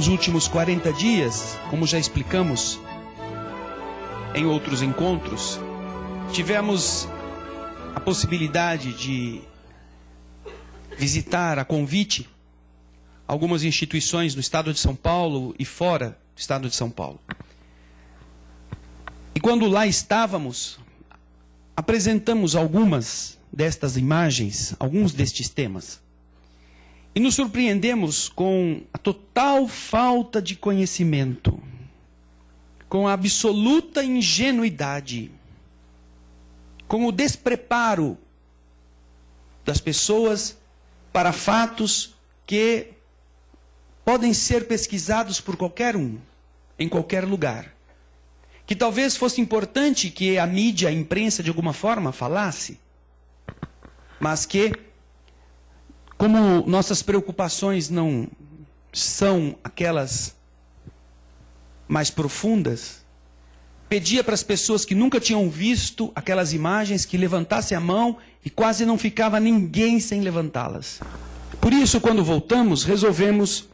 [0.00, 2.80] nos últimos 40 dias, como já explicamos
[4.34, 5.60] em outros encontros,
[6.32, 7.06] tivemos
[7.94, 9.42] a possibilidade de
[10.96, 12.26] visitar a convite
[13.28, 17.20] algumas instituições no estado de São Paulo e fora do estado de São Paulo.
[19.34, 20.78] E quando lá estávamos,
[21.76, 26.00] apresentamos algumas destas imagens, alguns destes temas.
[27.14, 31.60] E nos surpreendemos com a total falta de conhecimento,
[32.88, 35.30] com a absoluta ingenuidade,
[36.86, 38.16] com o despreparo
[39.64, 40.56] das pessoas
[41.12, 42.14] para fatos
[42.46, 42.88] que
[44.04, 46.18] podem ser pesquisados por qualquer um,
[46.78, 47.74] em qualquer lugar.
[48.66, 52.78] Que talvez fosse importante que a mídia, a imprensa, de alguma forma, falasse,
[54.20, 54.72] mas que
[56.20, 58.28] como nossas preocupações não
[58.92, 60.36] são aquelas
[61.88, 63.06] mais profundas,
[63.88, 68.50] pedia para as pessoas que nunca tinham visto aquelas imagens que levantassem a mão e
[68.50, 71.00] quase não ficava ninguém sem levantá-las.
[71.58, 73.66] Por isso, quando voltamos, resolvemos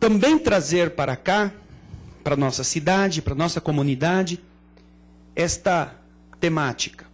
[0.00, 1.52] também trazer para cá,
[2.24, 4.40] para nossa cidade, para nossa comunidade,
[5.36, 5.94] esta
[6.40, 7.06] temática.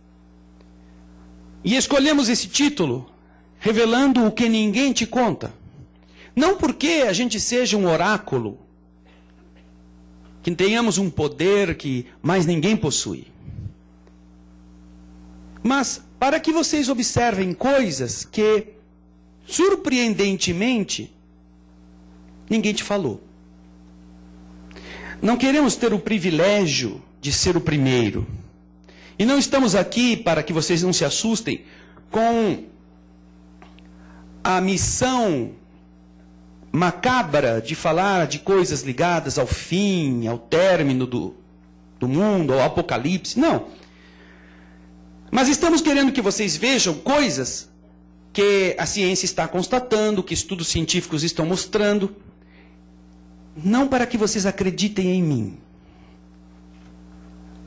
[1.63, 3.13] E escolhemos esse título
[3.59, 5.53] revelando o que ninguém te conta.
[6.35, 8.59] Não porque a gente seja um oráculo,
[10.43, 13.27] que tenhamos um poder que mais ninguém possui.
[15.63, 18.69] Mas para que vocês observem coisas que,
[19.47, 21.15] surpreendentemente,
[22.49, 23.21] ninguém te falou.
[25.21, 28.27] Não queremos ter o privilégio de ser o primeiro.
[29.19, 31.65] E não estamos aqui para que vocês não se assustem
[32.11, 32.65] com
[34.43, 35.53] a missão
[36.73, 41.35] macabra de falar de coisas ligadas ao fim, ao término do,
[41.99, 43.39] do mundo, ao apocalipse.
[43.39, 43.67] Não.
[45.31, 47.69] Mas estamos querendo que vocês vejam coisas
[48.33, 52.15] que a ciência está constatando, que estudos científicos estão mostrando.
[53.57, 55.59] Não para que vocês acreditem em mim.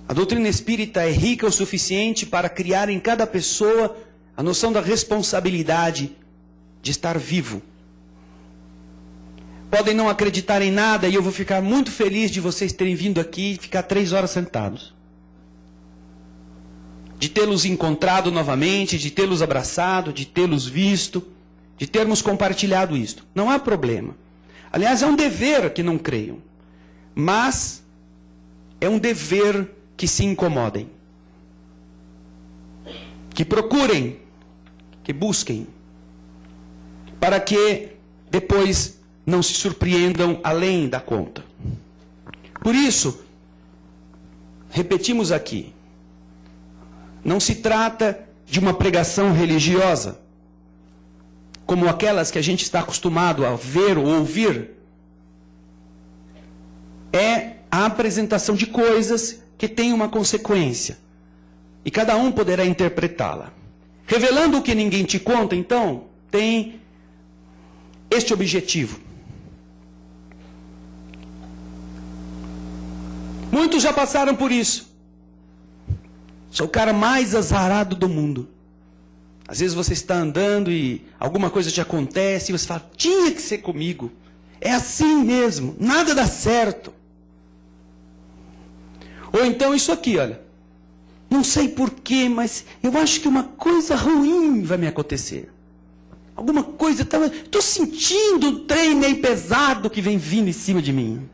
[0.07, 3.95] A doutrina espírita é rica o suficiente para criar em cada pessoa
[4.35, 6.15] a noção da responsabilidade
[6.81, 7.61] de estar vivo.
[9.69, 13.21] Podem não acreditar em nada e eu vou ficar muito feliz de vocês terem vindo
[13.21, 14.93] aqui e ficar três horas sentados.
[17.17, 21.25] De tê-los encontrado novamente, de tê-los abraçado, de tê-los visto,
[21.77, 23.25] de termos compartilhado isto.
[23.33, 24.15] Não há problema.
[24.71, 26.39] Aliás, é um dever que não creiam.
[27.13, 27.83] Mas
[28.79, 30.89] é um dever que se incomodem.
[33.33, 34.19] Que procurem,
[35.03, 35.67] que busquem
[37.21, 37.89] para que
[38.31, 41.45] depois não se surpreendam além da conta.
[42.61, 43.23] Por isso,
[44.71, 45.71] repetimos aqui,
[47.23, 50.19] não se trata de uma pregação religiosa,
[51.63, 54.71] como aquelas que a gente está acostumado a ver ou ouvir.
[57.13, 60.97] É a apresentação de coisas que têm uma consequência.
[61.85, 63.53] E cada um poderá interpretá-la.
[64.07, 66.80] Revelando o que ninguém te conta, então, tem
[68.11, 68.99] este objetivo.
[73.51, 74.91] Muitos já passaram por isso.
[76.49, 78.49] Sou o cara mais azarado do mundo.
[79.47, 83.41] Às vezes você está andando e alguma coisa te acontece e você fala: tinha que
[83.41, 84.11] ser comigo.
[84.59, 86.93] É assim mesmo, nada dá certo.
[89.33, 90.41] Ou então isso aqui, olha.
[91.29, 95.49] Não sei porquê, mas eu acho que uma coisa ruim vai me acontecer.
[96.41, 101.29] Alguma coisa, estou sentindo um trem meio pesado que vem vindo em cima de mim.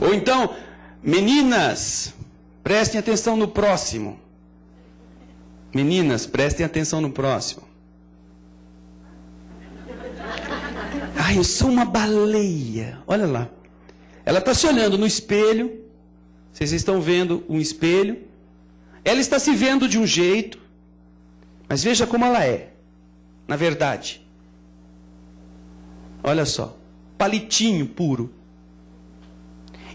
[0.00, 0.54] Ou então,
[1.02, 2.14] meninas,
[2.62, 4.20] prestem atenção no próximo.
[5.74, 7.64] Meninas, prestem atenção no próximo.
[11.16, 13.00] Ai, eu sou uma baleia.
[13.08, 13.50] Olha lá.
[14.24, 15.80] Ela está se olhando no espelho.
[16.52, 18.33] Vocês estão vendo um espelho.
[19.04, 20.58] Ela está se vendo de um jeito,
[21.68, 22.72] mas veja como ela é,
[23.46, 24.24] na verdade.
[26.22, 26.78] Olha só,
[27.18, 28.32] palitinho puro.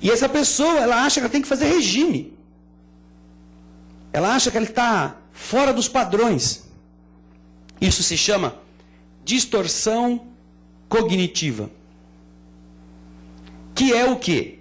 [0.02, 2.38] E essa pessoa, ela acha que ela tem que fazer regime.
[4.14, 6.70] Ela acha que ela está fora dos padrões.
[7.82, 8.56] Isso se chama
[9.24, 10.28] distorção
[10.88, 11.70] cognitiva.
[13.74, 14.60] Que é o quê?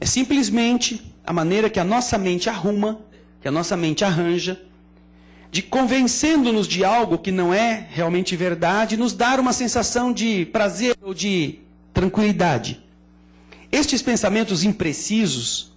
[0.00, 3.00] É simplesmente a maneira que a nossa mente arruma
[3.46, 4.60] que a nossa mente arranja,
[5.52, 10.96] de convencendo-nos de algo que não é realmente verdade, nos dar uma sensação de prazer
[11.00, 11.60] ou de
[11.94, 12.82] tranquilidade.
[13.70, 15.72] Estes pensamentos imprecisos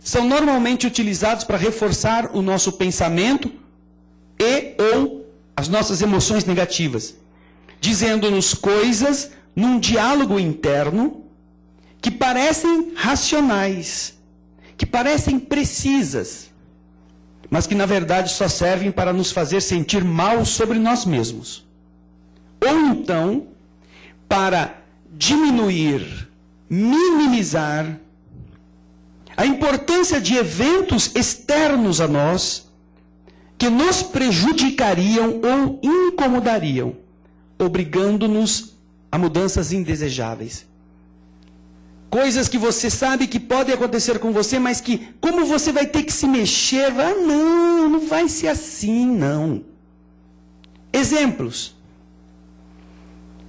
[0.00, 3.50] são normalmente utilizados para reforçar o nosso pensamento
[4.38, 7.16] e ou as nossas emoções negativas,
[7.80, 11.24] dizendo-nos coisas num diálogo interno
[12.02, 14.12] que parecem racionais,
[14.76, 16.52] que parecem precisas,
[17.50, 21.66] mas que na verdade só servem para nos fazer sentir mal sobre nós mesmos.
[22.64, 23.48] Ou então,
[24.28, 24.82] para
[25.12, 26.28] diminuir,
[26.68, 27.98] minimizar
[29.36, 32.68] a importância de eventos externos a nós
[33.58, 36.96] que nos prejudicariam ou incomodariam,
[37.58, 38.74] obrigando-nos
[39.10, 40.66] a mudanças indesejáveis.
[42.14, 46.04] Coisas que você sabe que podem acontecer com você, mas que, como você vai ter
[46.04, 49.64] que se mexer, ah, não, não vai ser assim, não.
[50.92, 51.74] Exemplos.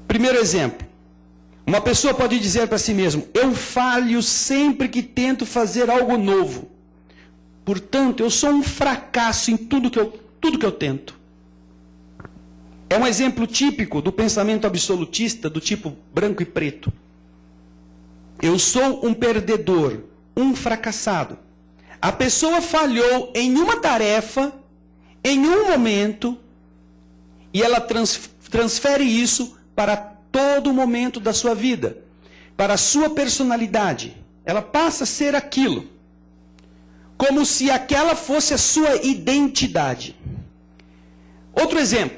[0.07, 0.87] Primeiro exemplo.
[1.63, 6.71] Uma pessoa pode dizer para si mesmo: Eu falho sempre que tento fazer algo novo.
[7.63, 11.15] Portanto, eu sou um fracasso em tudo que eu, tudo que eu tento.
[12.89, 16.91] É um exemplo típico do pensamento absolutista do tipo branco e preto.
[18.41, 20.03] Eu sou um perdedor,
[20.35, 21.37] um fracassado.
[22.01, 24.53] A pessoa falhou em uma tarefa,
[25.23, 26.37] em um momento,
[27.53, 31.97] e ela trans, transfere isso para todo momento da sua vida,
[32.57, 34.15] para a sua personalidade.
[34.43, 35.89] Ela passa a ser aquilo,
[37.17, 40.15] como se aquela fosse a sua identidade.
[41.53, 42.17] Outro exemplo: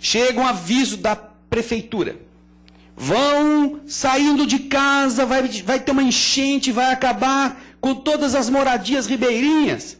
[0.00, 2.25] chega um aviso da prefeitura
[2.96, 9.06] vão saindo de casa, vai, vai ter uma enchente, vai acabar com todas as moradias
[9.06, 9.98] ribeirinhas.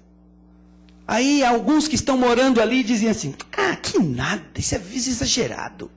[1.06, 5.90] Aí alguns que estão morando ali dizem assim: ah, que nada, isso é exagerado.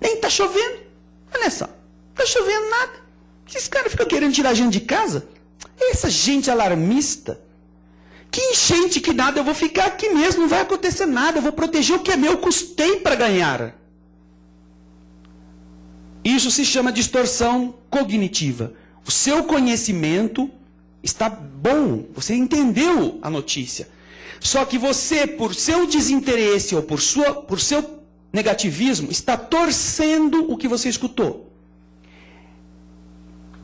[0.00, 0.80] Nem está chovendo.
[1.34, 1.68] Olha só,
[2.10, 2.92] está chovendo nada.
[3.48, 5.26] Esses caras ficam querendo tirar a gente de casa.
[5.80, 7.40] Essa gente alarmista.
[8.30, 11.50] Que enchente que nada, eu vou ficar aqui mesmo, não vai acontecer nada, eu vou
[11.50, 13.74] proteger o que é meu, custei para ganhar.
[16.24, 18.74] Isso se chama distorção cognitiva.
[19.06, 20.50] O seu conhecimento
[21.02, 23.88] está bom, você entendeu a notícia.
[24.38, 30.56] Só que você, por seu desinteresse ou por, sua, por seu negativismo, está torcendo o
[30.56, 31.50] que você escutou.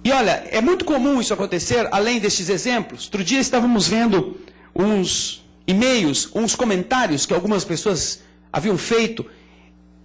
[0.05, 3.05] E olha, é muito comum isso acontecer, além destes exemplos.
[3.05, 4.39] Outro dia estávamos vendo
[4.75, 8.23] uns e-mails, uns comentários que algumas pessoas
[8.53, 9.27] haviam feito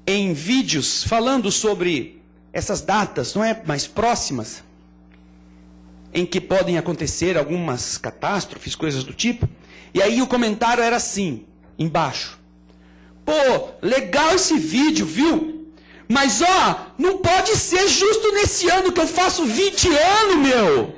[0.07, 2.20] em vídeos falando sobre
[2.53, 4.63] essas datas, não é mais próximas,
[6.13, 9.47] em que podem acontecer algumas catástrofes, coisas do tipo.
[9.93, 11.45] E aí o comentário era assim,
[11.77, 12.39] embaixo.
[13.25, 15.71] Pô, legal esse vídeo, viu?
[16.09, 20.95] Mas ó, não pode ser justo nesse ano que eu faço 20 anos, meu.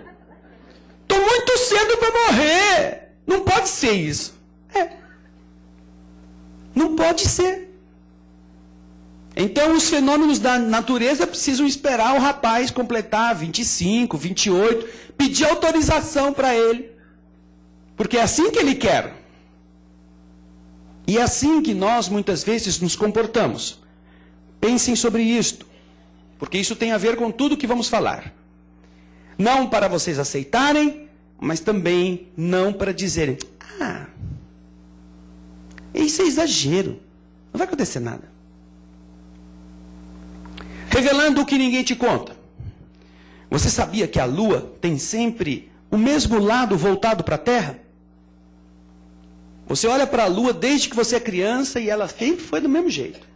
[1.08, 3.10] Tô muito cedo para morrer.
[3.28, 4.34] Não pode ser isso.
[4.74, 4.90] É.
[6.74, 7.63] Não pode ser.
[9.36, 14.88] Então, os fenômenos da natureza precisam esperar o rapaz completar 25, 28,
[15.18, 16.92] pedir autorização para ele.
[17.98, 19.16] Porque é assim que ele quer.
[21.08, 23.82] E é assim que nós muitas vezes nos comportamos.
[24.62, 25.66] Pensem sobre isto,
[26.38, 28.34] porque isso tem a ver com tudo que vamos falar.
[29.38, 31.10] Não para vocês aceitarem,
[31.42, 33.38] mas também não para dizerem:
[33.82, 34.06] ah,
[35.94, 37.02] isso é exagero,
[37.52, 38.34] não vai acontecer nada
[40.94, 42.38] revelando o que ninguém te conta.
[43.50, 47.80] Você sabia que a lua tem sempre o mesmo lado voltado para a Terra?
[49.66, 52.70] Você olha para a lua desde que você é criança e ela sempre foi do
[52.70, 53.28] mesmo jeito.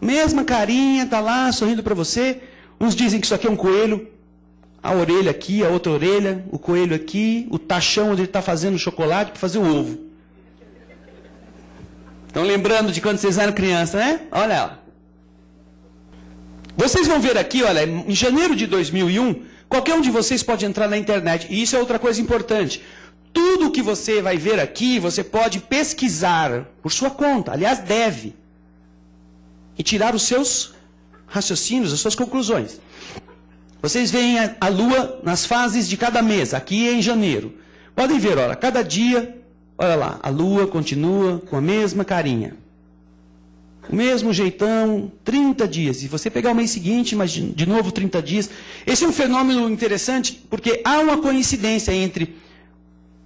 [0.00, 2.40] Mesma carinha, tá lá sorrindo para você.
[2.80, 4.08] Uns dizem que isso aqui é um coelho,
[4.82, 8.74] a orelha aqui, a outra orelha, o coelho aqui, o tachão onde ele está fazendo
[8.74, 9.98] o chocolate para fazer o ovo.
[12.26, 14.22] Estão lembrando de quando vocês eram criança, né?
[14.32, 14.83] Olha ela.
[16.76, 20.88] Vocês vão ver aqui, olha, em janeiro de 2001, qualquer um de vocês pode entrar
[20.88, 21.46] na internet.
[21.48, 22.82] E isso é outra coisa importante.
[23.32, 27.52] Tudo que você vai ver aqui, você pode pesquisar por sua conta.
[27.52, 28.34] Aliás, deve.
[29.78, 30.74] E tirar os seus
[31.26, 32.80] raciocínios, as suas conclusões.
[33.80, 36.54] Vocês veem a, lua nas fases de cada mês.
[36.54, 37.54] Aqui é em janeiro.
[37.94, 39.36] Podem ver, olha, cada dia,
[39.76, 42.63] olha lá, a lua continua com a mesma carinha.
[43.88, 46.02] O mesmo jeitão, 30 dias.
[46.02, 48.50] E você pegar o mês seguinte, mas de novo 30 dias.
[48.86, 52.36] Esse é um fenômeno interessante porque há uma coincidência entre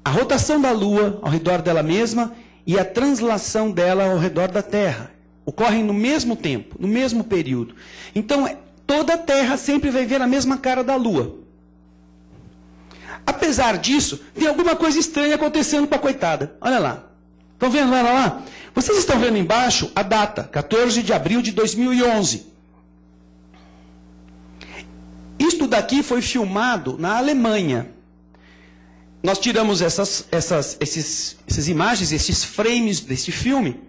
[0.05, 2.33] a rotação da Lua ao redor dela mesma
[2.67, 5.11] e a translação dela ao redor da Terra.
[5.45, 7.75] Ocorrem no mesmo tempo, no mesmo período.
[8.15, 11.39] Então, é, toda a Terra sempre vai ver a mesma cara da Lua.
[13.25, 16.57] Apesar disso, tem alguma coisa estranha acontecendo com a coitada.
[16.61, 17.08] Olha lá.
[17.59, 17.93] Estão vendo?
[17.93, 18.43] Olha lá.
[18.73, 22.47] Vocês estão vendo embaixo a data, 14 de abril de 2011.
[25.37, 27.91] Isto daqui foi filmado na Alemanha.
[29.21, 33.81] Nós tiramos essas, essas, esses, essas imagens, esses frames desse filme.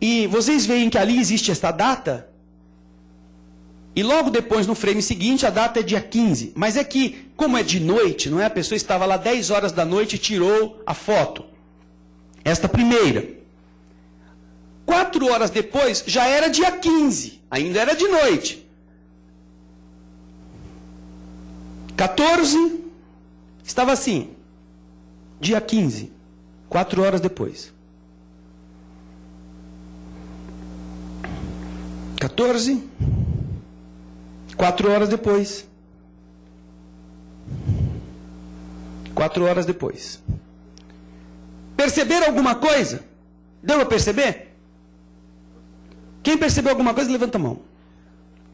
[0.00, 2.28] E vocês veem que ali existe esta data.
[3.96, 6.52] E logo depois, no frame seguinte, a data é dia 15.
[6.54, 8.46] Mas é que, como é de noite, não é?
[8.46, 11.51] A pessoa estava lá 10 horas da noite e tirou a foto.
[12.44, 13.28] Esta primeira.
[14.84, 17.40] Quatro horas depois, já era dia 15.
[17.50, 18.66] Ainda era de noite.
[21.96, 22.84] 14,
[23.64, 24.30] estava assim.
[25.40, 26.10] Dia 15.
[26.68, 27.72] Quatro horas depois.
[32.18, 32.82] 14,
[34.56, 35.66] quatro horas depois.
[39.14, 40.22] Quatro horas depois.
[41.76, 43.04] Perceberam alguma coisa?
[43.62, 44.54] Deu a perceber?
[46.22, 47.60] Quem percebeu alguma coisa, levanta a mão.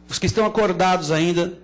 [0.09, 1.59] Os que estão acordados ainda,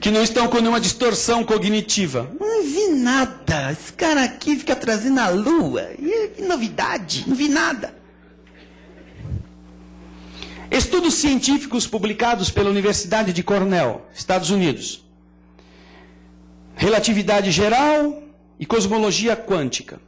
[0.00, 2.30] que não estão com nenhuma distorção cognitiva.
[2.40, 3.72] Não vi nada.
[3.72, 5.90] Esse cara aqui fica trazendo a lua.
[6.34, 7.24] Que novidade.
[7.26, 7.94] Não vi nada.
[10.70, 15.04] Estudos científicos publicados pela Universidade de Cornell, Estados Unidos.
[16.76, 18.22] Relatividade geral
[18.60, 19.98] e cosmologia quântica.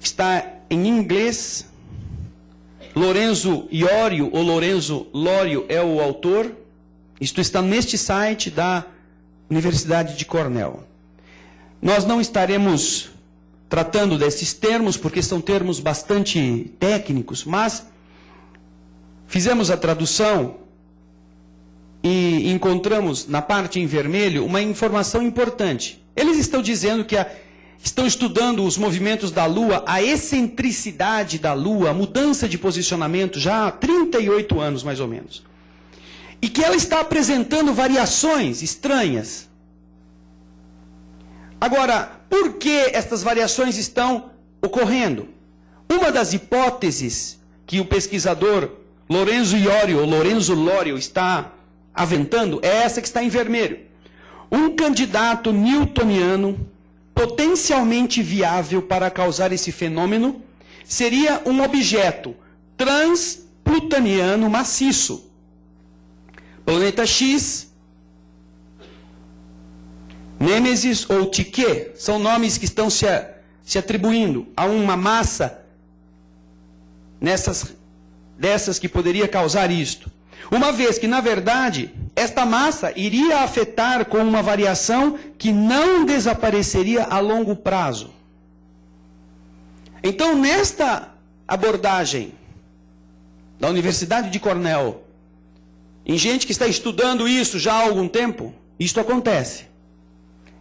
[0.00, 1.70] Está em inglês.
[2.96, 6.52] Lorenzo Iorio ou Lorenzo Lório é o autor.
[7.20, 8.84] Isto está neste site da
[9.48, 10.82] Universidade de Cornell.
[11.80, 13.10] Nós não estaremos
[13.68, 17.86] tratando desses termos, porque são termos bastante técnicos, mas
[19.26, 20.56] fizemos a tradução
[22.02, 26.01] e encontramos na parte em vermelho uma informação importante.
[26.14, 27.30] Eles estão dizendo que a,
[27.82, 33.66] estão estudando os movimentos da Lua, a excentricidade da Lua, a mudança de posicionamento já
[33.66, 35.42] há 38 anos mais ou menos
[36.42, 39.48] e que ela está apresentando variações estranhas.
[41.60, 45.28] Agora, por que estas variações estão ocorrendo?
[45.88, 48.70] Uma das hipóteses que o pesquisador
[49.08, 51.52] Lorenzo Iorio, ou Lorenzo Lório, está
[51.94, 53.78] aventando é essa que está em vermelho.
[54.52, 56.68] Um candidato newtoniano
[57.14, 60.42] potencialmente viável para causar esse fenômeno
[60.84, 62.36] seria um objeto
[62.76, 65.32] transplutoniano maciço
[66.64, 67.72] Planeta X,
[70.38, 73.06] Nêmesis ou Tique são nomes que estão se,
[73.64, 75.64] se atribuindo a uma massa
[77.20, 77.74] nessas,
[78.38, 80.10] dessas que poderia causar isto.
[80.50, 87.04] Uma vez que, na verdade, esta massa iria afetar com uma variação que não desapareceria
[87.04, 88.10] a longo prazo.
[90.02, 91.08] Então, nesta
[91.46, 92.32] abordagem
[93.58, 95.04] da Universidade de Cornell,
[96.04, 99.66] em gente que está estudando isso já há algum tempo, isto acontece.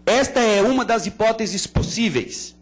[0.05, 2.55] Esta é uma das hipóteses possíveis.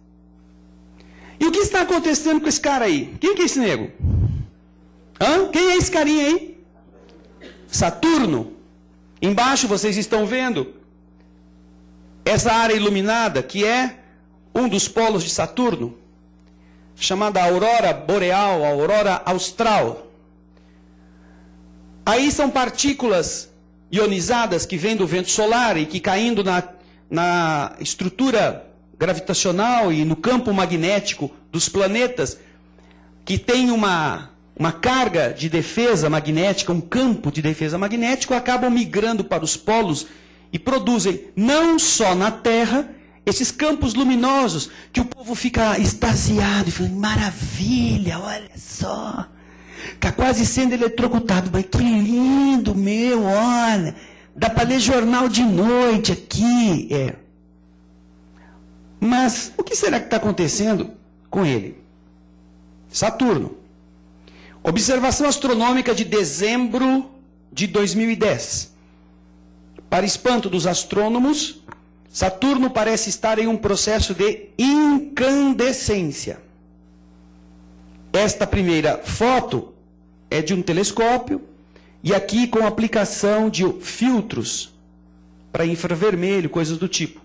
[1.39, 3.15] E o que está acontecendo com esse cara aí?
[3.19, 3.91] Quem que é esse nego?
[5.19, 5.49] Hã?
[5.49, 6.58] Quem é esse carinha aí?
[7.71, 8.53] Saturno.
[9.21, 10.73] Embaixo vocês estão vendo
[12.25, 13.99] essa área iluminada que é
[14.53, 15.97] um dos polos de Saturno,
[16.95, 20.07] chamada aurora boreal, aurora austral.
[22.05, 23.49] Aí são partículas
[23.91, 26.63] ionizadas que vêm do vento solar e que caindo na,
[27.09, 28.65] na estrutura
[28.97, 32.37] gravitacional e no campo magnético dos planetas,
[33.23, 39.23] que tem uma, uma carga de defesa magnética, um campo de defesa magnético, acabam migrando
[39.23, 40.07] para os polos
[40.51, 42.89] e produzem não só na Terra
[43.25, 49.27] esses campos luminosos que o povo fica extasiado e fala: maravilha, olha só.
[49.93, 51.49] Está quase sendo eletrocutado.
[51.53, 53.95] Mas que lindo, meu, olha.
[54.35, 56.89] Dá para ler jornal de noite aqui.
[56.91, 57.15] É.
[58.99, 60.91] Mas o que será que está acontecendo
[61.29, 61.81] com ele?
[62.89, 63.58] Saturno.
[64.69, 67.09] Observação astronômica de dezembro
[67.51, 68.71] de 2010.
[69.89, 71.63] Para espanto dos astrônomos,
[72.07, 76.39] Saturno parece estar em um processo de incandescência.
[78.13, 79.73] Esta primeira foto
[80.29, 81.41] é de um telescópio
[82.03, 84.71] e aqui com aplicação de filtros
[85.51, 87.19] para infravermelho, coisas do tipo.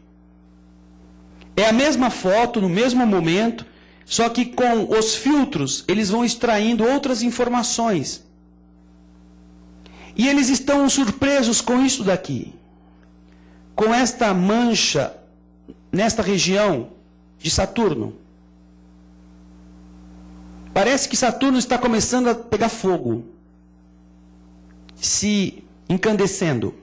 [1.54, 3.66] É a mesma foto, no mesmo momento,
[4.04, 8.24] só que com os filtros eles vão extraindo outras informações.
[10.16, 12.54] E eles estão surpresos com isso daqui.
[13.74, 15.14] Com esta mancha
[15.90, 16.90] nesta região
[17.38, 18.16] de Saturno.
[20.72, 23.24] Parece que Saturno está começando a pegar fogo,
[24.96, 26.74] se incandescendo.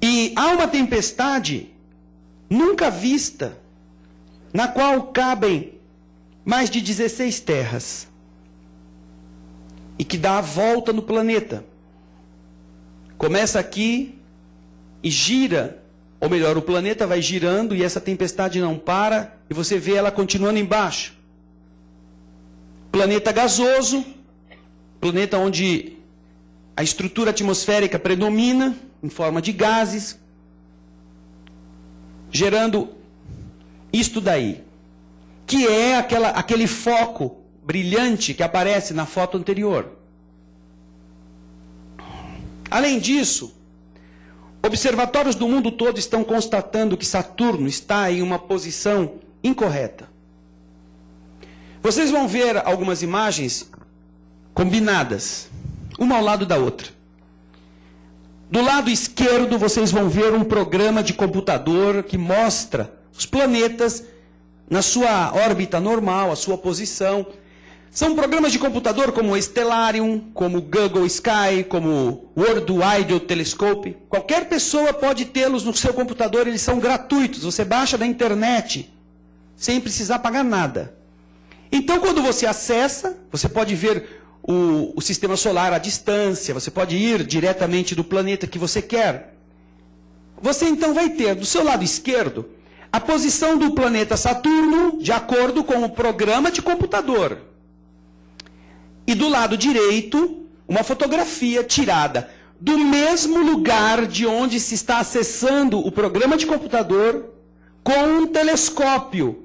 [0.00, 1.70] E há uma tempestade
[2.48, 3.58] nunca vista,
[4.52, 5.74] na qual cabem
[6.44, 8.08] mais de 16 terras,
[9.98, 11.64] e que dá a volta no planeta.
[13.18, 14.18] Começa aqui
[15.02, 15.82] e gira,
[16.20, 20.10] ou melhor, o planeta vai girando e essa tempestade não para, e você vê ela
[20.10, 21.14] continuando embaixo.
[22.90, 24.04] Planeta gasoso,
[25.00, 25.96] planeta onde
[26.76, 30.18] a estrutura atmosférica predomina em forma de gases,
[32.30, 32.97] gerando
[33.92, 34.64] isto daí,
[35.46, 39.92] que é aquela, aquele foco brilhante que aparece na foto anterior.
[42.70, 43.54] Além disso,
[44.62, 50.08] observatórios do mundo todo estão constatando que Saturno está em uma posição incorreta.
[51.82, 53.70] Vocês vão ver algumas imagens
[54.52, 55.48] combinadas,
[55.98, 56.88] uma ao lado da outra.
[58.50, 64.04] Do lado esquerdo, vocês vão ver um programa de computador que mostra os planetas
[64.70, 67.26] na sua órbita normal, a sua posição.
[67.90, 73.20] São programas de computador como o Stellarium, como o Google Sky, como o World Wide
[73.20, 73.96] Telescope.
[74.08, 77.42] Qualquer pessoa pode tê-los no seu computador, eles são gratuitos.
[77.42, 78.94] Você baixa da internet
[79.56, 80.94] sem precisar pagar nada.
[81.72, 86.94] Então, quando você acessa, você pode ver o, o sistema solar à distância, você pode
[86.94, 89.34] ir diretamente do planeta que você quer.
[90.40, 92.48] Você então vai ter do seu lado esquerdo
[92.92, 97.38] a posição do planeta Saturno de acordo com o programa de computador.
[99.06, 105.78] E do lado direito, uma fotografia tirada do mesmo lugar de onde se está acessando
[105.78, 107.26] o programa de computador
[107.82, 109.44] com um telescópio.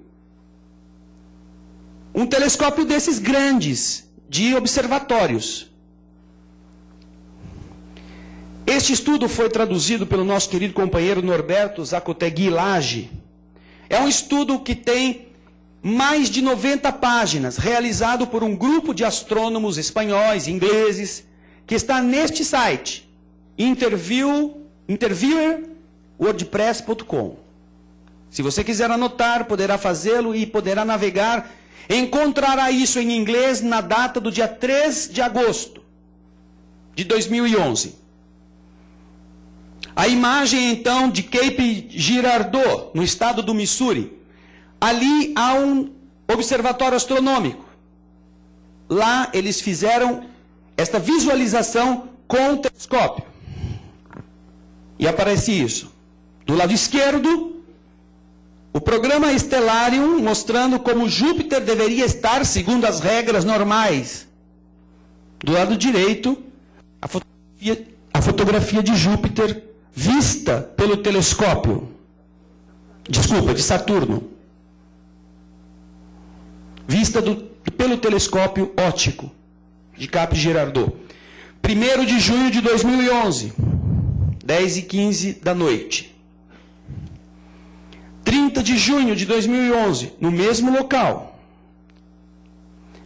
[2.14, 5.72] Um telescópio desses grandes, de observatórios.
[8.66, 13.23] Este estudo foi traduzido pelo nosso querido companheiro Norberto Zacotegui Lage.
[13.94, 15.30] É um estudo que tem
[15.82, 21.26] mais de 90 páginas, realizado por um grupo de astrônomos espanhóis, ingleses,
[21.68, 23.06] que está neste site,
[23.58, 27.36] interview, interviewerwordpress.com.
[28.30, 31.52] Se você quiser anotar, poderá fazê-lo e poderá navegar
[31.90, 35.82] Encontrará isso em inglês na data do dia 3 de agosto
[36.96, 37.96] de 2011.
[39.96, 44.18] A imagem então de Cape Girardeau, no estado do Missouri.
[44.82, 45.92] Ali há um
[46.32, 47.64] observatório astronômico.
[48.90, 50.26] Lá eles fizeram
[50.76, 53.26] esta visualização com o telescópio.
[54.98, 55.92] E aparece isso.
[56.46, 57.62] Do lado esquerdo,
[58.74, 64.28] o programa Stellarium mostrando como Júpiter deveria estar segundo as regras normais.
[65.40, 66.42] Do lado direito,
[67.02, 71.90] a fotografia, a fotografia de Júpiter vista pelo telescópio.
[73.08, 74.24] Desculpa, de Saturno.
[76.88, 77.36] Vista do,
[77.78, 79.32] pelo telescópio óptico
[79.98, 80.96] de Cap Girardot.
[81.66, 83.54] 1 de junho de 2011,
[84.44, 86.14] 10 e 15 da noite.
[88.26, 91.40] 30 de junho de 2011, no mesmo local.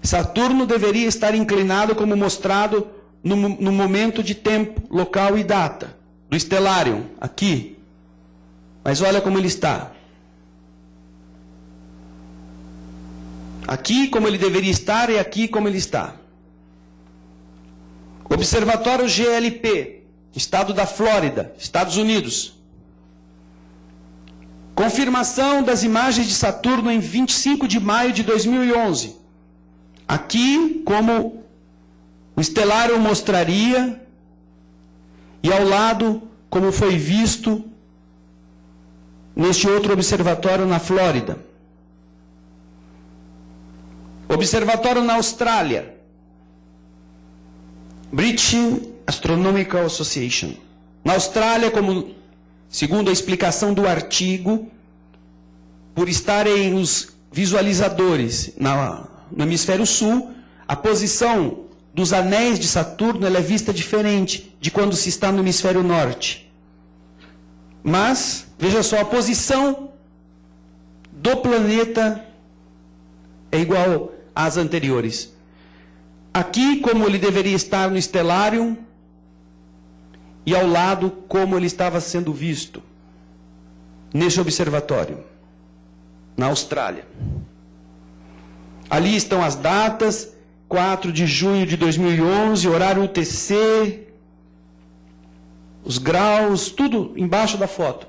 [0.01, 2.87] Saturno deveria estar inclinado como mostrado
[3.23, 5.96] no, no momento de tempo, local e data
[6.29, 7.77] do Stellarium, aqui.
[8.83, 9.91] Mas olha como ele está.
[13.67, 16.15] Aqui como ele deveria estar e aqui como ele está.
[18.29, 20.03] Observatório GLP,
[20.35, 22.53] estado da Flórida, Estados Unidos.
[24.75, 29.15] Confirmação das imagens de Saturno em 25 de maio de 2011.
[30.07, 31.43] Aqui, como
[32.35, 34.01] o estelário mostraria,
[35.43, 37.63] e ao lado, como foi visto
[39.35, 41.37] neste outro observatório na Flórida.
[44.27, 45.95] Observatório na Austrália.
[48.11, 48.55] British
[49.05, 50.53] Astronomical Association.
[51.03, 52.15] Na Austrália, como
[52.67, 54.69] segundo a explicação do artigo,
[55.95, 60.31] por estarem os visualizadores na, no hemisfério sul,
[60.67, 61.66] a posição
[61.97, 66.47] dos anéis de Saturno é vista diferente de quando se está no hemisfério norte.
[67.81, 69.89] Mas, veja só, a posição
[71.11, 72.23] do planeta
[73.51, 75.33] é igual às anteriores.
[76.31, 78.77] Aqui, como ele deveria estar no estelário,
[80.45, 82.83] e ao lado, como ele estava sendo visto
[84.13, 85.23] neste observatório,
[86.37, 87.07] na Austrália.
[88.87, 90.36] Ali estão as datas,
[90.67, 94.07] 4 de junho de 2011, horário UTC,
[95.83, 98.07] os graus, tudo embaixo da foto.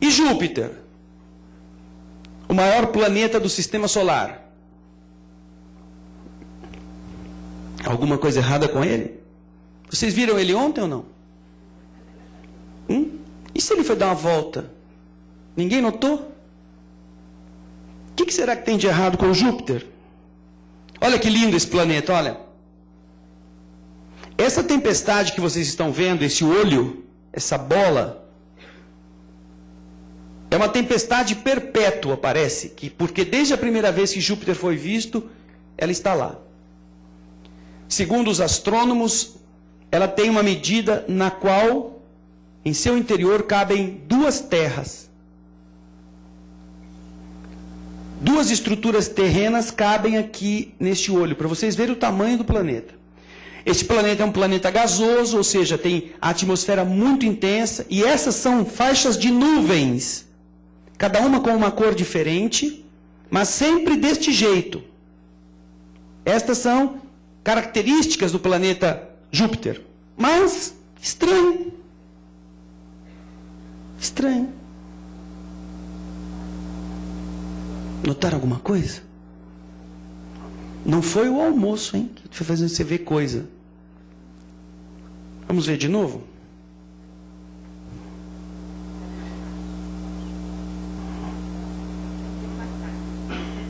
[0.00, 0.72] E Júpiter?
[2.48, 4.42] O maior planeta do sistema solar.
[7.84, 9.20] Alguma coisa errada com ele?
[9.88, 11.04] Vocês viram ele ontem ou não?
[12.88, 13.18] Hum?
[13.54, 14.70] E se ele foi dar uma volta?
[15.56, 16.32] Ninguém notou?
[18.10, 19.91] O que, será que tem de errado com Júpiter?
[21.04, 22.36] Olha que lindo esse planeta, olha.
[24.38, 28.28] Essa tempestade que vocês estão vendo, esse olho, essa bola,
[30.48, 35.28] é uma tempestade perpétua, parece, que, porque desde a primeira vez que Júpiter foi visto,
[35.76, 36.38] ela está lá.
[37.88, 39.36] Segundo os astrônomos,
[39.90, 42.00] ela tem uma medida na qual,
[42.64, 45.10] em seu interior, cabem duas terras.
[48.22, 52.94] Duas estruturas terrenas cabem aqui neste olho, para vocês verem o tamanho do planeta.
[53.66, 58.64] Este planeta é um planeta gasoso, ou seja, tem atmosfera muito intensa, e essas são
[58.64, 60.28] faixas de nuvens,
[60.96, 62.84] cada uma com uma cor diferente,
[63.28, 64.84] mas sempre deste jeito.
[66.24, 67.00] Estas são
[67.42, 69.82] características do planeta Júpiter.
[70.16, 71.72] Mas estranho.
[73.98, 74.61] Estranho.
[78.04, 79.02] Notaram alguma coisa?
[80.84, 82.10] Não foi o almoço, hein?
[82.14, 83.46] Que foi fazendo você ver coisa.
[85.46, 86.24] Vamos ver de novo?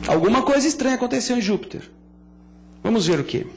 [0.07, 1.89] Alguma coisa estranha aconteceu em Júpiter.
[2.83, 3.47] Vamos ver o que?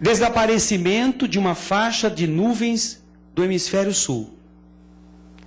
[0.00, 3.02] Desaparecimento de uma faixa de nuvens
[3.34, 4.39] do hemisfério sul.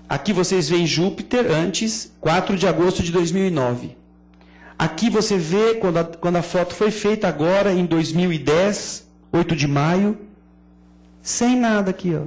[0.07, 3.97] Aqui vocês veem Júpiter antes, 4 de agosto de 2009.
[4.77, 9.67] Aqui você vê quando a, quando a foto foi feita agora, em 2010, 8 de
[9.67, 10.17] maio,
[11.21, 12.25] sem nada aqui, ó.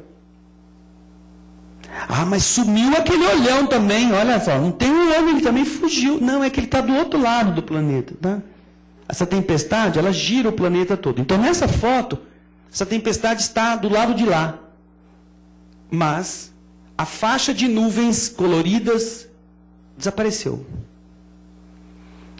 [2.09, 4.59] Ah, mas sumiu aquele olhão também, olha só.
[4.59, 6.21] Não tem um olho, ele também fugiu.
[6.21, 8.15] Não, é que ele está do outro lado do planeta.
[8.21, 8.43] Tá?
[9.09, 11.21] Essa tempestade, ela gira o planeta todo.
[11.21, 12.19] Então, nessa foto,
[12.73, 14.59] essa tempestade está do lado de lá.
[15.91, 16.53] Mas
[16.97, 19.29] a faixa de nuvens coloridas
[19.97, 20.67] desapareceu.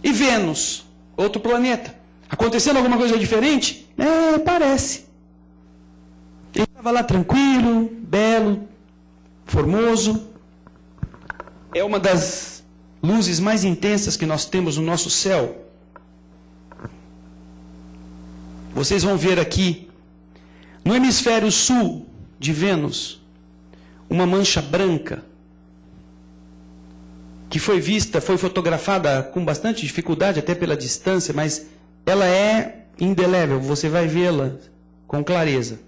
[0.03, 1.95] E Vênus, outro planeta,
[2.29, 3.89] acontecendo alguma coisa diferente?
[3.99, 5.07] É, parece.
[6.55, 8.69] Ele estava lá tranquilo, belo,
[9.45, 10.29] formoso.
[11.75, 12.65] É uma das
[13.03, 15.67] luzes mais intensas que nós temos no nosso céu.
[18.75, 19.89] Vocês vão ver aqui,
[20.85, 22.07] no hemisfério sul
[22.39, 23.23] de Vênus,
[24.09, 25.23] uma mancha branca
[27.49, 31.67] que foi vista, foi fotografada com bastante dificuldade, até pela distância, mas
[32.05, 34.53] ela é indelével, você vai vê-la
[35.07, 35.81] com clareza.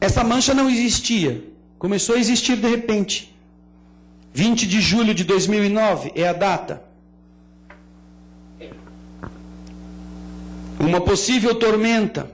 [0.00, 1.44] Essa mancha não existia,
[1.78, 3.34] começou a existir de repente.
[4.34, 6.82] 20 de julho de 2009 é a data.
[10.80, 12.30] Uma possível tormenta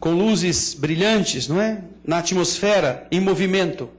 [0.00, 1.82] com luzes brilhantes, não é?
[2.06, 3.90] Na atmosfera, em movimento.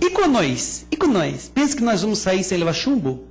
[0.00, 0.86] E com nós?
[0.90, 1.50] E com nós?
[1.54, 3.24] Pensa que nós vamos sair sem levar chumbo?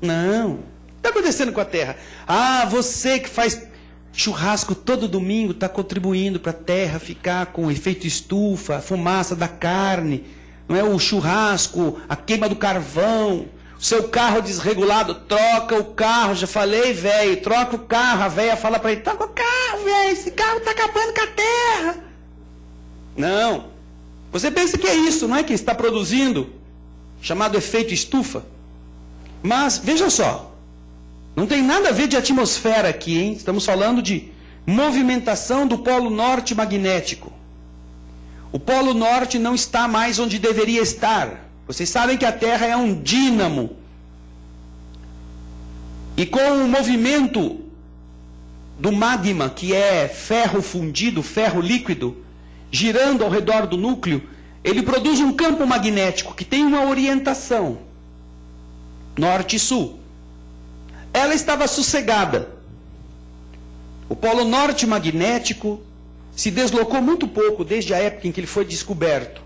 [0.00, 0.60] Não.
[0.96, 1.96] Está acontecendo com a Terra?
[2.26, 3.66] Ah, você que faz
[4.12, 10.24] churrasco todo domingo está contribuindo para a Terra ficar com efeito estufa, fumaça da carne,
[10.68, 13.46] não é o churrasco, a queima do carvão,
[13.82, 16.36] seu carro desregulado, troca o carro.
[16.36, 18.22] Já falei, velho, troca o carro.
[18.22, 21.26] A velha fala para ele: troca o carro, velho, esse carro está acabando com a
[21.26, 22.04] terra.
[23.16, 23.72] Não.
[24.30, 26.48] Você pensa que é isso, não é que está produzindo,
[27.20, 28.44] chamado efeito estufa.
[29.42, 30.54] Mas, veja só,
[31.34, 33.32] não tem nada a ver de atmosfera aqui, hein?
[33.32, 34.30] Estamos falando de
[34.64, 37.32] movimentação do polo norte magnético.
[38.52, 41.51] O polo norte não está mais onde deveria estar.
[41.66, 43.76] Vocês sabem que a Terra é um dínamo.
[46.16, 47.60] E com o movimento
[48.78, 52.16] do magma, que é ferro fundido, ferro líquido,
[52.70, 54.22] girando ao redor do núcleo,
[54.64, 57.78] ele produz um campo magnético que tem uma orientação
[59.16, 59.98] norte e sul.
[61.12, 62.48] Ela estava sossegada.
[64.08, 65.80] O polo norte magnético
[66.34, 69.41] se deslocou muito pouco desde a época em que ele foi descoberto.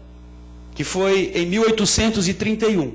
[0.77, 2.93] Que foi em 1831.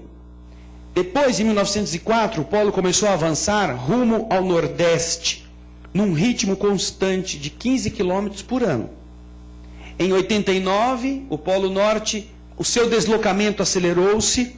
[0.94, 5.50] Depois, em 1904, o polo começou a avançar rumo ao nordeste,
[5.91, 8.89] num ritmo constante de 15 quilômetros por ano.
[9.98, 14.56] Em 89, o polo norte, o seu deslocamento acelerou-se,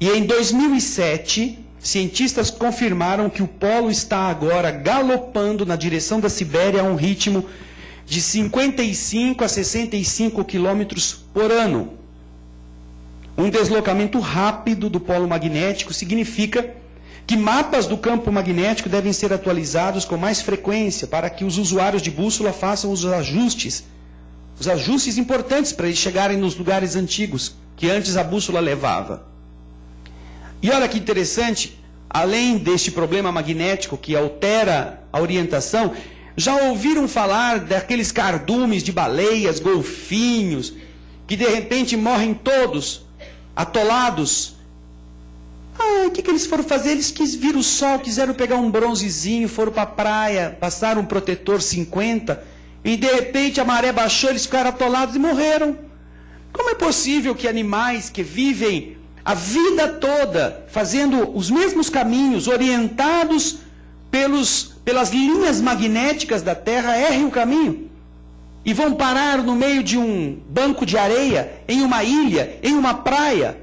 [0.00, 6.80] e em 2007, cientistas confirmaram que o polo está agora galopando na direção da Sibéria
[6.80, 7.44] a um ritmo
[8.06, 12.05] de 55 a 65 quilômetros por ano.
[13.38, 16.74] Um deslocamento rápido do polo magnético significa
[17.26, 22.00] que mapas do campo magnético devem ser atualizados com mais frequência para que os usuários
[22.00, 23.84] de bússola façam os ajustes,
[24.58, 29.26] os ajustes importantes para eles chegarem nos lugares antigos que antes a bússola levava.
[30.62, 35.92] E olha que interessante, além deste problema magnético que altera a orientação,
[36.34, 40.72] já ouviram falar daqueles cardumes de baleias, golfinhos,
[41.26, 43.05] que de repente morrem todos
[43.56, 44.54] atolados.
[45.78, 46.92] Ah, o que, que eles foram fazer?
[46.92, 51.06] Eles quis vir o sol, quiseram pegar um bronzezinho, foram para a praia, passaram um
[51.06, 52.42] protetor 50,
[52.84, 55.76] e de repente a maré baixou, eles ficaram atolados e morreram.
[56.52, 63.58] Como é possível que animais que vivem a vida toda fazendo os mesmos caminhos, orientados
[64.10, 67.90] pelos, pelas linhas magnéticas da Terra, errem o caminho?
[68.66, 72.94] E vão parar no meio de um banco de areia, em uma ilha, em uma
[72.94, 73.56] praia.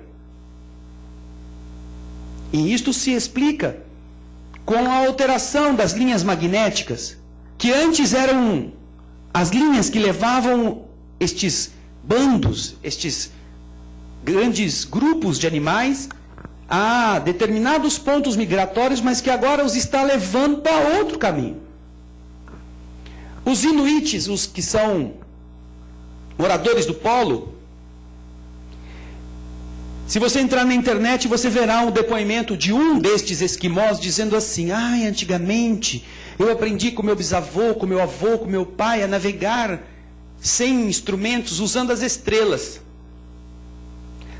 [2.53, 3.79] E isto se explica
[4.65, 7.17] com a alteração das linhas magnéticas,
[7.57, 8.71] que antes eram
[9.33, 10.85] as linhas que levavam
[11.19, 13.29] estes bandos, estes
[14.23, 16.07] grandes grupos de animais
[16.69, 21.62] a determinados pontos migratórios, mas que agora os está levando para outro caminho.
[23.45, 25.13] Os inuites, os que são
[26.37, 27.53] moradores do polo,
[30.07, 34.71] se você entrar na internet, você verá um depoimento de um destes esquimós dizendo assim:
[34.71, 36.05] Ai, antigamente
[36.37, 39.81] eu aprendi com meu bisavô, com meu avô, com meu pai a navegar
[40.39, 42.81] sem instrumentos, usando as estrelas.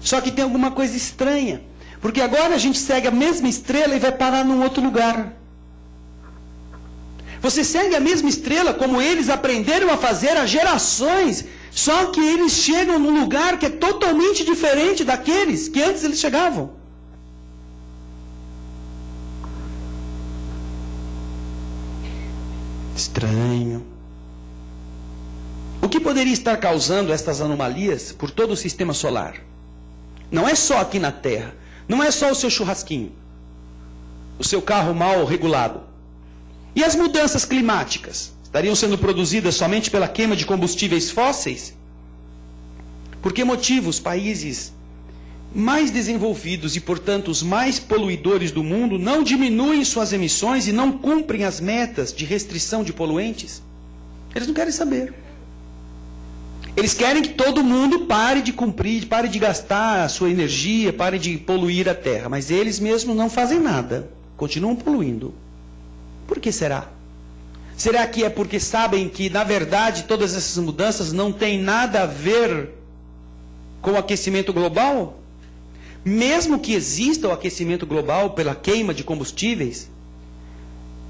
[0.02, 1.62] Só que tem alguma coisa estranha,
[2.02, 5.34] porque agora a gente segue a mesma estrela e vai parar num outro lugar.
[7.44, 12.54] Você segue a mesma estrela como eles aprenderam a fazer há gerações, só que eles
[12.54, 16.72] chegam num lugar que é totalmente diferente daqueles que antes eles chegavam.
[22.96, 23.86] Estranho.
[25.82, 29.36] O que poderia estar causando estas anomalias por todo o sistema solar?
[30.32, 31.54] Não é só aqui na Terra.
[31.90, 33.12] Não é só o seu churrasquinho.
[34.40, 35.93] O seu carro mal regulado.
[36.76, 38.34] E as mudanças climáticas?
[38.44, 41.74] Estariam sendo produzidas somente pela queima de combustíveis fósseis?
[43.22, 44.74] Por que motivo os países
[45.56, 50.92] mais desenvolvidos e, portanto, os mais poluidores do mundo não diminuem suas emissões e não
[50.92, 53.62] cumprem as metas de restrição de poluentes?
[54.36, 55.14] Eles não querem saber.
[56.76, 61.20] Eles querem que todo mundo pare de cumprir, pare de gastar a sua energia, pare
[61.20, 62.30] de poluir a terra.
[62.30, 64.10] Mas eles mesmos não fazem nada.
[64.36, 65.36] Continuam poluindo.
[66.34, 66.90] Por que será?
[67.78, 72.06] Será que é porque sabem que, na verdade, todas essas mudanças não têm nada a
[72.08, 72.72] ver
[73.84, 75.20] com o aquecimento global?
[76.04, 79.92] Mesmo que exista o aquecimento global pela queima de combustíveis,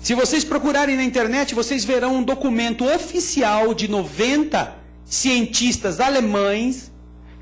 [0.02, 6.92] se vocês procurarem na internet, vocês verão um documento oficial de 90 cientistas alemães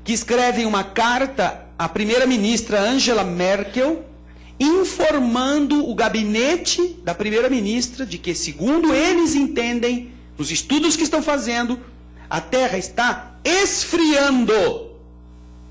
[0.04, 4.11] que escrevem uma carta à primeira-ministra Angela Merkel
[4.62, 11.78] informando o gabinete da primeira-ministra de que, segundo eles entendem, nos estudos que estão fazendo,
[12.28, 14.90] a Terra está esfriando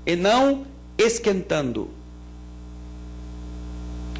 [0.06, 1.90] e não esquentando.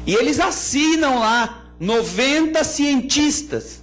[0.05, 3.81] E eles assinam lá 90 cientistas.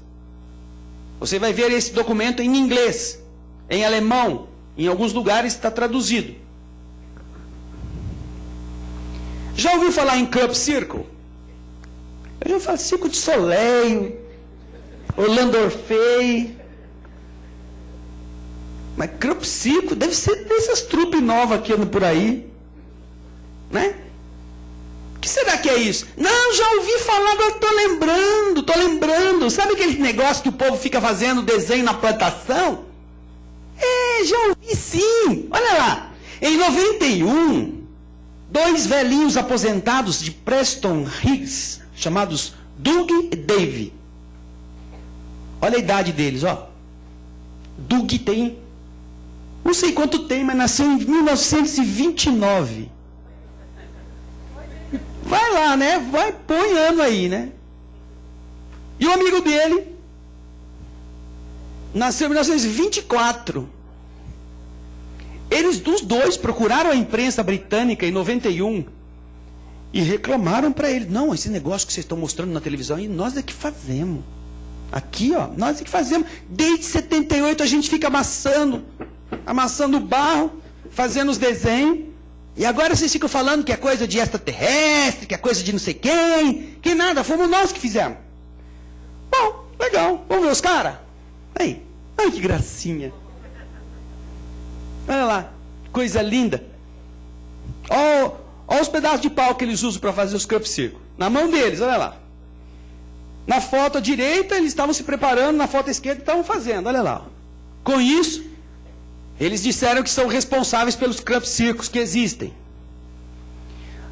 [1.18, 3.20] Você vai ver esse documento em inglês,
[3.68, 6.34] em alemão, em alguns lugares está traduzido.
[9.54, 11.06] Já ouviu falar em Cup Circle?
[12.40, 14.16] Eu já falo Circo de Soleil,
[15.16, 16.56] Orlando Orfei.
[18.96, 22.50] Mas Cup Circle deve ser dessas trupes novas que andam por aí.
[23.70, 23.94] Né?
[25.20, 26.06] Que será que é isso?
[26.16, 29.50] Não, já ouvi falar, agora estou lembrando, estou lembrando.
[29.50, 32.86] Sabe aquele negócio que o povo fica fazendo desenho na plantação?
[33.78, 35.48] É, já ouvi sim.
[35.50, 36.12] Olha lá.
[36.40, 37.79] Em 91,
[38.50, 43.92] dois velhinhos aposentados de Preston Higgs, chamados Doug e Dave.
[45.60, 46.68] Olha a idade deles, ó.
[47.78, 48.58] Doug tem
[49.64, 52.90] Não sei quanto tem, mas nasceu em 1929.
[55.22, 55.98] Vai lá, né?
[56.10, 57.52] Vai, põe ano aí, né?
[58.98, 59.94] E o amigo dele
[61.94, 63.68] nasceu em 1924.
[65.50, 68.84] Eles, dos dois, procuraram a imprensa britânica em 91
[69.92, 73.36] e reclamaram para ele: não, esse negócio que vocês estão mostrando na televisão, aí nós
[73.36, 74.22] é que fazemos.
[74.92, 76.26] Aqui, ó, nós é que fazemos.
[76.48, 78.84] Desde 78 a gente fica amassando,
[79.46, 80.60] amassando barro,
[80.90, 82.10] fazendo os desenhos.
[82.56, 85.78] E agora vocês ficam falando que é coisa de extraterrestre, que é coisa de não
[85.78, 86.76] sei quem.
[86.82, 88.18] Que nada, fomos nós que fizemos.
[89.30, 90.24] Bom, legal.
[90.28, 90.96] Vamos ver os caras?
[91.54, 91.82] Aí,
[92.18, 93.12] ai que gracinha.
[95.08, 95.52] Olha lá,
[95.92, 96.62] coisa linda.
[97.88, 98.32] Olha,
[98.68, 100.98] olha os pedaços de pau que eles usam para fazer os crop circle.
[101.18, 102.16] Na mão deles, olha lá.
[103.46, 107.02] Na foto à direita, eles estavam se preparando, na foto à esquerda, estavam fazendo, olha
[107.02, 107.26] lá.
[107.82, 108.44] Com isso,
[109.40, 112.54] eles disseram que são responsáveis pelos crop circos que existem.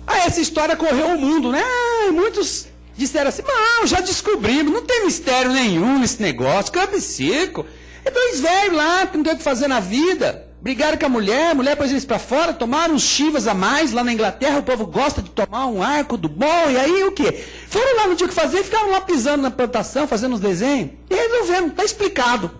[0.06, 1.62] Ah, essa história correu o mundo, né?
[1.62, 7.64] Ah, muitos disseram assim, não, já descobrimos, não tem mistério nenhum nesse negócio, crop circo.
[8.04, 10.47] É dois velhos lá que não tem o que fazer na vida.
[10.60, 13.92] Brigaram com a mulher, a mulher pôs eles para fora, tomaram uns chivas a mais.
[13.92, 16.68] Lá na Inglaterra o povo gosta de tomar um arco do bom.
[16.68, 17.44] E aí o quê?
[17.68, 20.90] Foram lá, não tinha o que fazer, ficaram lá pisando na plantação, fazendo os desenhos.
[21.08, 22.50] E resolveram, está explicado.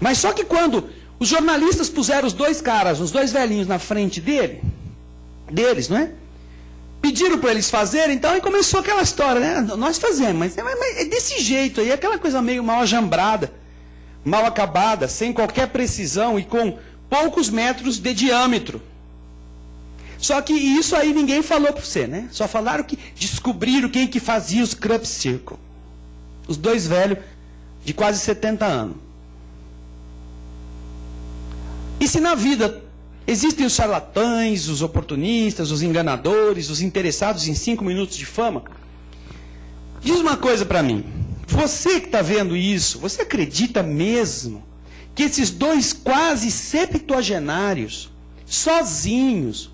[0.00, 4.20] Mas só que quando os jornalistas puseram os dois caras, os dois velhinhos na frente
[4.20, 4.62] dele,
[5.50, 6.12] deles, não é?
[7.00, 9.60] Pediram para eles fazerem, então, e começou aquela história, né?
[9.76, 13.52] Nós fazemos, mas é, mas é desse jeito aí, aquela coisa meio mal ajambrada
[14.24, 18.80] mal acabada, sem qualquer precisão e com poucos metros de diâmetro.
[20.18, 22.28] Só que isso aí ninguém falou para você, né?
[22.30, 25.56] Só falaram que descobriram quem que fazia os crop circle.
[26.46, 27.18] Os dois velhos
[27.84, 28.96] de quase 70 anos.
[31.98, 32.82] E se na vida
[33.26, 38.62] existem os charlatães, os oportunistas, os enganadores, os interessados em cinco minutos de fama,
[40.00, 41.04] diz uma coisa para mim.
[41.46, 44.62] Você que está vendo isso, você acredita mesmo
[45.14, 48.10] que esses dois quase septuagenários,
[48.46, 49.70] sozinhos,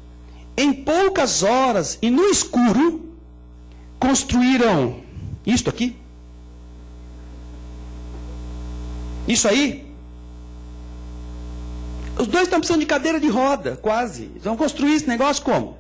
[0.57, 3.13] em poucas horas e no escuro,
[3.99, 5.01] construíram
[5.47, 5.97] isto aqui?
[9.29, 9.87] Isso aí?
[12.19, 14.25] Os dois estão precisando de cadeira de roda, quase.
[14.25, 15.79] Eles vão construir esse negócio como?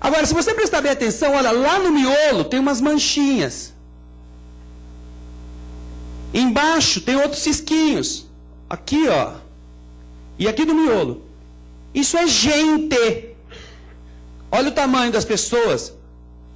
[0.00, 3.75] Agora, se você prestar bem atenção, olha, lá no miolo tem umas manchinhas.
[6.32, 8.26] Embaixo tem outros cisquinhos.
[8.68, 9.34] Aqui, ó.
[10.38, 11.22] E aqui no miolo.
[11.94, 13.30] Isso é gente.
[14.50, 15.92] Olha o tamanho das pessoas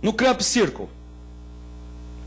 [0.02, 0.88] no Camp Circle.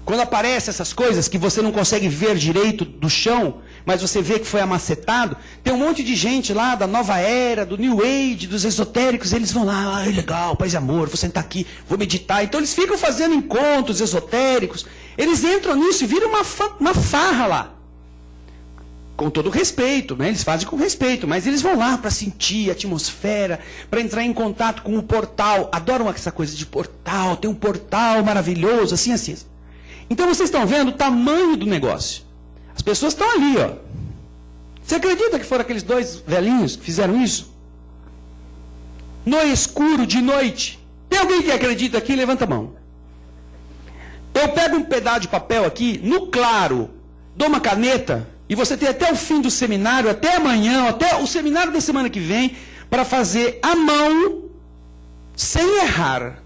[0.06, 4.40] Quando aparecem essas coisas que você não consegue ver direito do chão, mas você vê
[4.40, 8.48] que foi amacetado, tem um monte de gente lá da nova era, do New Age,
[8.48, 12.44] dos esotéricos, eles vão lá, ah, legal, paz e amor, vou sentar aqui, vou meditar.
[12.44, 14.86] Então eles ficam fazendo encontros esotéricos,
[15.18, 16.42] eles entram nisso e viram uma,
[16.80, 17.74] uma farra lá.
[19.16, 20.30] Com todo respeito, né?
[20.30, 23.60] eles fazem com respeito, mas eles vão lá para sentir a atmosfera,
[23.90, 25.70] para entrar em contato com o portal.
[25.72, 29.38] Adoram essa coisa de portal, tem um portal maravilhoso, assim, assim.
[30.10, 32.24] Então vocês estão vendo o tamanho do negócio.
[32.76, 33.76] As pessoas estão ali, ó.
[34.84, 37.54] Você acredita que foram aqueles dois velhinhos que fizeram isso?
[39.26, 40.80] No escuro, de noite.
[41.10, 42.16] Tem alguém que acredita aqui?
[42.16, 42.74] Levanta a mão.
[44.34, 46.90] Eu pego um pedaço de papel aqui, no claro,
[47.36, 51.28] dou uma caneta, e você tem até o fim do seminário, até amanhã, até o
[51.28, 52.56] seminário da semana que vem,
[52.90, 54.46] para fazer à mão,
[55.36, 56.40] sem errar,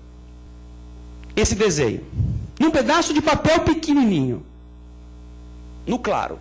[1.35, 2.05] esse desenho.
[2.59, 4.45] Num pedaço de papel pequenininho.
[5.87, 6.37] No claro.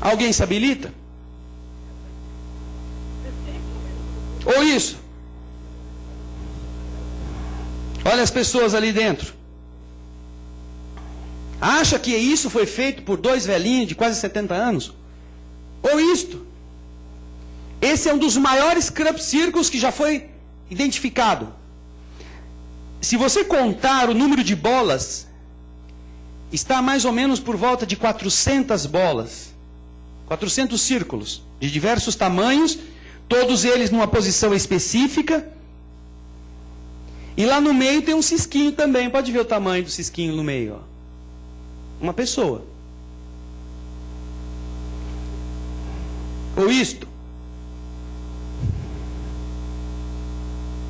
[0.00, 0.92] Alguém se habilita?
[4.44, 4.98] Ou isso?
[8.04, 9.32] Olha as pessoas ali dentro.
[11.60, 14.92] Acha que isso foi feito por dois velhinhos de quase 70 anos?
[15.82, 16.44] Ou isto?
[17.80, 20.28] Esse é um dos maiores crop circles que já foi
[20.68, 21.54] identificado.
[23.00, 25.28] Se você contar o número de bolas,
[26.52, 29.52] está mais ou menos por volta de 400 bolas.
[30.26, 32.78] 400 círculos, de diversos tamanhos,
[33.28, 35.46] todos eles numa posição específica
[37.36, 39.08] e lá no meio tem um cisquinho também.
[39.08, 40.74] Pode ver o tamanho do cisquinho no meio.
[40.74, 40.78] Ó.
[42.00, 42.64] Uma pessoa.
[46.56, 47.08] Ou isto.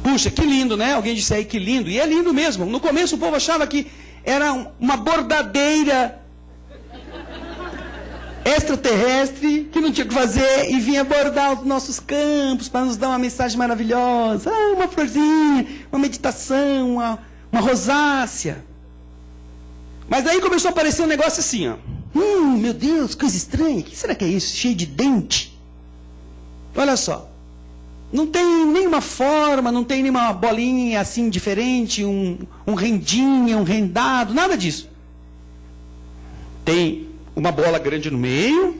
[0.03, 0.95] Puxa, que lindo, né?
[0.95, 1.89] Alguém disse aí que lindo.
[1.89, 2.67] E é lindo mesmo.
[2.67, 3.87] No começo o povo achava que
[4.25, 6.21] era uma bordadeira
[8.45, 12.97] extraterrestre que não tinha o que fazer e vinha abordar os nossos campos para nos
[12.97, 14.51] dar uma mensagem maravilhosa.
[14.51, 17.19] Ah, uma florzinha, uma meditação, uma,
[17.51, 18.65] uma rosácea.
[20.09, 21.77] Mas daí começou a aparecer um negócio assim, ó.
[22.15, 23.81] Hum, meu Deus, coisa estranha.
[23.81, 24.55] O que será que é isso?
[24.55, 25.59] Cheio de dente.
[26.77, 27.32] Olha só.
[28.13, 34.35] Não tem nenhuma forma, não tem nenhuma bolinha assim diferente, um, um rendinha, um rendado,
[34.35, 34.89] nada disso.
[36.65, 38.77] Tem uma bola grande no meio,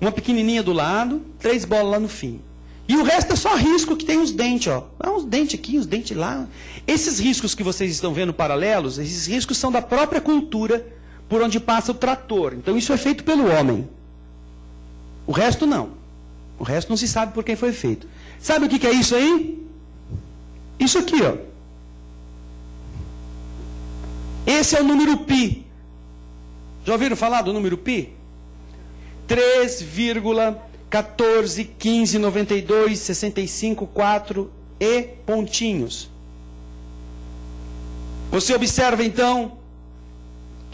[0.00, 2.40] uma pequenininha do lado, três bolas lá no fim.
[2.88, 4.88] E o resto é só risco que tem os dentes, ó.
[4.98, 6.46] Ah, uns dentes aqui, uns dentes lá.
[6.86, 10.86] Esses riscos que vocês estão vendo paralelos, esses riscos são da própria cultura
[11.28, 12.54] por onde passa o trator.
[12.54, 13.88] Então isso é feito pelo homem.
[15.26, 15.90] O resto não.
[16.58, 18.06] O resto não se sabe por quem foi feito.
[18.40, 19.66] Sabe o que, que é isso aí?
[20.78, 21.36] Isso aqui, ó.
[24.46, 25.66] Esse é o número pi.
[26.84, 28.12] Já ouviram falar do número pi?
[29.28, 36.08] 3,14, 15, 92, 65, 4 e pontinhos.
[38.30, 39.58] Você observa então,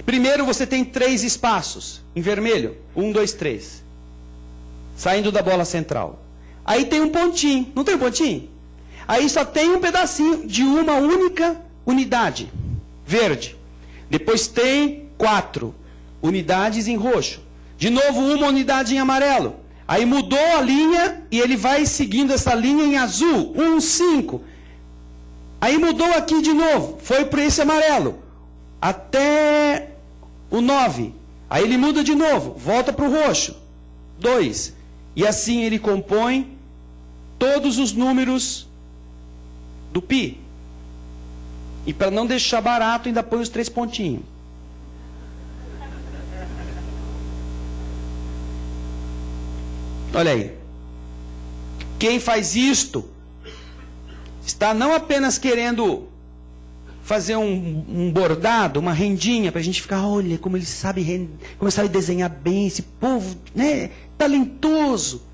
[0.05, 3.83] primeiro você tem três espaços em vermelho, um, dois, três,
[4.97, 6.22] saindo da bola central.
[6.65, 8.49] Aí tem um pontinho, não tem um pontinho?
[9.07, 12.51] Aí só tem um pedacinho de uma única unidade,
[13.05, 13.57] verde.
[14.09, 15.75] Depois tem quatro,
[16.23, 17.41] unidades em roxo.
[17.77, 19.57] De novo, uma unidade em amarelo.
[19.87, 23.53] Aí mudou a linha e ele vai seguindo essa linha em azul.
[23.57, 24.43] Um, cinco.
[25.61, 26.99] Aí mudou aqui de novo.
[27.03, 28.23] Foi para esse amarelo.
[28.81, 29.91] Até
[30.51, 31.13] o 9.
[31.51, 32.55] Aí ele muda de novo.
[32.59, 33.57] Volta para o roxo.
[34.19, 34.75] 2.
[35.15, 36.52] E assim ele compõe
[37.43, 38.69] todos os números
[39.93, 40.39] do pi.
[41.85, 44.23] E para não deixar barato, ainda põe os três pontinhos.
[50.15, 50.57] Olha aí.
[51.99, 53.11] Quem faz isto
[54.47, 56.07] está não apenas querendo
[57.03, 61.29] fazer um, um bordado, uma rendinha, para a gente ficar, olha como ele sabe,
[61.59, 65.32] como ele sabe desenhar bem, esse povo né, talentoso.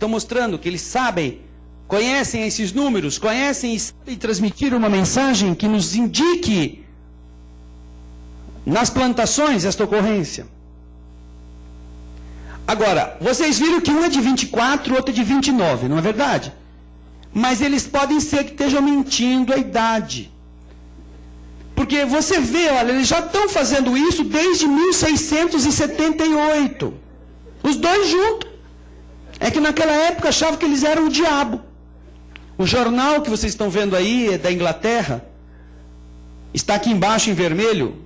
[0.00, 1.42] Estão mostrando que eles sabem,
[1.86, 6.82] conhecem esses números, conhecem e sabem transmitir uma mensagem que nos indique
[8.64, 10.46] nas plantações esta ocorrência.
[12.66, 16.00] Agora, vocês viram que um é de 24, o outro é de 29, não é
[16.00, 16.50] verdade?
[17.34, 20.32] Mas eles podem ser que estejam mentindo a idade.
[21.74, 26.94] Porque você vê, olha, eles já estão fazendo isso desde 1678.
[27.62, 28.49] Os dois juntos.
[29.40, 31.62] É que naquela época achavam que eles eram o diabo.
[32.58, 35.24] O jornal que vocês estão vendo aí é da Inglaterra.
[36.52, 38.04] Está aqui embaixo em vermelho.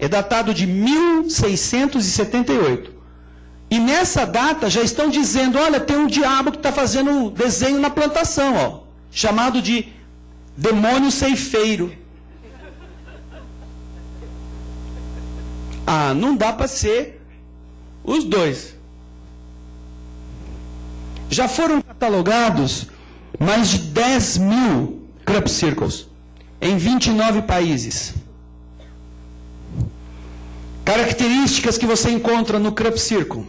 [0.00, 2.98] É datado de 1678.
[3.70, 7.78] E nessa data já estão dizendo: olha, tem um diabo que está fazendo um desenho
[7.78, 8.80] na plantação, ó,
[9.12, 9.92] chamado de
[10.56, 11.92] demônio ceifeiro.
[15.86, 17.22] Ah, não dá para ser
[18.02, 18.77] os dois.
[21.30, 22.86] Já foram catalogados
[23.38, 26.06] mais de 10 mil crop circles
[26.60, 28.14] em 29 países.
[30.84, 33.46] Características que você encontra no Crop Circle.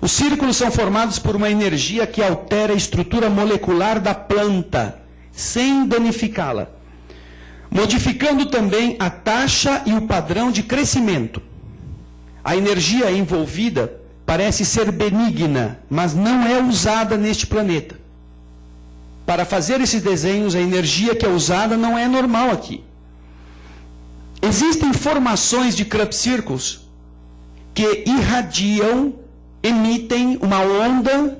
[0.00, 5.00] Os círculos são formados por uma energia que altera a estrutura molecular da planta,
[5.32, 6.68] sem danificá-la,
[7.70, 11.42] modificando também a taxa e o padrão de crescimento.
[12.44, 13.97] A energia envolvida
[14.28, 17.98] parece ser benigna, mas não é usada neste planeta.
[19.24, 22.84] Para fazer esses desenhos, a energia que é usada não é normal aqui.
[24.42, 26.80] Existem formações de crop circles
[27.72, 29.14] que irradiam,
[29.62, 31.38] emitem uma onda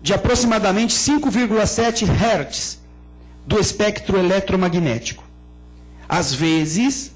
[0.00, 2.80] de aproximadamente 5,7 Hz
[3.46, 5.24] do espectro eletromagnético.
[6.08, 7.13] Às vezes,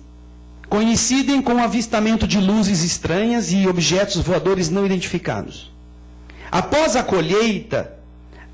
[0.69, 5.73] coincidem com o avistamento de luzes estranhas e objetos voadores não identificados.
[6.51, 7.95] Após a colheita,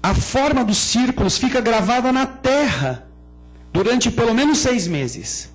[0.03, 3.07] a forma dos círculos fica gravada na terra
[3.73, 5.53] durante pelo menos seis meses.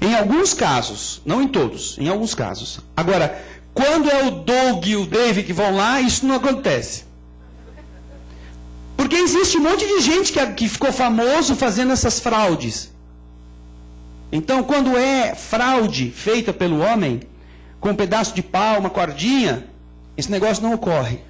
[0.00, 2.80] Em alguns casos, não em todos, em alguns casos.
[2.96, 3.40] Agora,
[3.72, 7.04] quando é o Doug e o Dave que vão lá, isso não acontece.
[8.96, 12.90] Porque existe um monte de gente que, que ficou famoso fazendo essas fraudes.
[14.30, 17.20] Então, quando é fraude feita pelo homem,
[17.80, 19.66] com um pedaço de pau, uma cordinha,
[20.16, 21.20] esse negócio não ocorre.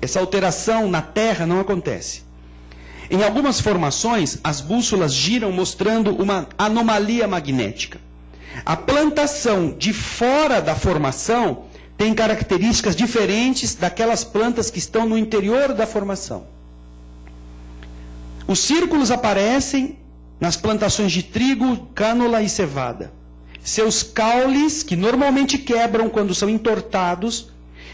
[0.00, 2.22] Essa alteração na terra não acontece.
[3.10, 7.98] Em algumas formações, as bússolas giram mostrando uma anomalia magnética.
[8.64, 11.64] A plantação de fora da formação
[11.96, 16.46] tem características diferentes daquelas plantas que estão no interior da formação.
[18.46, 19.98] Os círculos aparecem
[20.40, 23.12] nas plantações de trigo, cânula e cevada.
[23.62, 27.50] Seus caules, que normalmente quebram quando são entortados,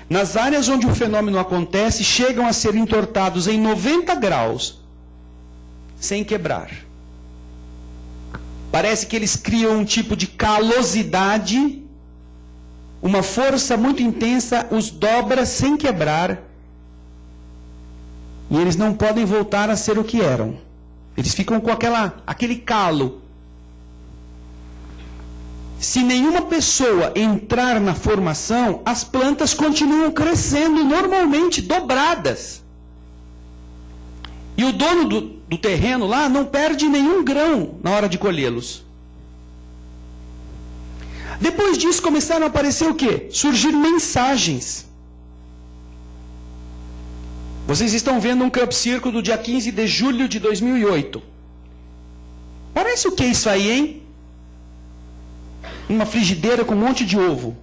[0.08, 4.80] nas áreas onde o fenômeno acontece, chegam a ser entortados em 90 graus,
[5.98, 6.70] sem quebrar.
[8.70, 11.82] Parece que eles criam um tipo de calosidade,
[13.00, 16.42] uma força muito intensa os dobra sem quebrar,
[18.50, 20.63] e eles não podem voltar a ser o que eram.
[21.16, 23.22] Eles ficam com aquela, aquele calo.
[25.78, 32.62] Se nenhuma pessoa entrar na formação, as plantas continuam crescendo normalmente, dobradas.
[34.56, 38.82] E o dono do, do terreno lá não perde nenhum grão na hora de colhê-los.
[41.40, 43.28] Depois disso começaram a aparecer o quê?
[43.30, 44.86] Surgir mensagens.
[47.66, 51.22] Vocês estão vendo um Camp Circo do dia 15 de julho de 2008.
[52.74, 54.02] Parece o que isso aí, hein?
[55.88, 57.56] Uma frigideira com um monte de ovo.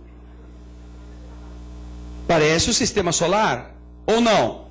[2.27, 3.75] Parece o sistema solar?
[4.07, 4.65] Ou não?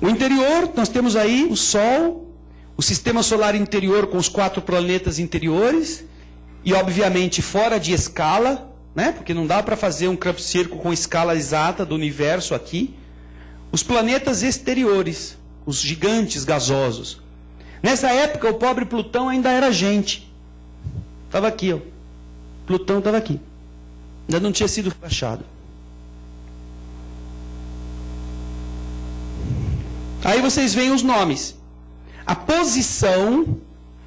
[0.00, 2.30] O interior, nós temos aí o Sol,
[2.76, 6.04] o sistema solar interior com os quatro planetas interiores,
[6.64, 9.12] e obviamente fora de escala, né?
[9.12, 12.94] porque não dá para fazer um crop circle com escala exata do universo aqui.
[13.72, 17.20] Os planetas exteriores, os gigantes gasosos.
[17.82, 20.32] Nessa época, o pobre Plutão ainda era gente.
[21.26, 21.78] Estava aqui, ó.
[22.66, 23.40] Plutão estava aqui.
[24.28, 25.44] Ainda não tinha sido fachado.
[30.24, 31.56] Aí vocês veem os nomes.
[32.26, 33.58] A posição,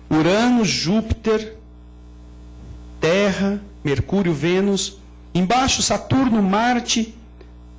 [0.09, 1.55] Urano, Júpiter,
[2.99, 4.97] Terra, Mercúrio, Vênus.
[5.33, 7.15] Embaixo, Saturno, Marte,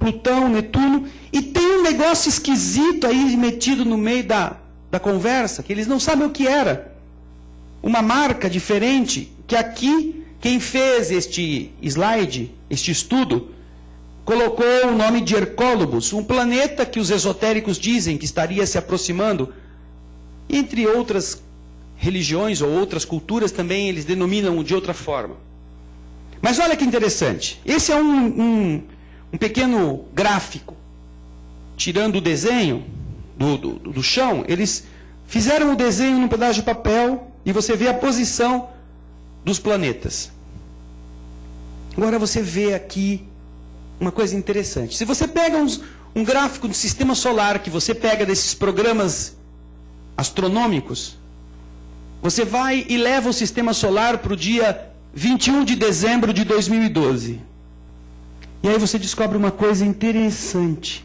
[0.00, 1.06] Plutão, Netuno.
[1.30, 4.56] E tem um negócio esquisito aí metido no meio da,
[4.90, 6.96] da conversa, que eles não sabem o que era.
[7.82, 13.50] Uma marca diferente, que aqui, quem fez este slide, este estudo,
[14.24, 19.52] colocou o nome de Hercólobos, um planeta que os esotéricos dizem que estaria se aproximando.
[20.48, 21.42] Entre outras
[21.96, 25.36] religiões ou outras culturas também eles denominam de outra forma.
[26.40, 27.60] Mas olha que interessante.
[27.66, 28.82] Esse é um, um,
[29.32, 30.76] um pequeno gráfico.
[31.76, 32.84] Tirando o desenho
[33.36, 34.84] do, do, do chão, eles
[35.26, 38.68] fizeram o desenho num pedaço de papel e você vê a posição
[39.44, 40.30] dos planetas.
[41.96, 43.24] Agora você vê aqui
[43.98, 44.96] uma coisa interessante.
[44.96, 45.82] Se você pega uns,
[46.14, 49.36] um gráfico do sistema solar que você pega desses programas
[50.16, 51.16] astronômicos,
[52.22, 57.40] você vai e leva o sistema solar para o dia 21 de dezembro de 2012.
[58.62, 61.04] E aí você descobre uma coisa interessante: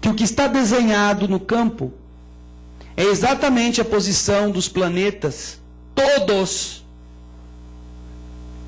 [0.00, 1.92] que o que está desenhado no campo
[2.96, 5.60] é exatamente a posição dos planetas,
[5.94, 6.84] todos,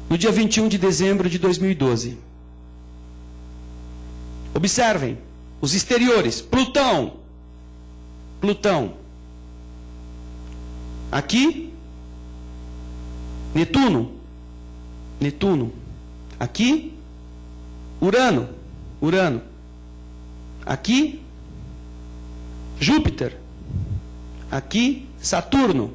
[0.09, 2.18] no dia 21 de dezembro de 2012.
[4.55, 5.18] Observem
[5.61, 6.40] os exteriores.
[6.40, 7.14] Plutão.
[8.40, 8.94] Plutão.
[11.12, 11.72] Aqui.
[13.55, 14.12] Netuno.
[15.20, 15.72] Netuno.
[16.38, 16.97] Aqui.
[18.01, 18.49] Urano.
[19.01, 19.42] Urano.
[20.64, 21.20] Aqui.
[22.80, 23.36] Júpiter.
[24.51, 25.07] Aqui.
[25.20, 25.94] Saturno.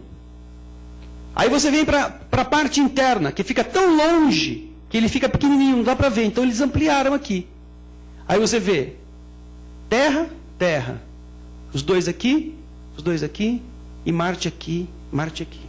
[1.35, 5.77] Aí você vem para a parte interna, que fica tão longe que ele fica pequenininho,
[5.77, 6.23] não dá para ver.
[6.25, 7.47] Então eles ampliaram aqui.
[8.27, 8.93] Aí você vê
[9.89, 11.01] Terra, Terra.
[11.73, 12.53] Os dois aqui,
[12.95, 13.59] os dois aqui,
[14.05, 15.61] e Marte aqui, Marte aqui.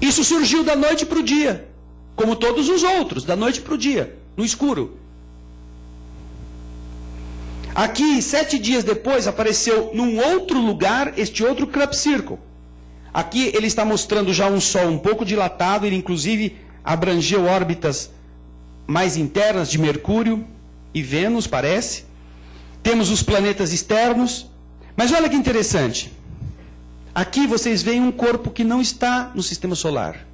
[0.00, 1.68] Isso surgiu da noite para o dia,
[2.14, 4.98] como todos os outros, da noite para o dia, no escuro.
[7.74, 12.38] Aqui, sete dias depois, apareceu num outro lugar este outro crop circle.
[13.12, 18.10] Aqui ele está mostrando já um Sol um pouco dilatado, ele inclusive abrangeu órbitas
[18.86, 20.44] mais internas de Mercúrio
[20.92, 22.04] e Vênus, parece.
[22.82, 24.46] Temos os planetas externos.
[24.96, 26.12] Mas olha que interessante.
[27.14, 30.26] Aqui vocês veem um corpo que não está no sistema solar.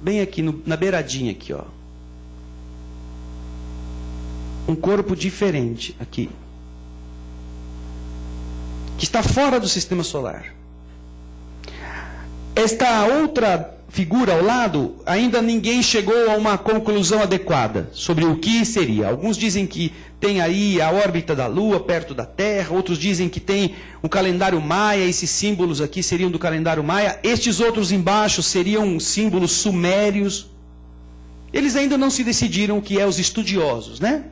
[0.00, 1.64] Bem aqui, no, na beiradinha aqui, ó.
[4.68, 6.30] Um corpo diferente aqui.
[8.98, 10.54] Que está fora do sistema solar.
[12.54, 18.62] Esta outra figura ao lado, ainda ninguém chegou a uma conclusão adequada sobre o que
[18.62, 19.08] seria.
[19.08, 19.90] Alguns dizem que
[20.20, 24.60] tem aí a órbita da Lua perto da Terra, outros dizem que tem o calendário
[24.60, 30.50] maia, esses símbolos aqui seriam do calendário maia, estes outros embaixo seriam símbolos sumérios.
[31.50, 34.24] Eles ainda não se decidiram o que é os estudiosos, né?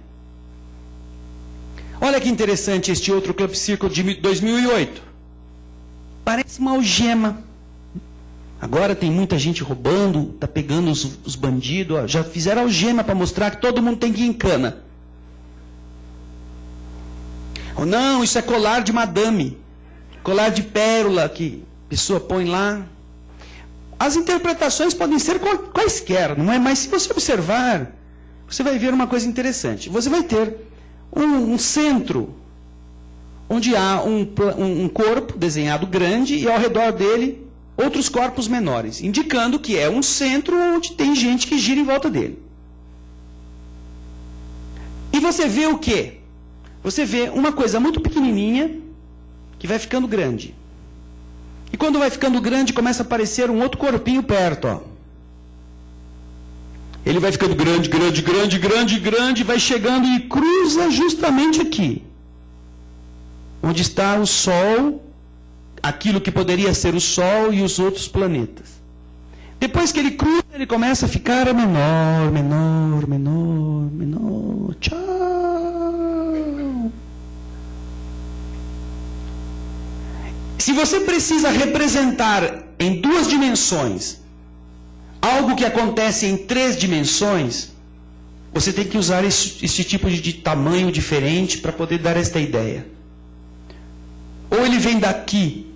[2.02, 5.00] Olha que interessante este outro Club Circle de 2008.
[6.22, 7.53] Parece uma algema.
[8.64, 12.10] Agora tem muita gente roubando, tá pegando os, os bandidos.
[12.10, 14.78] Já fizeram algema para mostrar que todo mundo tem que ir em cana.
[17.76, 19.58] Ou não, isso é colar de madame.
[20.22, 22.86] Colar de pérola que a pessoa põe lá.
[23.98, 25.38] As interpretações podem ser
[25.74, 26.58] quaisquer, não é?
[26.58, 27.92] Mas se você observar,
[28.48, 29.90] você vai ver uma coisa interessante.
[29.90, 30.56] Você vai ter
[31.14, 32.34] um, um centro
[33.46, 37.43] onde há um, um corpo desenhado grande e ao redor dele
[37.76, 42.08] outros corpos menores, indicando que é um centro onde tem gente que gira em volta
[42.08, 42.38] dele.
[45.12, 46.18] E você vê o quê?
[46.82, 48.78] Você vê uma coisa muito pequenininha
[49.58, 50.54] que vai ficando grande.
[51.72, 54.80] E quando vai ficando grande, começa a aparecer um outro corpinho perto, ó.
[57.04, 62.02] Ele vai ficando grande, grande, grande, grande, grande, vai chegando e cruza justamente aqui.
[63.62, 65.03] Onde está o Sol
[65.84, 68.68] aquilo que poderia ser o Sol e os outros planetas.
[69.60, 74.74] Depois que ele cruza, ele começa a ficar menor, menor, menor, menor.
[74.80, 74.96] Tchau.
[80.58, 84.22] Se você precisa representar em duas dimensões
[85.20, 87.72] algo que acontece em três dimensões,
[88.54, 92.40] você tem que usar esse, esse tipo de, de tamanho diferente para poder dar esta
[92.40, 92.86] ideia.
[94.50, 95.73] Ou ele vem daqui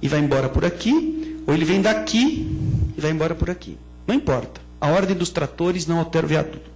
[0.00, 2.46] e vai embora por aqui, ou ele vem daqui
[2.96, 3.78] e vai embora por aqui.
[4.06, 4.60] Não importa.
[4.80, 6.70] A ordem dos tratores não altera o viaduto.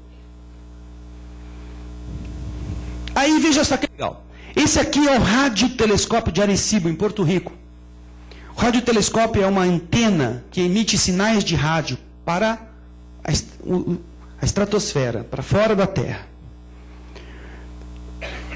[3.15, 4.25] Aí veja só que legal.
[4.57, 7.53] Esse aqui é o radiotelescópio de Arecibo, em Porto Rico.
[8.57, 12.59] O radiotelescópio é uma antena que emite sinais de rádio para
[13.25, 13.33] a,
[14.41, 16.27] a estratosfera, para fora da Terra.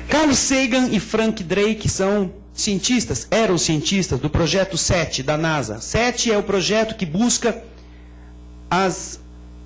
[0.08, 5.80] Carl Sagan e Frank Drake são cientistas, eram cientistas do projeto SET da NASA.
[5.80, 7.62] SET é o projeto que busca
[8.70, 9.20] as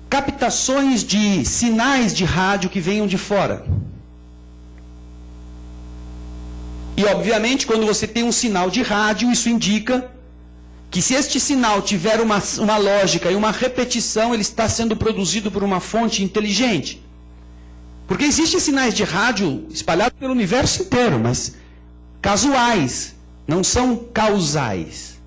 [0.09, 3.65] captações de sinais de rádio que venham de fora.
[6.97, 10.11] E, obviamente, quando você tem um sinal de rádio, isso indica
[10.91, 15.49] que se este sinal tiver uma, uma lógica e uma repetição, ele está sendo produzido
[15.49, 17.01] por uma fonte inteligente.
[18.05, 21.55] Porque existem sinais de rádio espalhados pelo universo inteiro, mas
[22.21, 23.15] casuais,
[23.47, 25.19] não são causais.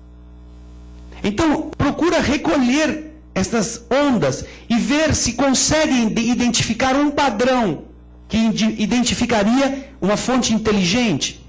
[1.23, 5.93] Então, procura recolher essas ondas e ver se consegue
[6.29, 7.83] identificar um padrão
[8.29, 11.43] que identificaria uma fonte inteligente.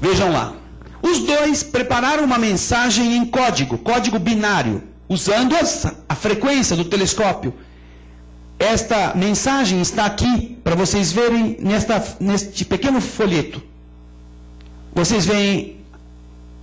[0.00, 0.54] Vejam lá.
[1.02, 5.54] Os dois prepararam uma mensagem em código, código binário, usando
[6.08, 7.54] a frequência do telescópio
[8.60, 13.62] esta mensagem está aqui para vocês verem nesta, neste pequeno folheto.
[14.94, 15.78] Vocês veem,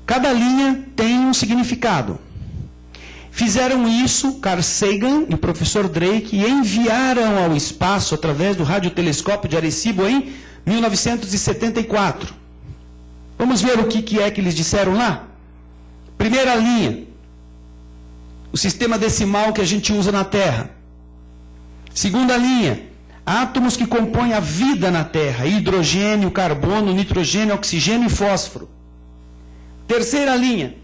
[0.05, 2.19] cada linha tem um significado.
[3.31, 9.49] Fizeram isso Carl Sagan e o professor Drake e enviaram ao espaço através do radiotelescópio
[9.49, 10.33] de Arecibo em
[10.67, 12.31] 1974.
[13.39, 15.27] Vamos ver o que, que é que eles disseram lá?
[16.15, 17.05] Primeira linha,
[18.51, 20.76] o sistema decimal que a gente usa na Terra.
[21.97, 22.73] Segunda linha,
[23.25, 28.69] átomos que compõem a vida na Terra: hidrogênio, carbono, nitrogênio, oxigênio e fósforo.
[29.87, 30.75] Terceira linha,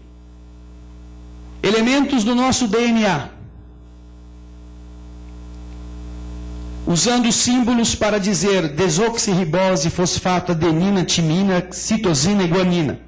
[1.62, 3.28] elementos do nosso DNA.
[6.84, 12.98] Usando símbolos para dizer desoxirribose, fosfato, adenina, timina, citosina e guanina.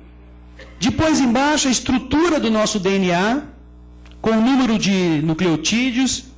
[0.78, 3.42] Depois embaixo a estrutura do nosso DNA,
[4.22, 6.36] com o número de nucleotídeos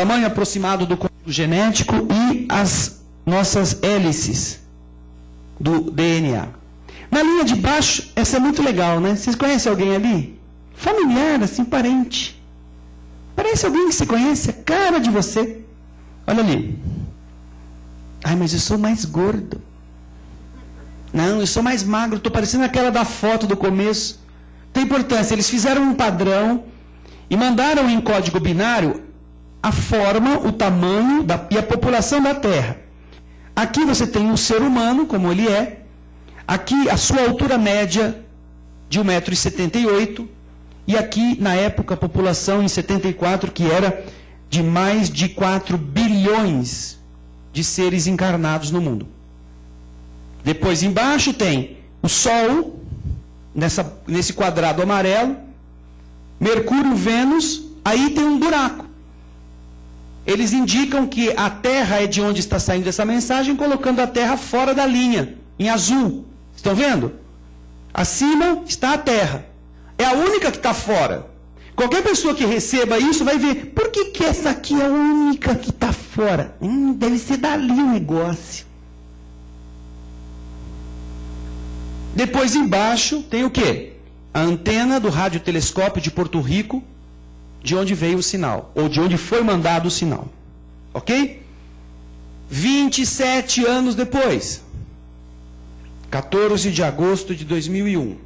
[0.00, 4.60] tamanho aproximado do código genético e as nossas hélices
[5.58, 6.48] do DNA.
[7.10, 9.14] Na linha de baixo, essa é muito legal, né?
[9.14, 10.40] Vocês conhecem alguém ali?
[10.74, 12.40] Familiar, assim, parente.
[13.36, 15.60] Parece alguém que se conhece, a cara de você.
[16.26, 16.78] Olha ali.
[18.24, 19.60] Ai, mas eu sou mais gordo.
[21.12, 24.18] Não, eu sou mais magro, estou parecendo aquela da foto do começo.
[24.72, 26.64] Tem importância, eles fizeram um padrão
[27.28, 29.09] e mandaram em código binário
[29.62, 32.78] a forma, o tamanho da, e a população da Terra.
[33.54, 35.82] Aqui você tem o ser humano, como ele é.
[36.46, 38.24] Aqui a sua altura média
[38.88, 40.26] de 1,78m.
[40.86, 44.04] e aqui, na época, a população em 74, que era
[44.48, 46.98] de mais de 4 bilhões
[47.52, 49.06] de seres encarnados no mundo.
[50.42, 52.80] Depois, embaixo, tem o Sol,
[53.54, 55.36] nessa, nesse quadrado amarelo,
[56.40, 58.89] Mercúrio, Vênus, aí tem um buraco.
[60.26, 64.36] Eles indicam que a Terra é de onde está saindo essa mensagem, colocando a Terra
[64.36, 66.26] fora da linha, em azul.
[66.54, 67.12] Estão vendo?
[67.92, 69.46] Acima está a Terra.
[69.98, 71.26] É a única que está fora.
[71.74, 75.54] Qualquer pessoa que receba isso vai ver, por que, que essa aqui é a única
[75.54, 76.54] que está fora?
[76.60, 78.66] Hum, deve ser dali o negócio.
[82.14, 83.94] Depois embaixo tem o quê?
[84.34, 86.82] A antena do radiotelescópio de Porto Rico,
[87.62, 90.28] de onde veio o sinal, ou de onde foi mandado o sinal.
[90.92, 91.42] Ok?
[92.48, 94.62] 27 anos depois,
[96.10, 98.16] 14 de agosto de 2001.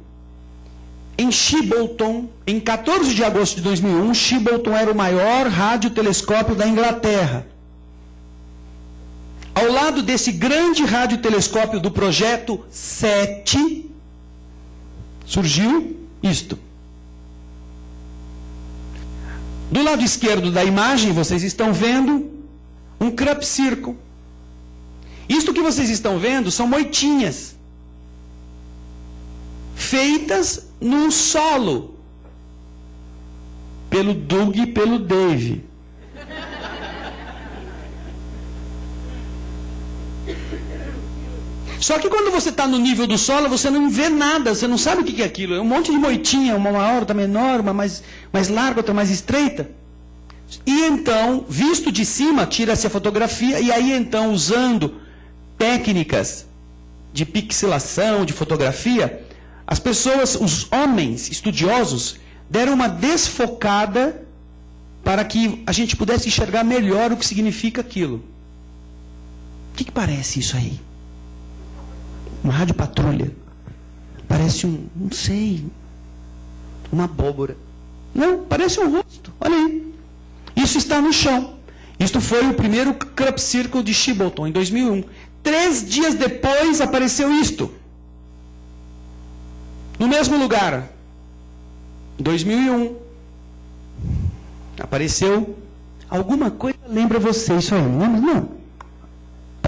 [1.17, 7.47] Em Shibbolton, em 14 de agosto de 2001, Shibbolton era o maior radiotelescópio da Inglaterra.
[9.53, 13.89] Ao lado desse grande radiotelescópio do projeto 7,
[15.25, 16.59] surgiu isto.
[19.71, 22.29] Do lado esquerdo da imagem, vocês estão vendo
[22.99, 23.95] um crop circle.
[25.27, 27.55] Isto que vocês estão vendo são moitinhas
[29.75, 31.95] feitas num solo
[33.89, 35.63] pelo Doug e pelo Dave.
[41.85, 44.75] Só que quando você está no nível do solo, você não vê nada, você não
[44.75, 45.53] sabe o que é aquilo.
[45.53, 48.01] É um monte de moitinha, uma maior, outra menor, uma mais,
[48.33, 49.69] mais larga, outra mais estreita.
[50.65, 54.95] E então, visto de cima, tira-se a fotografia, e aí então, usando
[55.59, 56.47] técnicas
[57.13, 59.23] de pixelação, de fotografia,
[59.67, 62.15] as pessoas, os homens estudiosos,
[62.49, 64.23] deram uma desfocada
[65.03, 68.23] para que a gente pudesse enxergar melhor o que significa aquilo.
[69.71, 70.79] O que, que parece isso aí?
[72.45, 73.31] Uma rádio patrulha.
[74.27, 75.65] Parece um, não sei,
[76.91, 77.57] uma abóbora.
[78.13, 79.33] Não, parece um rosto.
[79.41, 79.93] Olha aí.
[80.55, 81.55] Isso está no chão.
[81.99, 85.03] Isto foi o primeiro Crop Circle de Shibbolton, em 2001.
[85.41, 87.71] Três dias depois apareceu isto.
[89.97, 90.89] No mesmo lugar.
[92.19, 92.95] Em 2001.
[94.79, 95.57] Apareceu
[96.09, 98.21] alguma coisa lembra você isso aí, não?
[98.21, 98.49] Não.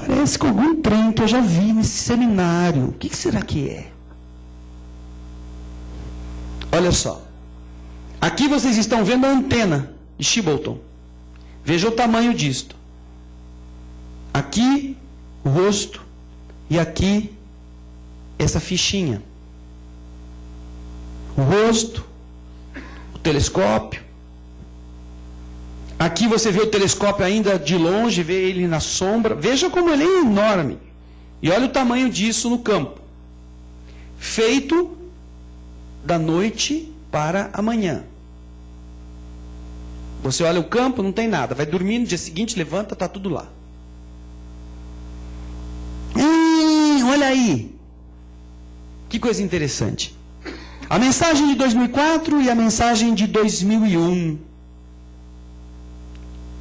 [0.08, 2.86] Parece com algum trem que eu já vi nesse seminário.
[2.86, 3.92] O que, será que é?
[6.72, 7.22] Olha só.
[8.22, 10.80] Aqui vocês estão vendo a antena de Shibbolton.
[11.62, 12.74] Veja o tamanho disto.
[14.34, 14.96] Aqui
[15.44, 16.02] o rosto
[16.70, 17.34] e aqui
[18.40, 19.22] essa fichinha.
[21.36, 22.08] O rosto,
[23.14, 24.02] o telescópio,
[26.00, 29.34] Aqui você vê o telescópio ainda de longe, vê ele na sombra.
[29.34, 30.78] Veja como ele é enorme.
[31.42, 33.00] E olha o tamanho disso no campo.
[34.18, 34.96] Feito
[36.04, 38.04] da noite para amanhã.
[40.22, 41.56] Você olha o campo, não tem nada.
[41.56, 43.48] Vai dormir, no dia seguinte levanta, está tudo lá.
[46.16, 47.76] Hum, olha aí.
[49.10, 50.16] Que coisa interessante.
[50.90, 54.47] A mensagem de 2004 e a mensagem de 2001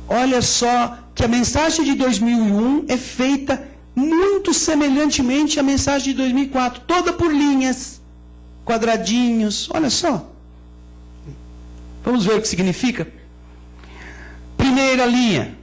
[0.08, 6.82] Olha só que a mensagem de 2001 é feita muito semelhantemente à mensagem de 2004,
[6.86, 8.00] toda por linhas,
[8.64, 9.68] quadradinhos.
[9.72, 10.30] Olha só.
[12.04, 13.08] Vamos ver o que significa?
[14.56, 15.56] Primeira linha.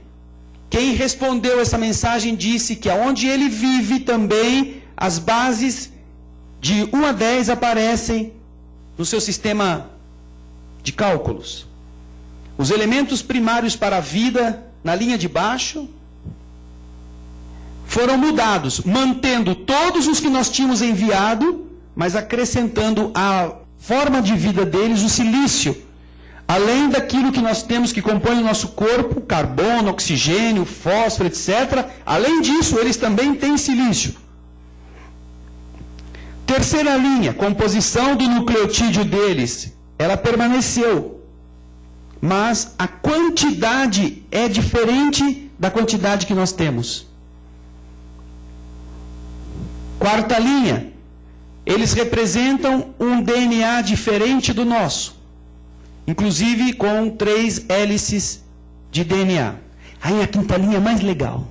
[0.68, 5.92] Quem respondeu essa mensagem disse que aonde ele vive também as bases
[6.60, 8.32] de 1 a 10 aparecem
[8.98, 9.90] no seu sistema
[10.82, 11.66] de cálculos.
[12.56, 15.88] Os elementos primários para a vida, na linha de baixo,
[17.86, 24.64] foram mudados, mantendo todos os que nós tínhamos enviado, mas acrescentando à forma de vida
[24.64, 25.76] deles o silício.
[26.46, 31.86] Além daquilo que nós temos que compõe o nosso corpo, carbono, oxigênio, fósforo, etc.
[32.04, 34.14] Além disso, eles também têm silício.
[36.46, 39.72] Terceira linha, composição do nucleotídeo deles.
[39.98, 41.13] Ela permaneceu
[42.24, 47.06] mas a quantidade é diferente da quantidade que nós temos.
[49.98, 50.90] Quarta linha,
[51.66, 55.20] eles representam um DNA diferente do nosso,
[56.06, 58.42] inclusive com três hélices
[58.90, 59.56] de DNA.
[60.00, 61.46] Aí a quinta linha é mais legal.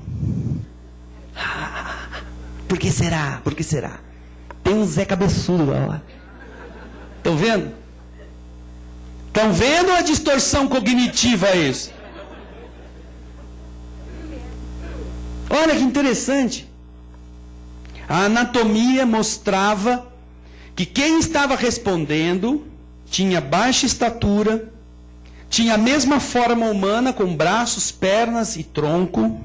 [2.67, 3.41] Por que será?
[3.43, 3.99] Por que será?
[4.63, 6.01] Tem um Zé Cabeçudo lá.
[7.19, 7.82] Estão vendo?
[9.34, 11.91] Estão vendo a distorção cognitiva isso?
[15.49, 16.69] Olha que interessante.
[18.07, 20.05] A anatomia mostrava
[20.75, 22.67] que quem estava respondendo
[23.09, 24.71] tinha baixa estatura,
[25.49, 29.43] tinha a mesma forma humana, com braços, pernas e tronco,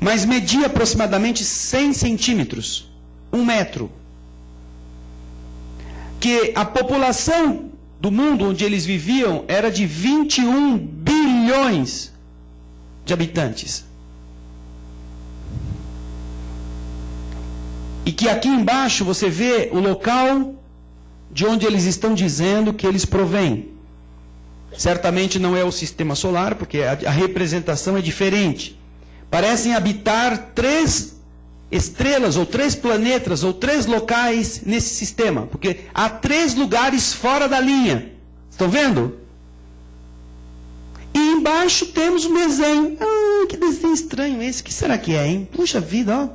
[0.00, 2.90] mas media aproximadamente 100 centímetros,
[3.32, 3.92] um metro.
[6.18, 7.67] Que a população
[8.00, 12.12] do mundo onde eles viviam era de 21 bilhões
[13.04, 13.84] de habitantes.
[18.06, 20.54] E que aqui embaixo você vê o local
[21.30, 23.68] de onde eles estão dizendo que eles provêm.
[24.76, 28.78] Certamente não é o sistema solar, porque a, representação é diferente.
[29.30, 31.17] Parecem habitar três
[31.70, 35.46] estrelas, ou três planetas, ou três locais nesse sistema.
[35.46, 38.12] Porque há três lugares fora da linha.
[38.50, 39.18] Estão vendo?
[41.14, 42.96] E embaixo temos um desenho.
[43.00, 44.62] Ah, que desenho estranho esse.
[44.62, 45.48] O que será que é, hein?
[45.52, 46.28] Puxa vida, ó.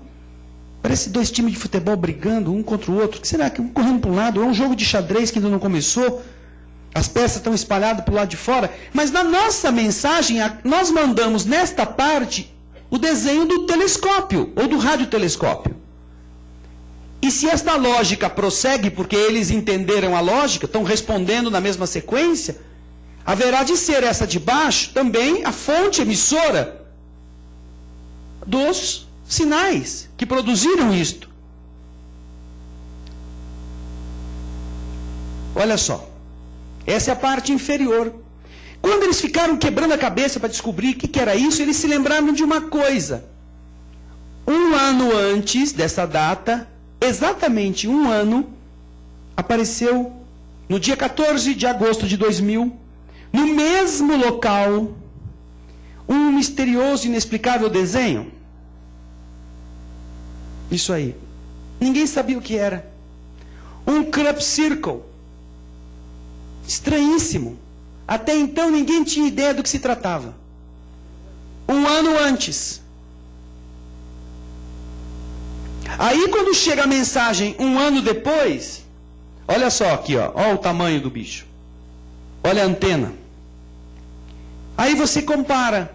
[0.82, 3.18] Parece dois times de futebol brigando um contra o outro.
[3.18, 4.42] O que será que um correndo para um lado?
[4.42, 6.22] É um jogo de xadrez que ainda não começou.
[6.94, 8.72] As peças estão espalhadas para o lado de fora.
[8.94, 12.53] Mas na nossa mensagem, nós mandamos nesta parte
[12.94, 15.76] o desenho do telescópio ou do radiotelescópio.
[17.20, 22.62] E se esta lógica prossegue, porque eles entenderam a lógica, estão respondendo na mesma sequência,
[23.26, 26.86] haverá de ser essa de baixo também a fonte emissora
[28.46, 31.28] dos sinais que produziram isto.
[35.56, 36.08] Olha só.
[36.86, 38.23] Essa é a parte inferior.
[38.84, 41.88] Quando eles ficaram quebrando a cabeça para descobrir o que, que era isso, eles se
[41.88, 43.24] lembraram de uma coisa.
[44.46, 46.68] Um ano antes dessa data,
[47.00, 48.46] exatamente um ano,
[49.38, 50.12] apareceu
[50.68, 52.78] no dia 14 de agosto de 2000,
[53.32, 54.94] no mesmo local,
[56.06, 58.34] um misterioso e inexplicável desenho.
[60.70, 61.16] Isso aí.
[61.80, 62.92] Ninguém sabia o que era.
[63.88, 65.04] Um crop circle.
[66.68, 67.63] Estranhíssimo.
[68.08, 70.36] Até então ninguém tinha ideia do que se tratava.
[71.68, 72.82] Um ano antes.
[75.98, 78.84] Aí quando chega a mensagem um ano depois,
[79.48, 81.46] olha só aqui, ó, olha o tamanho do bicho.
[82.44, 83.14] Olha a antena.
[84.78, 85.94] Aí você compara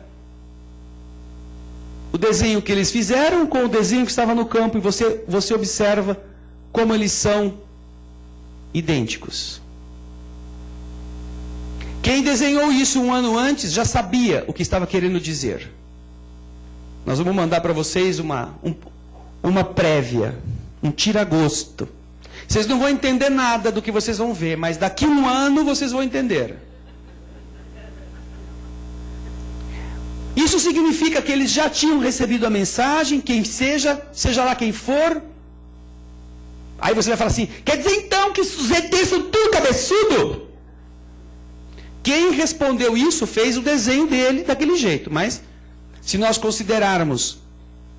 [2.12, 5.52] o desenho que eles fizeram com o desenho que estava no campo e você, você
[5.52, 6.18] observa
[6.72, 7.58] como eles são
[8.72, 9.60] idênticos.
[12.08, 15.70] Quem desenhou isso um ano antes já sabia o que estava querendo dizer.
[17.04, 18.74] Nós vamos mandar para vocês uma, um,
[19.42, 20.34] uma prévia,
[20.82, 21.86] um tira-gosto.
[22.48, 25.92] Vocês não vão entender nada do que vocês vão ver, mas daqui um ano vocês
[25.92, 26.56] vão entender.
[30.34, 35.20] Isso significa que eles já tinham recebido a mensagem, quem seja, seja lá quem for.
[36.80, 40.47] Aí você vai falar assim: quer dizer então que os ETs são tudo cabeçudo?
[42.08, 45.12] Quem respondeu isso fez o desenho dele daquele jeito.
[45.12, 45.42] Mas,
[46.00, 47.36] se nós considerarmos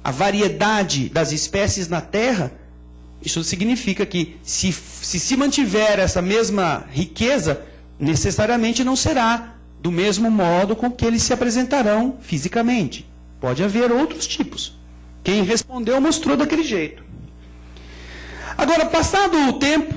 [0.03, 2.51] a variedade das espécies na Terra,
[3.21, 7.61] isso significa que, se se, se mantiver essa mesma riqueza,
[7.99, 13.07] necessariamente não será do mesmo modo com que eles se apresentarão fisicamente.
[13.39, 14.75] Pode haver outros tipos.
[15.23, 17.03] Quem respondeu mostrou daquele jeito.
[18.57, 19.93] Agora, passado o tempo,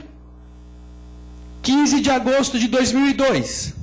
[1.62, 3.80] 15 de agosto de 2002,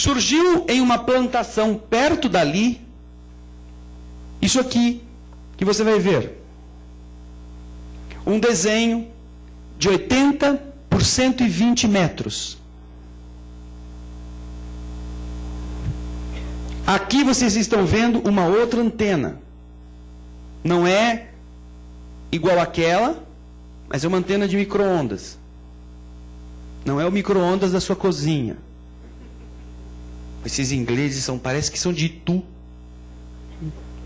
[0.00, 2.80] surgiu em uma plantação perto dali,
[4.40, 5.02] isso aqui,
[5.58, 6.42] que você vai ver.
[8.26, 9.08] Um desenho
[9.78, 10.54] de 80
[10.88, 12.56] por 120 metros.
[16.86, 19.38] Aqui vocês estão vendo uma outra antena.
[20.64, 21.28] Não é
[22.32, 23.22] igual àquela,
[23.86, 25.38] mas é uma antena de micro-ondas.
[26.86, 28.56] Não é o micro-ondas da sua cozinha.
[30.44, 32.42] Esses ingleses são, parece que são de Itu.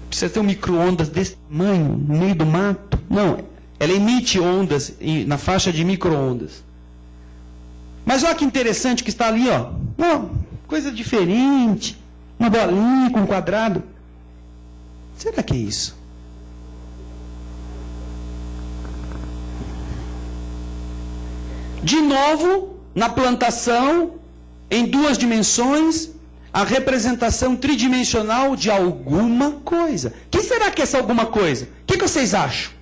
[0.08, 2.98] Precisa ter um micro-ondas desse tamanho, no meio do mato.
[3.08, 3.44] Não,
[3.78, 4.94] ela emite ondas
[5.26, 6.64] na faixa de micro-ondas.
[8.04, 9.72] Mas olha que interessante que está ali, ó.
[9.98, 10.28] Oh,
[10.66, 11.98] coisa diferente.
[12.38, 13.82] Uma bolinha com um quadrado.
[15.16, 15.96] Será que é isso?
[21.82, 24.14] De novo, na plantação,
[24.70, 26.10] em duas dimensões,
[26.54, 30.14] a representação tridimensional de alguma coisa.
[30.26, 31.64] O que será que é essa alguma coisa?
[31.64, 32.72] O que, que vocês acham?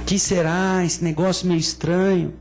[0.00, 2.34] O que será esse negócio meio estranho?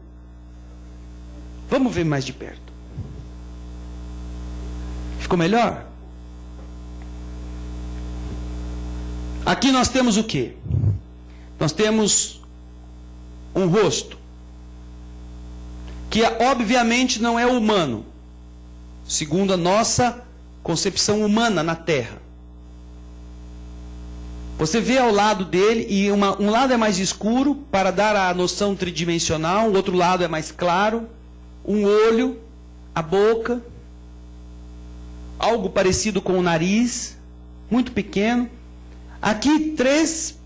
[1.69, 2.74] Vamos ver mais de perto.
[5.19, 5.86] Ficou melhor?
[9.45, 10.57] Aqui nós temos o que?
[11.59, 12.41] Nós temos
[13.53, 14.17] um rosto
[16.12, 18.05] que obviamente não é humano,
[19.07, 20.22] segundo a nossa
[20.62, 22.22] concepção humana na Terra.
[24.59, 28.34] Você vê ao lado dele, e uma, um lado é mais escuro, para dar a
[28.34, 31.07] noção tridimensional, o outro lado é mais claro,
[31.66, 32.38] um olho,
[32.93, 33.64] a boca,
[35.39, 37.18] algo parecido com o nariz,
[37.72, 38.49] muito pequeno.
[39.22, 40.38] Aqui três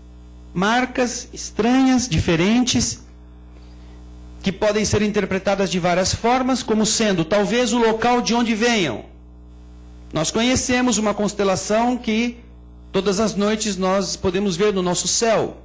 [0.54, 3.00] marcas estranhas, diferentes,
[4.46, 9.04] que podem ser interpretadas de várias formas, como sendo talvez o local de onde venham.
[10.12, 12.38] Nós conhecemos uma constelação que
[12.92, 15.56] Todas as noites nós podemos ver no nosso céu,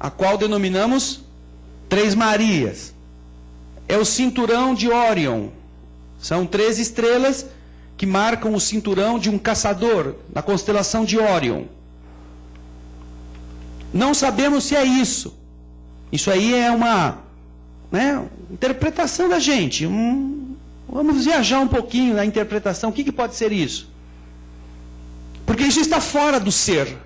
[0.00, 1.20] a qual denominamos
[1.88, 2.94] Três Marias.
[3.86, 5.50] É o cinturão de Órion.
[6.18, 7.46] São três estrelas
[7.98, 11.66] que marcam o cinturão de um caçador na constelação de Órion.
[13.92, 15.36] Não sabemos se é isso.
[16.10, 17.18] Isso aí é uma
[17.94, 19.86] né, interpretação da gente.
[19.86, 20.56] Um,
[20.88, 22.90] vamos viajar um pouquinho na interpretação.
[22.90, 23.88] O que, que pode ser isso?
[25.46, 26.98] Porque isso está fora do ser.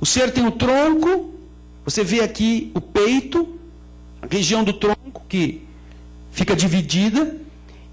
[0.00, 1.32] O ser tem o tronco,
[1.84, 3.48] você vê aqui o peito,
[4.20, 5.62] a região do tronco que
[6.32, 7.36] fica dividida.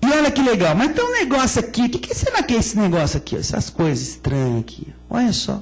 [0.01, 2.57] E olha que legal, mas tem um negócio aqui, o que, que será que é
[2.57, 3.35] esse negócio aqui?
[3.35, 4.87] Essas coisas estranhas aqui.
[5.09, 5.61] Olha só.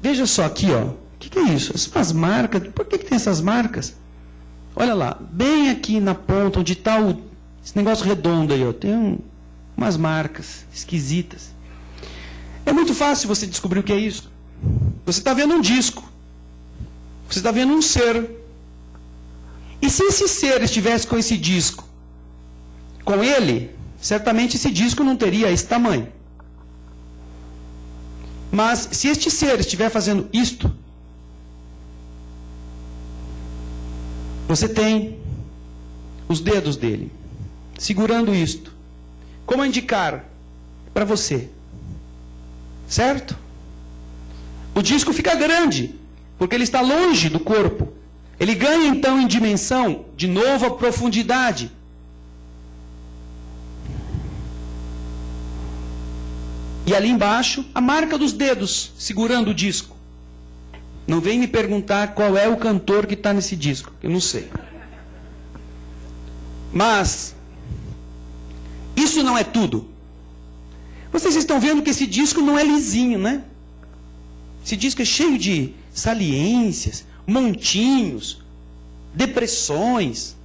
[0.00, 0.84] Veja só aqui, ó.
[0.84, 1.72] O que, que é isso?
[1.74, 3.94] Essas marcas, por que, que tem essas marcas?
[4.78, 6.98] Olha lá, bem aqui na ponta, onde está
[7.64, 9.18] esse negócio redondo aí, ó, tem um,
[9.74, 11.54] umas marcas esquisitas.
[12.66, 14.30] É muito fácil você descobrir o que é isso.
[15.06, 16.04] Você está vendo um disco.
[17.26, 18.30] Você está vendo um ser.
[19.80, 21.88] E se esse ser estivesse com esse disco,
[23.02, 26.08] com ele, certamente esse disco não teria esse tamanho.
[28.52, 30.70] Mas se este ser estiver fazendo isto,
[34.46, 35.18] você tem
[36.28, 37.10] os dedos dele
[37.78, 38.72] segurando isto.
[39.44, 40.24] Como indicar
[40.92, 41.50] para você
[42.88, 43.36] Certo?
[44.74, 45.94] O disco fica grande,
[46.38, 47.92] porque ele está longe do corpo.
[48.38, 51.70] Ele ganha então em dimensão, de novo a profundidade.
[56.86, 59.95] E ali embaixo, a marca dos dedos segurando o disco.
[61.06, 64.50] Não vem me perguntar qual é o cantor que está nesse disco, eu não sei.
[66.72, 67.34] Mas,
[68.96, 69.88] isso não é tudo.
[71.12, 73.44] Vocês estão vendo que esse disco não é lisinho, né?
[74.64, 78.42] Esse disco é cheio de saliências, montinhos,
[79.14, 80.36] depressões.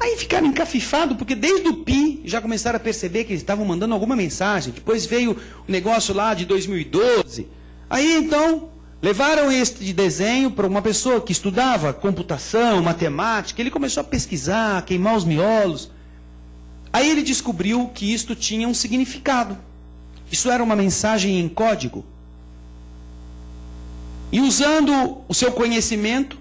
[0.00, 3.94] Aí ficaram encafifados, porque desde o Pi já começaram a perceber que eles estavam mandando
[3.94, 4.74] alguma mensagem.
[4.74, 7.46] Depois veio o negócio lá de 2012.
[7.88, 8.73] Aí então
[9.04, 13.60] levaram este desenho para uma pessoa que estudava computação, matemática.
[13.60, 15.90] Ele começou a pesquisar, a queimar os miolos.
[16.90, 19.58] Aí ele descobriu que isto tinha um significado.
[20.32, 22.02] Isso era uma mensagem em código.
[24.32, 26.38] E usando o seu conhecimento,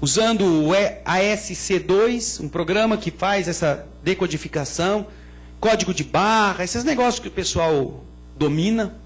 [0.00, 0.70] usando o
[1.06, 5.06] ASC2, um programa que faz essa decodificação,
[5.60, 8.02] código de barra, esses negócios que o pessoal
[8.36, 8.96] domina,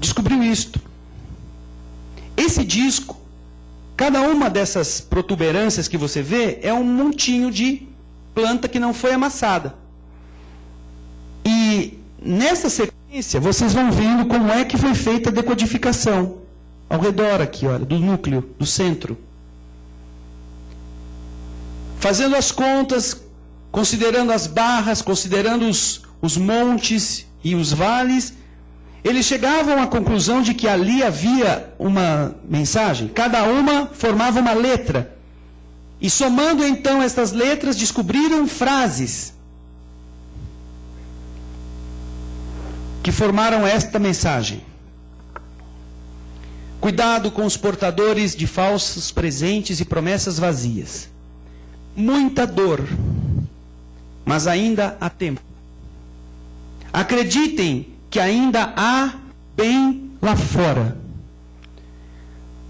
[0.00, 0.80] descobriu isto.
[2.36, 3.16] Esse disco,
[3.96, 7.86] cada uma dessas protuberâncias que você vê é um montinho de
[8.34, 9.74] planta que não foi amassada.
[11.44, 16.38] E nessa sequência, vocês vão vendo como é que foi feita a decodificação.
[16.88, 19.16] Ao redor aqui, olha, do núcleo, do centro.
[21.98, 23.22] Fazendo as contas,
[23.70, 28.34] considerando as barras, considerando os, os montes e os vales,
[29.04, 35.14] eles chegavam à conclusão de que ali havia uma mensagem, cada uma formava uma letra.
[36.00, 39.34] E somando então estas letras, descobriram frases
[43.02, 44.62] que formaram esta mensagem.
[46.80, 51.10] Cuidado com os portadores de falsos presentes e promessas vazias.
[51.94, 52.80] Muita dor,
[54.24, 55.42] mas ainda há tempo.
[56.90, 59.12] Acreditem que ainda há
[59.56, 60.96] bem lá fora.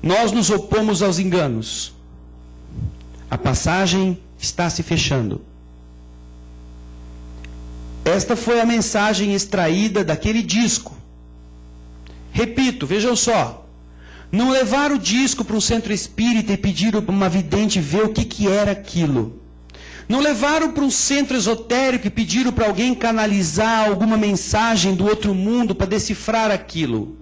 [0.03, 1.93] Nós nos opomos aos enganos.
[3.31, 5.43] A passagem está se fechando.
[8.07, 10.97] Esta foi a mensagem extraída daquele disco.
[12.33, 13.67] Repito, vejam só.
[14.33, 18.15] Não levaram o disco para um centro espírita e pediram para uma vidente ver o
[18.15, 19.43] que, que era aquilo.
[20.09, 25.35] Não levaram para um centro esotérico e pediram para alguém canalizar alguma mensagem do outro
[25.35, 27.17] mundo para decifrar aquilo.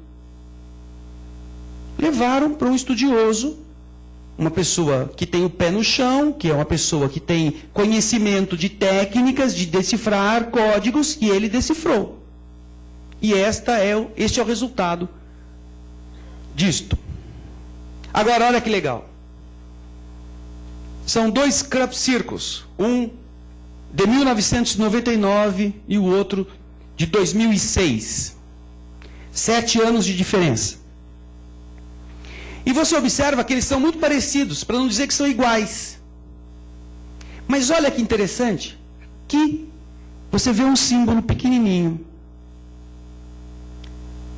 [1.99, 3.59] Levaram para um estudioso,
[4.37, 8.57] uma pessoa que tem o pé no chão, que é uma pessoa que tem conhecimento
[8.57, 12.21] de técnicas de decifrar códigos, e ele decifrou.
[13.21, 15.09] E esta é, este é o resultado
[16.57, 16.99] disto.
[18.13, 19.12] Agora, olha que legal.
[21.07, 23.11] São dois circles, um
[23.93, 26.47] de 1999 e o outro
[26.97, 28.37] de 2006.
[29.33, 30.77] Sete anos de diferença.
[32.65, 36.01] E você observa que eles são muito parecidos, para não dizer que são iguais.
[37.49, 38.79] Mas olha que interessante,
[39.27, 39.69] que
[40.31, 42.01] você vê um símbolo pequenininho.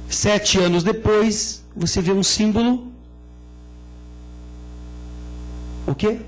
[0.08, 2.92] Sete anos depois, você vê um símbolo.
[5.86, 6.20] O quê?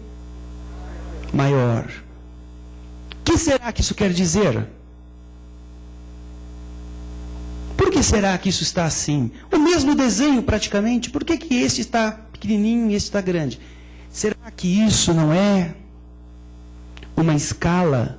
[1.37, 1.85] Maior.
[3.21, 4.67] O que será que isso quer dizer?
[7.77, 9.31] Por que será que isso está assim?
[9.53, 13.61] O mesmo desenho praticamente, por que, que esse está pequenininho e esse está grande?
[14.11, 15.75] Será que isso não é
[17.15, 18.19] uma escala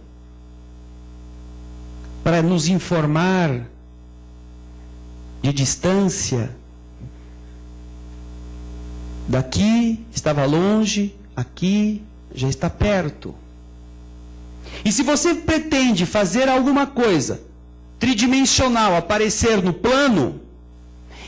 [2.23, 3.67] para nos informar
[5.41, 6.55] de distância?
[9.27, 12.03] Daqui estava longe, aqui
[12.33, 13.33] já está perto.
[14.83, 17.41] E se você pretende fazer alguma coisa
[17.99, 20.39] tridimensional aparecer no plano,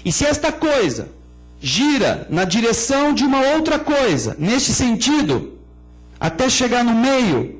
[0.05, 1.09] e se esta coisa
[1.59, 5.57] gira na direção de uma outra coisa, neste sentido,
[6.19, 7.59] até chegar no meio,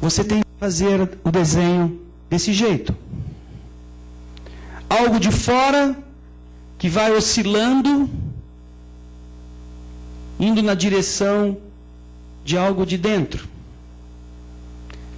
[0.00, 2.94] você tem que fazer o desenho desse jeito.
[4.88, 5.96] Algo de fora
[6.78, 8.08] que vai oscilando,
[10.38, 11.56] indo na direção
[12.44, 13.48] de algo de dentro.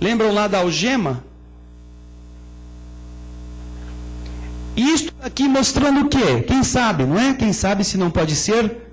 [0.01, 1.25] Lembram lá da algema?
[4.77, 6.43] Isto aqui mostrando o quê?
[6.47, 7.35] Quem sabe, não é?
[7.35, 8.89] Quem sabe se não pode ser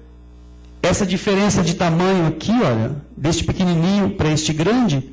[0.82, 5.12] essa diferença de tamanho aqui, olha, deste pequenininho para este grande,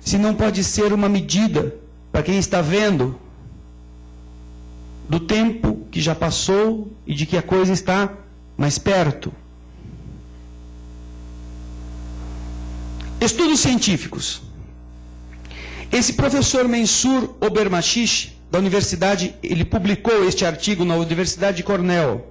[0.00, 1.74] se não pode ser uma medida
[2.12, 3.18] para quem está vendo
[5.08, 8.12] do tempo que já passou e de que a coisa está
[8.56, 9.32] mais perto.
[13.20, 14.42] Estudos científicos.
[15.90, 22.26] Esse professor Mensur Obermachish, da universidade, ele publicou este artigo na Universidade de Cornell.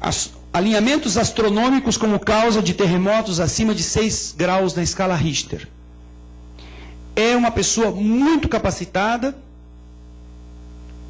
[0.00, 5.68] As, alinhamentos astronômicos como causa de terremotos acima de 6 graus na escala Richter.
[7.16, 9.36] É uma pessoa muito capacitada,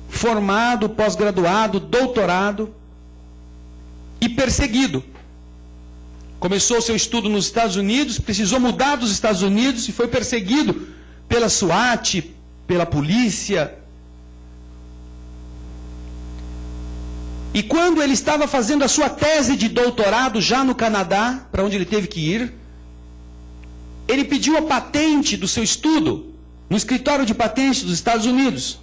[0.09, 2.75] formado, pós-graduado, doutorado
[4.21, 5.05] e perseguido
[6.39, 10.89] Começou seu estudo nos Estados Unidos, precisou mudar dos Estados Unidos e foi perseguido
[11.29, 12.23] pela SWAT,
[12.67, 13.77] pela polícia.
[17.53, 21.75] E quando ele estava fazendo a sua tese de doutorado já no Canadá, para onde
[21.75, 22.55] ele teve que ir,
[24.07, 26.35] ele pediu a patente do seu estudo
[26.71, 28.79] no escritório de patentes dos Estados Unidos.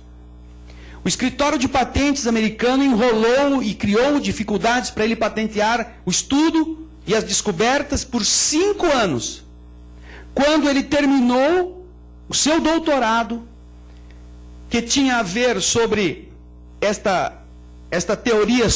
[1.06, 7.14] O escritório de patentes americano enrolou e criou dificuldades para ele patentear o estudo e
[7.14, 9.44] as descobertas por cinco anos.
[10.34, 11.86] Quando ele terminou
[12.28, 13.44] o seu doutorado,
[14.70, 16.32] que tinha a ver sobre
[16.82, 17.42] esta,
[17.92, 18.68] esta teoria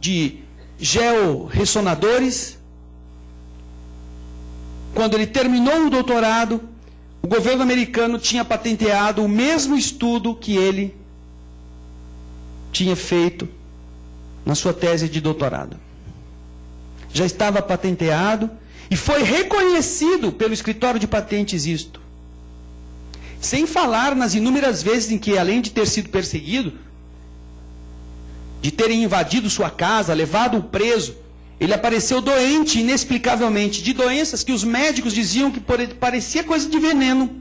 [0.00, 0.38] de
[0.78, 2.58] georressonadores,
[4.94, 6.60] quando ele terminou o doutorado,
[7.20, 10.96] o governo americano tinha patenteado o mesmo estudo que ele
[12.72, 13.48] tinha feito
[14.46, 15.76] na sua tese de doutorado
[17.12, 18.50] já estava patenteado
[18.90, 22.00] e foi reconhecido pelo escritório de patentes isto.
[23.40, 26.74] Sem falar nas inúmeras vezes em que, além de ter sido perseguido,
[28.60, 31.16] de terem invadido sua casa, levado-o preso,
[31.58, 35.60] ele apareceu doente inexplicavelmente, de doenças que os médicos diziam que
[35.94, 37.40] parecia coisa de veneno.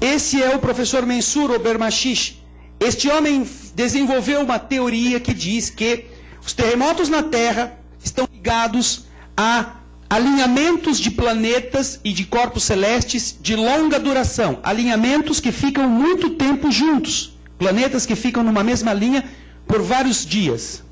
[0.00, 2.42] Esse é o professor Mensur Obermachish.
[2.78, 6.06] Este homem desenvolveu uma teoria que diz que
[6.44, 9.04] os terremotos na Terra estão ligados
[9.36, 9.76] a
[10.08, 16.70] alinhamentos de planetas e de corpos celestes de longa duração, alinhamentos que ficam muito tempo
[16.72, 19.24] juntos, planetas que ficam numa mesma linha
[19.66, 20.82] por vários dias.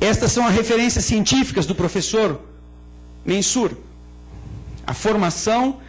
[0.00, 2.40] Estas são as referências científicas do professor
[3.24, 3.72] Mensur.
[4.86, 5.80] A formação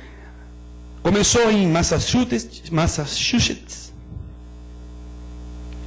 [1.02, 3.81] começou em Massachusetts, Massachusetts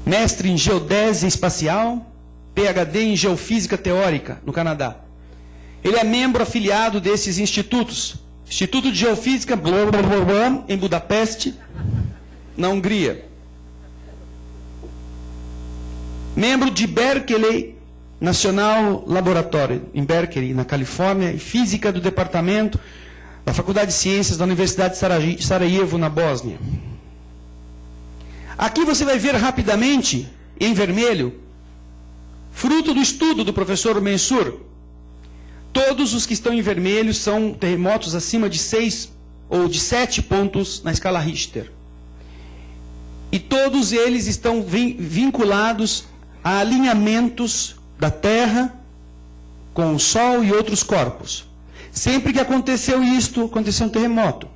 [0.05, 2.11] mestre em geodésia espacial,
[2.55, 4.97] PhD em geofísica teórica no Canadá.
[5.83, 8.17] Ele é membro afiliado desses institutos.
[8.47, 11.55] Instituto de Geofísica blá, blá, blá, em Budapeste,
[12.57, 13.27] na Hungria.
[16.37, 17.75] Membro de Berkeley
[18.21, 22.79] National Laboratory, em Berkeley, na Califórnia, e física do departamento
[23.45, 26.59] da Faculdade de Ciências da Universidade de Sarajevo, na Bósnia.
[28.57, 30.29] Aqui você vai ver rapidamente,
[30.61, 31.41] em vermelho,
[32.53, 34.61] fruto do estudo do professor Mensur.
[35.73, 39.13] Todos os que estão em vermelho são terremotos acima de 6
[39.49, 41.73] ou de 7 pontos na escala Richter.
[43.33, 46.05] E todos eles estão vinculados
[46.43, 48.73] a alinhamentos da Terra
[49.73, 51.45] com o Sol e outros corpos.
[51.91, 54.54] Sempre que aconteceu isto, aconteceu um terremoto.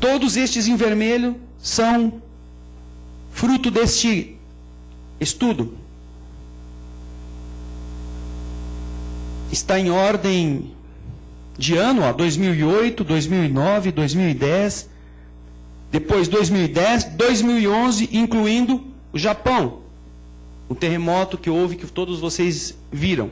[0.00, 2.22] Todos estes em vermelho são
[3.32, 4.36] fruto deste
[5.20, 5.76] estudo.
[9.50, 10.72] Está em ordem
[11.56, 14.88] de ano, ó, 2008, 2009, 2010,
[15.90, 19.80] depois 2010, 2011, incluindo o Japão.
[20.68, 23.30] O terremoto que houve, que todos vocês viram.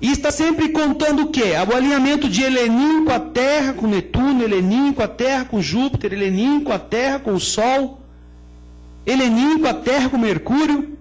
[0.00, 1.52] E está sempre contando o quê?
[1.68, 6.12] O alinhamento de Helenim com a Terra, com Netuno, Helenim com a Terra, com Júpiter,
[6.12, 8.00] Helenim com a Terra, com o Sol,
[9.04, 10.96] Helenim com a Terra, com Mercúrio.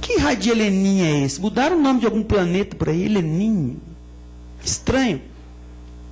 [0.00, 1.40] Que raio de Helenim é esse?
[1.40, 3.04] Mudaram o nome de algum planeta por aí?
[3.04, 3.78] Helenim.
[4.64, 5.22] Estranho.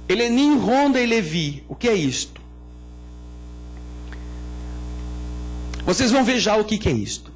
[0.08, 1.64] Helenim, Ronda e Levi.
[1.68, 2.40] O que é isto?
[5.84, 7.27] Vocês vão ver já o que, que é isto.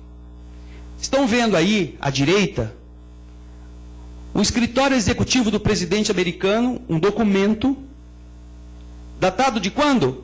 [1.03, 2.73] Estão vendo aí, à direita,
[4.33, 7.77] o escritório executivo do presidente americano, um documento,
[9.19, 10.23] datado de quando?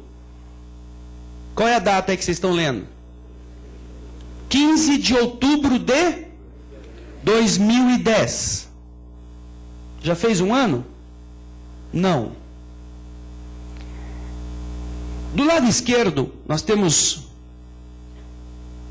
[1.53, 2.87] Qual é a data que vocês estão lendo?
[4.49, 6.27] 15 de outubro de
[7.25, 8.69] 2010.
[10.01, 10.87] Já fez um ano?
[11.93, 12.33] Não.
[15.35, 17.28] Do lado esquerdo, nós temos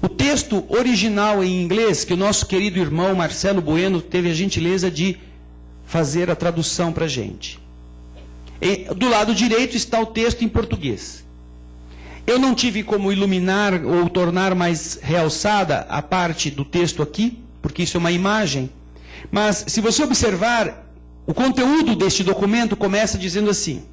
[0.02, 4.92] o texto original em inglês, que o nosso querido irmão Marcelo Bueno teve a gentileza
[4.92, 5.18] de
[5.86, 7.60] fazer a tradução para a gente.
[8.96, 11.26] Do lado direito está o texto em português.
[12.26, 17.84] Eu não tive como iluminar ou tornar mais realçada a parte do texto aqui, porque
[17.84, 18.70] isso é uma imagem.
[19.32, 20.92] Mas, se você observar,
[21.26, 23.84] o conteúdo deste documento começa dizendo assim: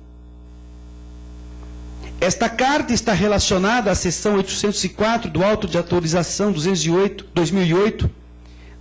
[2.25, 8.11] esta carta está relacionada à seção 804 do auto de autorização 208, 2008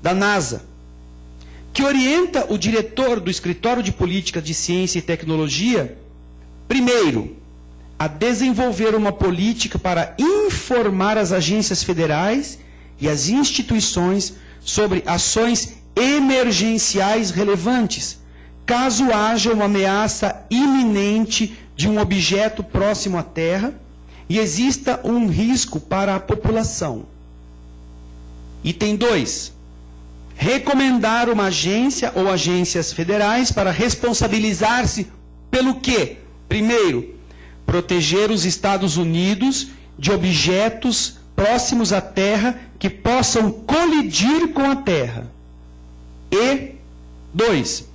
[0.01, 0.63] da NASA,
[1.73, 5.97] que orienta o diretor do Escritório de Política de Ciência e Tecnologia,
[6.69, 7.35] primeiro,
[7.99, 12.59] a desenvolver uma política para informar as agências federais
[12.97, 18.19] e as instituições sobre ações emergenciais relevantes,
[18.65, 23.73] caso haja uma ameaça iminente de um objeto próximo à Terra
[24.29, 27.05] e exista um risco para a população.
[28.63, 29.53] Item 2.
[30.35, 35.07] Recomendar uma agência ou agências federais para responsabilizar-se
[35.51, 36.17] pelo quê?
[36.47, 37.15] Primeiro,
[37.65, 39.67] proteger os Estados Unidos
[39.97, 45.27] de objetos próximos à Terra que possam colidir com a Terra.
[46.31, 46.71] E,
[47.33, 47.87] dois,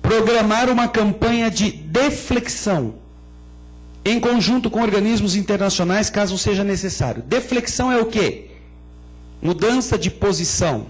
[0.00, 3.03] programar uma campanha de deflexão
[4.04, 7.22] em conjunto com organismos internacionais, caso seja necessário.
[7.22, 8.50] Deflexão é o quê?
[9.40, 10.86] Mudança de posição.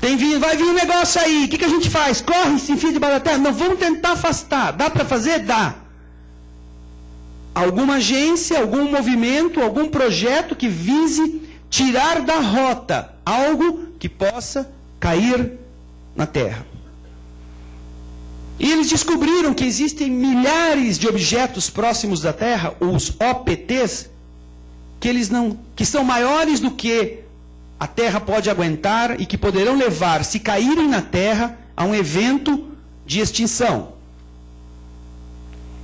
[0.00, 2.20] Tem vai vir um negócio aí, o que, que a gente faz?
[2.22, 3.38] Corre, se enfia debaixo da terra?
[3.38, 4.72] Não, vamos tentar afastar.
[4.72, 5.40] Dá para fazer?
[5.40, 5.74] Dá.
[7.54, 15.52] Alguma agência, algum movimento, algum projeto que vise tirar da rota algo que possa cair
[16.16, 16.69] na terra.
[18.60, 24.10] E eles descobriram que existem milhares de objetos próximos da Terra, os OPTs,
[25.00, 27.20] que eles não, que são maiores do que
[27.80, 32.66] a Terra pode aguentar e que poderão levar, se caírem na Terra, a um evento
[33.06, 33.94] de extinção.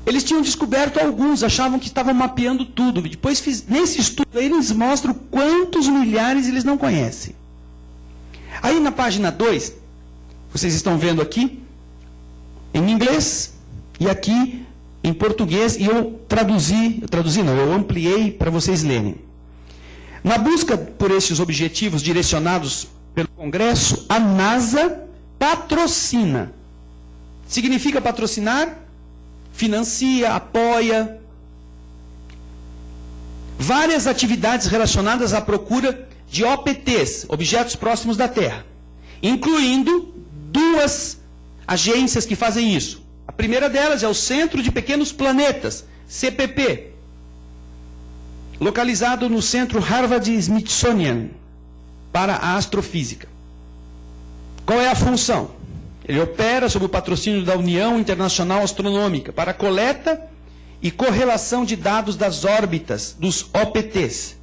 [0.05, 3.01] Eles tinham descoberto alguns, achavam que estavam mapeando tudo.
[3.01, 7.35] Depois, nesse estudo, eles mostram quantos milhares eles não conhecem.
[8.63, 9.73] Aí na página 2,
[10.53, 11.66] vocês estão vendo aqui,
[12.77, 13.55] em inglês
[13.99, 14.67] e aqui
[15.03, 19.17] em português, e eu traduzi, eu traduzi não, eu ampliei para vocês lerem.
[20.23, 25.05] Na busca por esses objetivos direcionados pelo Congresso, a NASA
[25.39, 26.53] patrocina.
[27.47, 28.79] Significa patrocinar?
[29.53, 31.21] Financia, apoia,
[33.59, 38.67] várias atividades relacionadas à procura de OPTs, objetos próximos da Terra,
[39.23, 40.13] incluindo
[40.51, 41.16] duas
[41.67, 43.03] agências que fazem isso.
[43.27, 46.93] A primeira delas é o Centro de Pequenos Planetas, CPP,
[48.61, 51.29] localizado no Centro Harvard Smithsonian
[52.13, 53.29] para a Astrofísica.
[54.65, 55.51] Qual é a função?
[56.09, 60.21] Ele opera sob o patrocínio da União Internacional Astronômica para coleta
[60.81, 64.37] e correlação de dados das órbitas dos OPTs.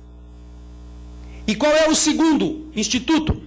[1.47, 3.41] E qual é o segundo instituto?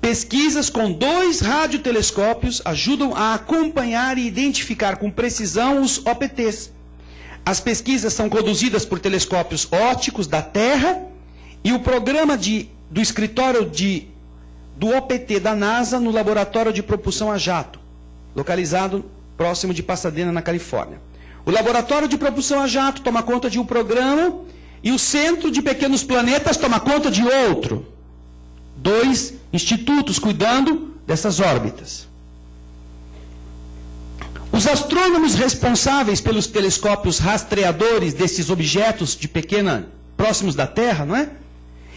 [0.00, 6.72] Pesquisas com dois radiotelescópios ajudam a acompanhar e identificar com precisão os OPTs.
[7.44, 11.02] As pesquisas são conduzidas por telescópios ópticos da Terra
[11.62, 14.06] e o programa de, do escritório de,
[14.76, 17.78] do OPT da NASA no Laboratório de Propulsão a Jato,
[18.34, 19.04] localizado
[19.36, 21.00] próximo de Pasadena, na Califórnia.
[21.44, 24.34] O Laboratório de Propulsão a Jato toma conta de um programa
[24.82, 27.86] e o Centro de Pequenos Planetas toma conta de outro.
[28.76, 32.08] Dois institutos cuidando dessas órbitas.
[34.52, 41.30] Os astrônomos responsáveis pelos telescópios rastreadores desses objetos de pequena próximos da Terra, não é?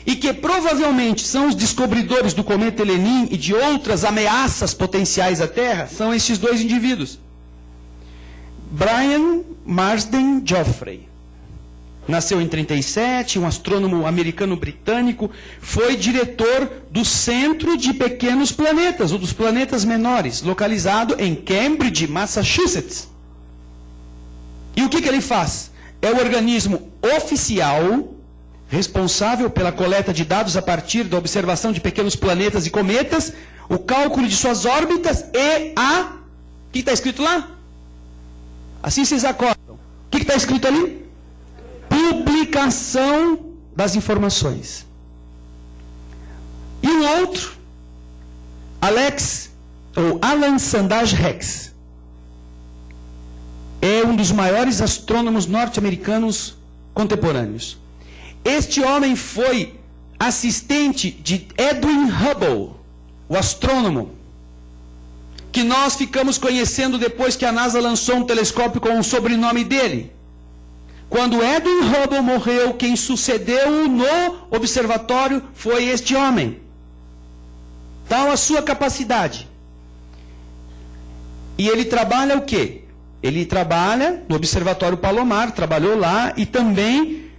[0.06, 5.48] E que provavelmente são os descobridores do cometa Helenin e de outras ameaças potenciais à
[5.48, 7.20] Terra, são esses dois indivíduos.
[8.72, 11.13] Brian Marsden Geoffrey.
[12.08, 15.32] Nasceu em 37, um astrônomo americano-britânico,
[15.62, 23.08] foi diretor do Centro de Pequenos Planetas, ou dos planetas menores, localizado em Cambridge, Massachusetts.
[24.76, 25.72] E o que, que ele faz?
[26.02, 28.14] É o organismo oficial
[28.68, 33.32] responsável pela coleta de dados a partir da observação de pequenos planetas e cometas,
[33.70, 36.18] o cálculo de suas órbitas e a.
[36.68, 37.52] O que está escrito lá?
[38.82, 39.76] Assim vocês acordam.
[39.76, 41.03] O que está escrito ali?
[42.04, 44.86] Publicação das informações.
[46.82, 47.54] E um outro,
[48.82, 49.52] Alex,
[49.96, 51.74] ou Alan Sandage Rex,
[53.82, 56.56] é um dos maiores astrônomos norte-americanos
[56.94, 57.78] contemporâneos.
[58.44, 59.80] Este homem foi
[60.20, 62.76] assistente de Edwin Hubble,
[63.28, 64.12] o astrônomo,
[65.52, 70.12] que nós ficamos conhecendo depois que a NASA lançou um telescópio com o sobrenome dele.
[71.14, 76.60] Quando Edwin Hubble morreu, quem sucedeu no observatório foi este homem.
[78.10, 79.48] Tal a sua capacidade.
[81.56, 82.86] E ele trabalha o quê?
[83.22, 87.30] Ele trabalha no Observatório Palomar, trabalhou lá e também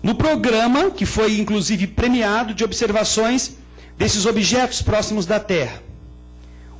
[0.00, 3.56] no programa, que foi inclusive premiado, de observações
[3.96, 5.82] desses objetos próximos da Terra.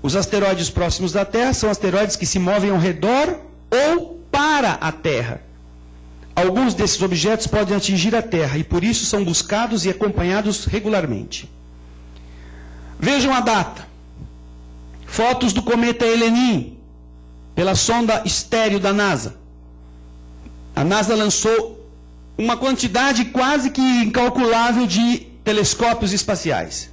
[0.01, 4.93] Os asteroides próximos da Terra são asteroides que se movem ao redor ou para a
[4.93, 5.48] Terra.
[6.39, 11.51] Alguns desses objetos podem atingir a Terra e por isso são buscados e acompanhados regularmente.
[12.97, 13.89] Vejam a data.
[15.05, 16.79] Fotos do cometa Helenin
[17.57, 19.35] pela sonda estéreo da NASA.
[20.77, 21.85] A NASA lançou
[22.37, 26.89] uma quantidade quase que incalculável de telescópios espaciais.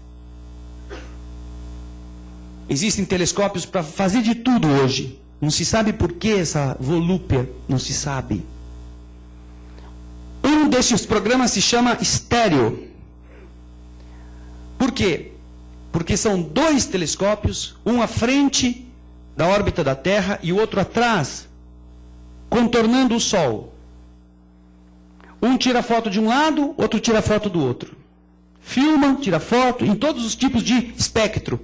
[2.68, 5.20] Existem telescópios para fazer de tudo hoje.
[5.40, 8.55] Não se sabe por que essa volúpia, não se sabe.
[10.66, 12.88] Um desses programas se chama Estéreo.
[14.80, 15.34] Por quê?
[15.92, 18.84] Porque são dois telescópios, um à frente
[19.38, 21.48] da órbita da Terra e o outro atrás,
[22.50, 23.76] contornando o Sol.
[25.40, 27.96] Um tira foto de um lado, outro tira foto do outro.
[28.60, 31.64] Filma, tira foto, em todos os tipos de espectro.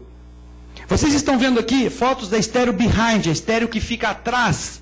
[0.88, 4.80] Vocês estão vendo aqui fotos da estéreo behind, a estéreo que fica atrás.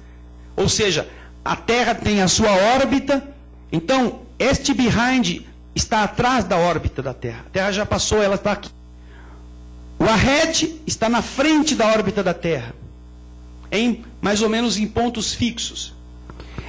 [0.58, 1.10] Ou seja,
[1.46, 3.39] a Terra tem a sua órbita
[3.72, 5.42] então, este behind
[5.76, 7.44] está atrás da órbita da Terra.
[7.48, 8.70] A Terra já passou, ela está aqui.
[10.00, 12.74] O ahead está na frente da órbita da Terra,
[13.72, 15.94] em mais ou menos em pontos fixos.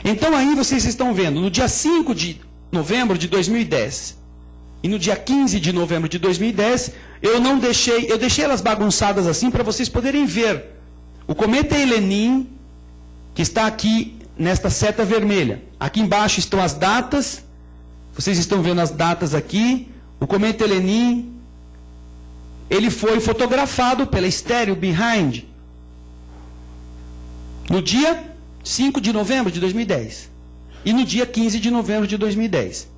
[0.05, 2.41] Então aí vocês estão vendo, no dia 5 de
[2.73, 4.19] novembro de 2010
[4.83, 9.27] e no dia 15 de novembro de 2010, eu não deixei, eu deixei elas bagunçadas
[9.27, 10.65] assim para vocês poderem ver.
[11.27, 12.49] O cometa Helenin,
[13.35, 15.63] que está aqui nesta seta vermelha.
[15.79, 17.45] Aqui embaixo estão as datas.
[18.15, 19.89] Vocês estão vendo as datas aqui.
[20.19, 21.33] O cometa Helenin,
[22.69, 25.45] ele foi fotografado pela Stereo Behind
[27.69, 28.35] no dia
[28.65, 30.29] 5 de novembro de 2010
[30.85, 32.89] e no dia 15 de novembro de 2010.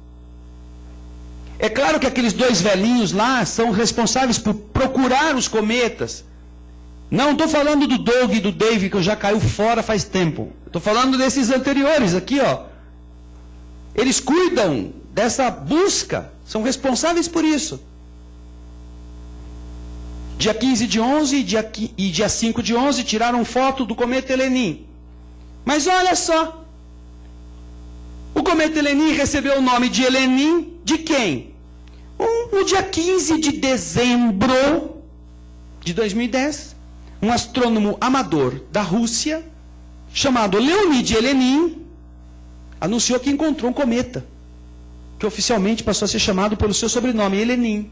[1.58, 6.24] É claro que aqueles dois velhinhos lá são responsáveis por procurar os cometas
[7.12, 10.50] não estou falando do Doug e do Dave, que já caiu fora faz tempo.
[10.72, 12.62] Estou falando desses anteriores aqui, ó.
[13.94, 17.78] Eles cuidam dessa busca, são responsáveis por isso.
[20.38, 24.32] Dia 15 de 11 e dia, e dia 5 de 11 tiraram foto do cometa
[24.32, 24.86] Helenim.
[25.62, 26.64] Mas olha só.
[28.34, 31.52] O cometa Helenim recebeu o nome de Helenim de quem?
[32.18, 35.02] Um, no dia 15 de dezembro
[35.84, 36.74] de 2010,
[37.20, 39.51] um astrônomo amador da Rússia,
[40.12, 41.86] chamado Leonid Helenin,
[42.80, 44.26] anunciou que encontrou um cometa,
[45.18, 47.90] que oficialmente passou a ser chamado pelo seu sobrenome, Helenin.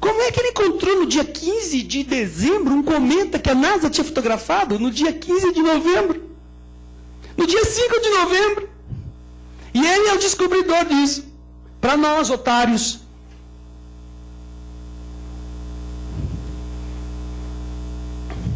[0.00, 3.88] Como é que ele encontrou no dia 15 de dezembro um cometa que a NASA
[3.88, 6.22] tinha fotografado no dia 15 de novembro?
[7.36, 8.68] No dia 5 de novembro.
[9.72, 11.24] E ele é o descobridor disso.
[11.80, 13.00] Para nós, otários.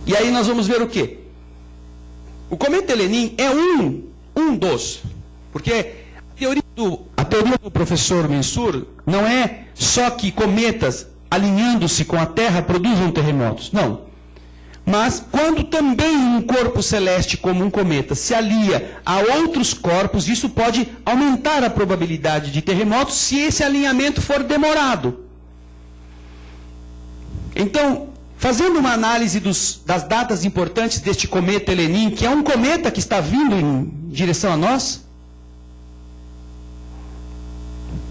[0.06, 1.17] E aí nós vamos ver o quê?
[2.50, 4.04] O cometa Lenin é um,
[4.34, 5.02] um dos.
[5.52, 5.72] Porque
[6.16, 12.16] a teoria, do, a teoria do professor Mensur não é só que cometas alinhando-se com
[12.16, 13.70] a Terra, produzam terremotos.
[13.72, 14.08] Não.
[14.84, 20.48] Mas quando também um corpo celeste, como um cometa, se alia a outros corpos, isso
[20.48, 25.26] pode aumentar a probabilidade de terremotos se esse alinhamento for demorado.
[27.54, 28.08] Então,
[28.38, 33.00] fazendo uma análise dos, das datas importantes deste cometa Helenin, que é um cometa que
[33.00, 35.04] está vindo em direção a nós,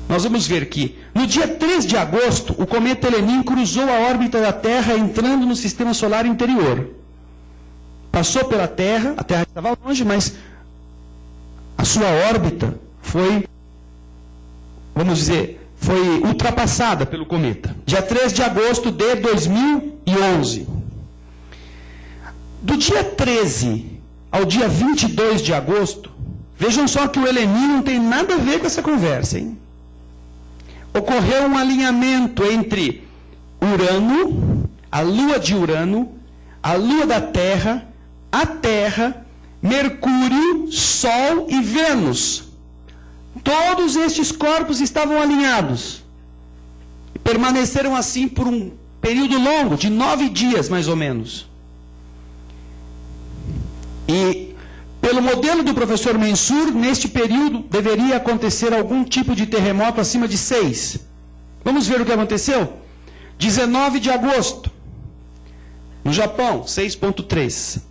[0.09, 4.41] nós vamos ver que no dia 3 de agosto, o cometa Helenin cruzou a órbita
[4.41, 6.89] da Terra entrando no sistema solar interior.
[8.11, 10.35] Passou pela Terra, a Terra estava longe, mas
[11.77, 13.45] a sua órbita foi,
[14.93, 17.73] vamos dizer, foi ultrapassada pelo cometa.
[17.85, 19.05] Dia 3 de agosto de
[20.07, 20.67] 2011.
[22.61, 23.99] Do dia 13
[24.31, 26.11] ao dia 22 de agosto,
[26.57, 29.57] vejam só que o Helenin não tem nada a ver com essa conversa, hein?
[30.93, 33.07] ocorreu um alinhamento entre
[33.61, 36.13] Urano, a lua de Urano,
[36.63, 37.87] a lua da Terra,
[38.31, 39.25] a Terra,
[39.61, 42.45] Mercúrio, Sol e Vênus.
[43.43, 46.03] Todos estes corpos estavam alinhados.
[47.23, 48.71] Permaneceram assim por um
[49.01, 51.47] período longo, de nove dias mais ou menos.
[54.07, 54.55] E
[55.01, 60.37] pelo modelo do professor Mensur, neste período deveria acontecer algum tipo de terremoto acima de
[60.37, 60.99] 6.
[61.63, 62.73] Vamos ver o que aconteceu?
[63.37, 64.71] 19 de agosto,
[66.03, 67.81] no Japão, 6.3.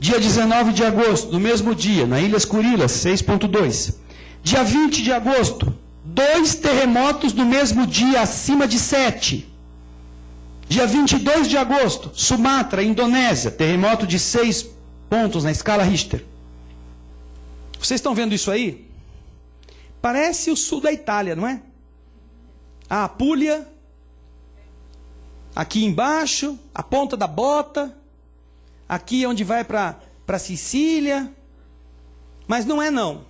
[0.00, 3.94] Dia 19 de agosto, no mesmo dia, na Ilhas Kurilas, 6.2.
[4.42, 5.72] Dia 20 de agosto,
[6.04, 9.51] dois terremotos no mesmo dia acima de 7.
[10.68, 14.68] Dia 22 de agosto, Sumatra, Indonésia, terremoto de 6
[15.08, 16.24] pontos na escala Richter.
[17.78, 18.90] Vocês estão vendo isso aí?
[20.00, 21.62] Parece o sul da Itália, não é?
[22.88, 23.68] A Apulia,
[25.54, 27.96] aqui embaixo, a ponta da bota,
[28.88, 31.32] aqui onde vai para Sicília.
[32.46, 33.24] Mas não é não.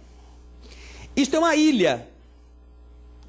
[1.15, 2.09] Isto é uma ilha.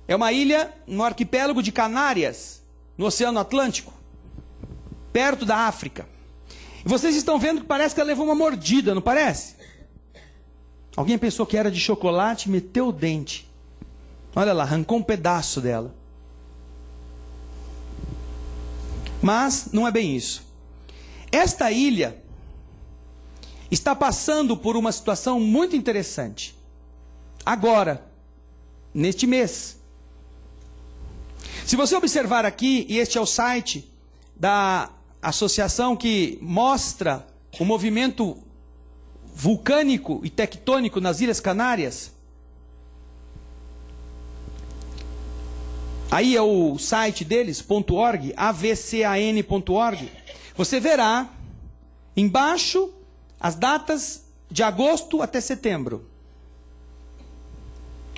[0.07, 2.62] É uma ilha no arquipélago de Canárias,
[2.97, 3.93] no Oceano Atlântico,
[5.11, 6.07] perto da África.
[6.85, 9.55] E vocês estão vendo que parece que ela levou uma mordida, não parece?
[10.95, 13.49] Alguém pensou que era de chocolate, meteu o dente.
[14.35, 15.93] Olha lá, arrancou um pedaço dela.
[19.21, 20.43] Mas não é bem isso.
[21.31, 22.21] Esta ilha
[23.71, 26.55] está passando por uma situação muito interessante.
[27.45, 28.05] Agora,
[28.93, 29.81] neste mês.
[31.65, 33.89] Se você observar aqui, e este é o site
[34.35, 34.89] da
[35.21, 37.25] associação que mostra
[37.59, 38.37] o movimento
[39.33, 42.11] vulcânico e tectônico nas Ilhas Canárias.
[46.11, 50.11] Aí é o site deles, .org, avcan.org.
[50.55, 51.29] Você verá
[52.15, 52.93] embaixo
[53.39, 56.07] as datas de agosto até setembro.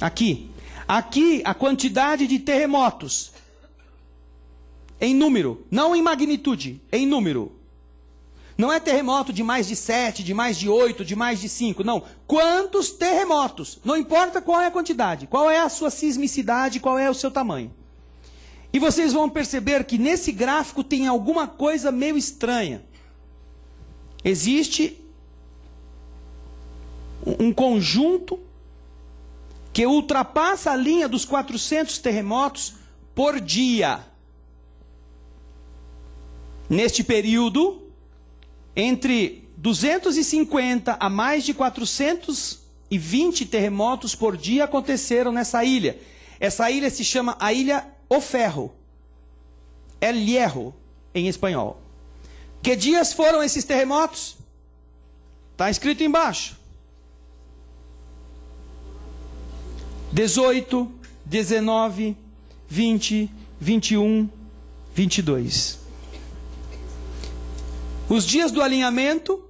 [0.02, 0.52] Aqui.
[0.88, 3.32] Aqui a quantidade de terremotos.
[5.00, 7.52] Em número, não em magnitude, em número.
[8.58, 11.84] Não é terremoto de mais de sete, de mais de oito, de mais de cinco.
[11.84, 12.04] Não.
[12.26, 13.80] Quantos terremotos?
[13.84, 17.30] Não importa qual é a quantidade, qual é a sua sismicidade, qual é o seu
[17.30, 17.74] tamanho.
[18.72, 22.84] E vocês vão perceber que nesse gráfico tem alguma coisa meio estranha.
[24.24, 25.02] Existe
[27.26, 28.40] um conjunto
[29.76, 32.76] que ultrapassa a linha dos 400 terremotos
[33.14, 34.08] por dia.
[36.70, 37.92] Neste período,
[38.74, 46.00] entre 250 a mais de 450 120 terremotos por dia aconteceram nessa ilha.
[46.40, 48.74] Essa ilha se chama a Ilha O Ferro.
[50.00, 50.74] El Hierro,
[51.14, 51.82] em espanhol.
[52.62, 54.38] Que dias foram esses terremotos?
[55.54, 56.55] Está escrito embaixo.
[60.16, 60.90] 18,
[61.26, 62.16] 19,
[62.70, 63.30] 20,
[63.60, 64.30] 21,
[64.94, 65.80] 22.
[68.08, 69.44] Os dias do alinhamento,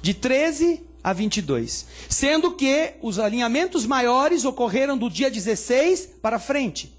[0.00, 1.86] de 13 a 22.
[2.08, 6.96] Sendo que os alinhamentos maiores ocorreram do dia 16 para frente.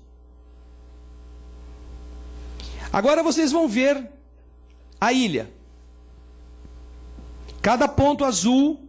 [2.92, 4.06] Agora vocês vão ver
[5.00, 5.50] a ilha.
[7.62, 8.86] Cada ponto azul,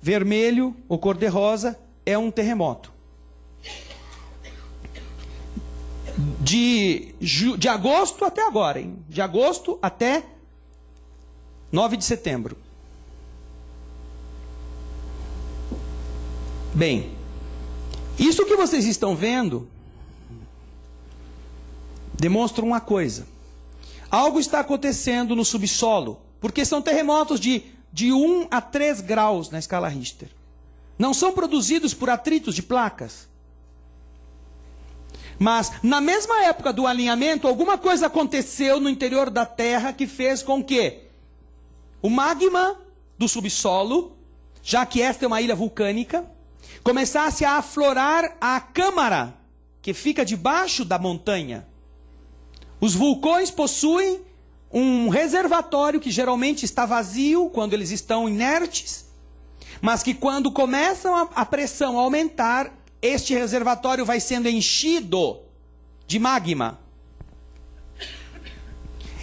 [0.00, 2.92] vermelho ou cor-de-rosa é um terremoto.
[6.40, 7.14] De,
[7.56, 8.98] de agosto até agora, hein?
[9.08, 10.24] De agosto até
[11.70, 12.56] 9 de setembro.
[16.74, 17.12] Bem,
[18.18, 19.68] isso que vocês estão vendo
[22.14, 23.26] demonstra uma coisa.
[24.10, 27.62] Algo está acontecendo no subsolo, porque são terremotos de,
[27.92, 30.28] de 1 a 3 graus na escala Richter.
[31.02, 33.28] Não são produzidos por atritos de placas.
[35.36, 40.44] Mas, na mesma época do alinhamento, alguma coisa aconteceu no interior da Terra que fez
[40.44, 41.00] com que
[42.00, 42.80] o magma
[43.18, 44.16] do subsolo,
[44.62, 46.24] já que esta é uma ilha vulcânica,
[46.84, 49.34] começasse a aflorar a câmara
[49.82, 51.66] que fica debaixo da montanha.
[52.80, 54.20] Os vulcões possuem
[54.72, 59.01] um reservatório que geralmente está vazio quando eles estão inertes,
[59.82, 62.72] mas que quando começam a, a pressão a aumentar,
[63.02, 65.40] este reservatório vai sendo enchido
[66.06, 66.78] de magma.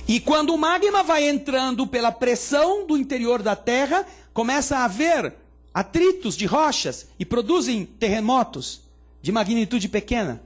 [0.06, 5.34] E quando o magma vai entrando pela pressão do interior da Terra, começa a haver
[5.74, 8.82] atritos de rochas e produzem terremotos
[9.22, 10.44] de magnitude pequena.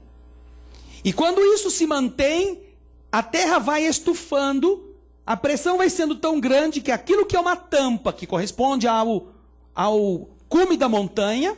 [1.02, 2.62] E quando isso se mantém,
[3.10, 4.94] a terra vai estufando,
[5.26, 9.33] a pressão vai sendo tão grande que aquilo que é uma tampa, que corresponde ao,
[9.74, 11.56] ao cume da montanha,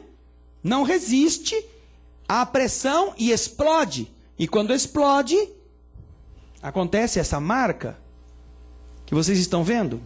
[0.63, 1.55] não resiste
[2.29, 4.11] à pressão e explode.
[4.39, 5.37] E quando explode,
[6.63, 7.99] acontece essa marca
[9.05, 10.01] que vocês estão vendo.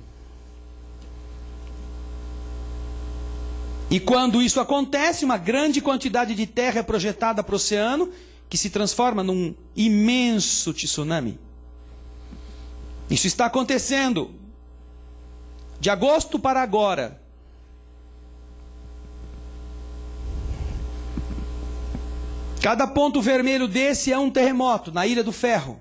[3.91, 8.13] E quando isso acontece, uma grande quantidade de terra é projetada para o oceano,
[8.49, 11.39] que se transforma num imenso tsunami.
[13.11, 14.33] Isso está acontecendo
[15.81, 17.20] de agosto para agora.
[22.63, 25.81] Cada ponto vermelho desse é um terremoto na Ilha do Ferro.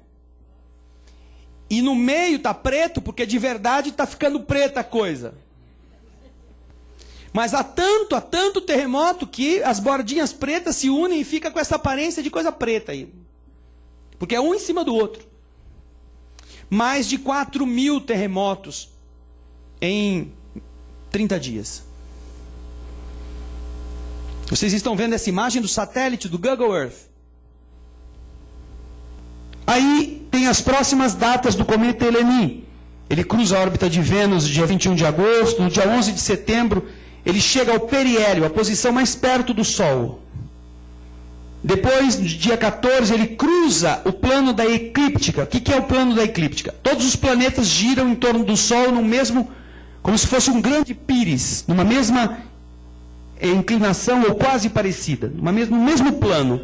[1.70, 5.36] E no meio está preto, porque de verdade está ficando preta a coisa.
[7.32, 11.60] Mas há tanto, há tanto terremoto que as bordinhas pretas se unem e fica com
[11.60, 13.14] essa aparência de coisa preta aí.
[14.18, 15.28] Porque é um em cima do outro.
[16.70, 18.90] Mais de 4 mil terremotos
[19.82, 20.34] em
[21.12, 21.89] 30 dias.
[24.50, 27.08] Vocês estão vendo essa imagem do satélite do Google Earth.
[29.66, 32.66] Aí tem as próximas datas do cometa Helenin.
[33.10, 36.88] Ele cruza a órbita de Vênus dia 21 de agosto, no dia 11 de setembro
[37.26, 40.22] ele chega ao periélio, a posição mais perto do Sol.
[41.62, 45.44] Depois, no dia 14, ele cruza o plano da eclíptica.
[45.44, 46.74] O que é o plano da eclíptica?
[46.82, 49.52] Todos os planetas giram em torno do Sol no mesmo,
[50.02, 52.40] como se fosse um grande pires, numa mesma
[53.48, 56.62] inclinação ou quase parecida, numa mesmo, no mesmo plano.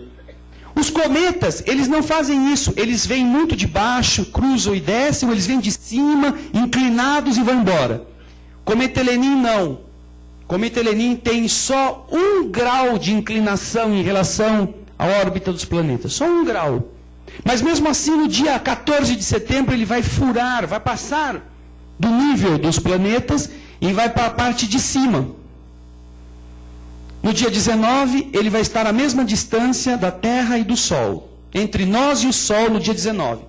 [0.75, 2.73] Os cometas, eles não fazem isso.
[2.75, 7.61] Eles vêm muito de baixo, cruzam e descem, eles vêm de cima, inclinados e vão
[7.61, 8.05] embora.
[8.65, 9.79] Cometa Lenin não.
[10.45, 16.13] Cometa Lenin tem só um grau de inclinação em relação à órbita dos planetas.
[16.13, 16.91] Só um grau.
[17.43, 21.41] Mas mesmo assim, no dia 14 de setembro, ele vai furar, vai passar
[21.97, 23.49] do nível dos planetas
[23.79, 25.29] e vai para a parte de cima.
[27.25, 31.27] No dia 19, ele vai estar à mesma distância da Terra e do Sol.
[31.51, 33.41] Entre nós e o Sol, no dia 19.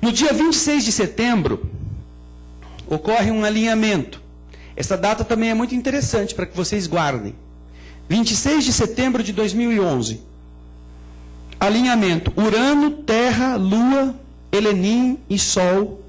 [0.00, 1.68] No dia 26 de setembro,
[2.86, 4.22] ocorre um alinhamento.
[4.76, 7.34] Essa data também é muito interessante para que vocês guardem.
[8.08, 10.20] 26 de setembro de 2011.
[11.58, 14.14] Alinhamento: Urano, Terra, Lua,
[14.52, 16.04] Helenim e Sol.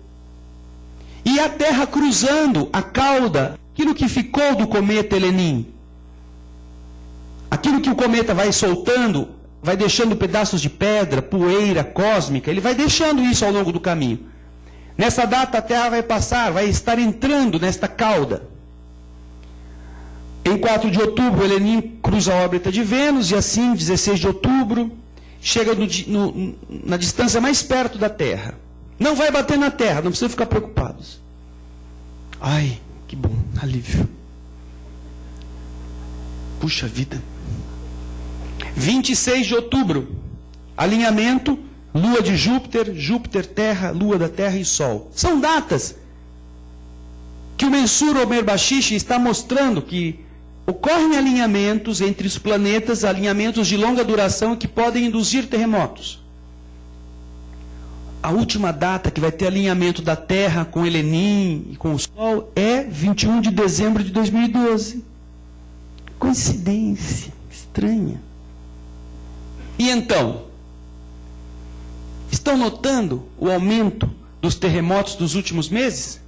[1.26, 5.73] E a Terra cruzando a cauda, aquilo que ficou do cometa Helenim.
[7.54, 9.30] Aquilo que o cometa vai soltando,
[9.62, 14.26] vai deixando pedaços de pedra, poeira cósmica, ele vai deixando isso ao longo do caminho.
[14.98, 18.42] Nessa data a Terra vai passar, vai estar entrando nesta cauda.
[20.44, 24.92] Em 4 de outubro, Helenim cruza a órbita de Vênus, e assim, 16 de outubro,
[25.40, 28.56] chega no, no, na distância mais perto da Terra.
[28.98, 31.20] Não vai bater na Terra, não precisa ficar preocupados.
[32.42, 34.10] Ai, que bom, alívio.
[36.60, 37.22] Puxa vida.
[38.76, 40.16] 26 de outubro,
[40.76, 41.60] alinhamento,
[41.94, 45.12] lua de Júpiter, Júpiter, Terra, lua da Terra e Sol.
[45.14, 45.96] São datas
[47.56, 50.20] que o Mensur Omer Bashish está mostrando que
[50.66, 56.22] ocorrem alinhamentos entre os planetas, alinhamentos de longa duração que podem induzir terremotos.
[58.22, 62.52] A última data que vai ter alinhamento da Terra com Helenim e com o Sol
[62.56, 65.04] é 21 de dezembro de 2012.
[66.18, 68.22] Coincidência estranha.
[69.84, 70.46] E então?
[72.32, 74.10] Estão notando o aumento
[74.42, 76.22] dos terremotos dos últimos meses?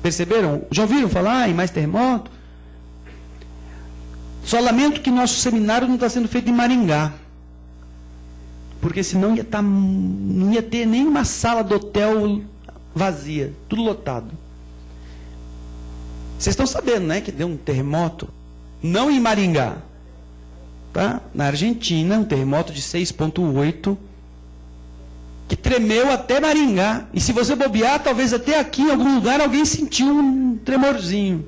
[0.00, 0.66] Perceberam?
[0.70, 2.30] Já ouviram falar em mais terremoto?
[4.44, 7.12] Só lamento que nosso seminário não está sendo feito em Maringá.
[8.80, 12.40] Porque senão ia tá, não ia ter nenhuma sala do hotel
[12.94, 14.30] vazia, tudo lotado.
[16.38, 18.28] Vocês estão sabendo, né, que deu um terremoto,
[18.80, 19.78] não em Maringá,
[20.94, 21.20] tá?
[21.34, 23.98] Na Argentina, um terremoto de 6.8
[25.48, 27.04] que tremeu até Maringá.
[27.12, 31.46] E se você bobear, talvez até aqui em algum lugar alguém sentiu um tremorzinho.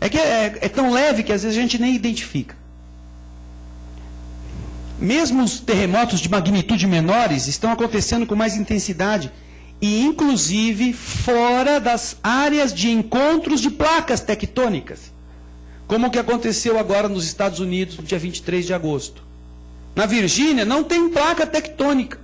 [0.00, 2.54] É que é, é tão leve que às vezes a gente nem identifica.
[5.00, 9.32] Mesmo os terremotos de magnitude menores estão acontecendo com mais intensidade
[9.80, 15.10] e inclusive fora das áreas de encontros de placas tectônicas,
[15.86, 19.22] como o que aconteceu agora nos Estados Unidos no dia 23 de agosto.
[19.94, 22.18] Na Virgínia não tem placa tectônica.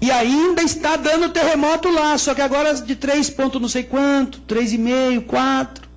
[0.00, 4.40] E ainda está dando terremoto lá, só que agora de 3 ponto não sei quanto,
[4.40, 5.88] 3,5, 4.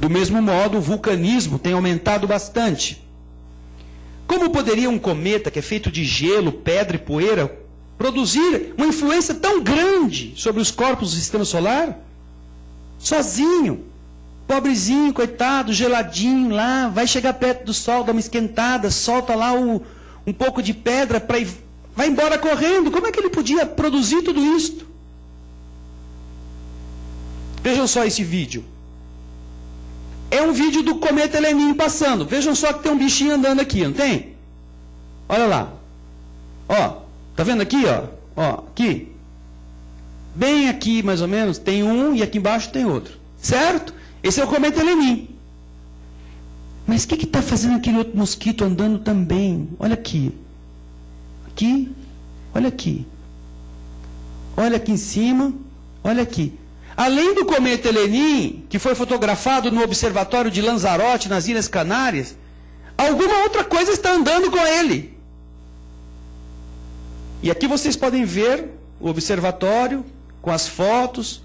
[0.00, 3.06] Do mesmo modo, o vulcanismo tem aumentado bastante.
[4.26, 7.60] Como poderia um cometa, que é feito de gelo, pedra e poeira,
[7.98, 11.98] produzir uma influência tão grande sobre os corpos do sistema solar?
[13.02, 13.84] Sozinho.
[14.46, 19.82] Pobrezinho, coitado, geladinho lá, vai chegar perto do sol, dá uma esquentada, solta lá o,
[20.26, 21.48] um pouco de pedra para ir,
[21.96, 22.90] vai embora correndo.
[22.90, 24.86] Como é que ele podia produzir tudo isto?
[27.62, 28.64] Vejam só esse vídeo.
[30.30, 32.24] É um vídeo do cometa Heleninho passando.
[32.24, 34.34] Vejam só que tem um bichinho andando aqui, não tem?
[35.28, 35.72] Olha lá.
[36.68, 37.02] Ó,
[37.36, 38.04] tá vendo aqui, ó?
[38.36, 39.11] Ó, aqui.
[40.34, 43.18] Bem aqui, mais ou menos, tem um e aqui embaixo tem outro.
[43.36, 43.94] Certo?
[44.22, 45.28] Esse é o cometa Heleninho.
[46.86, 49.68] Mas o que está fazendo aquele outro mosquito andando também?
[49.78, 50.32] Olha aqui.
[51.46, 51.92] Aqui.
[52.54, 53.06] Olha aqui.
[54.56, 55.52] Olha aqui em cima.
[56.02, 56.58] Olha aqui.
[56.96, 62.36] Além do cometa Helenim, que foi fotografado no observatório de Lanzarote, nas Ilhas Canárias,
[62.96, 65.16] alguma outra coisa está andando com ele.
[67.42, 68.68] E aqui vocês podem ver
[69.00, 70.04] o observatório
[70.42, 71.40] com as fotos,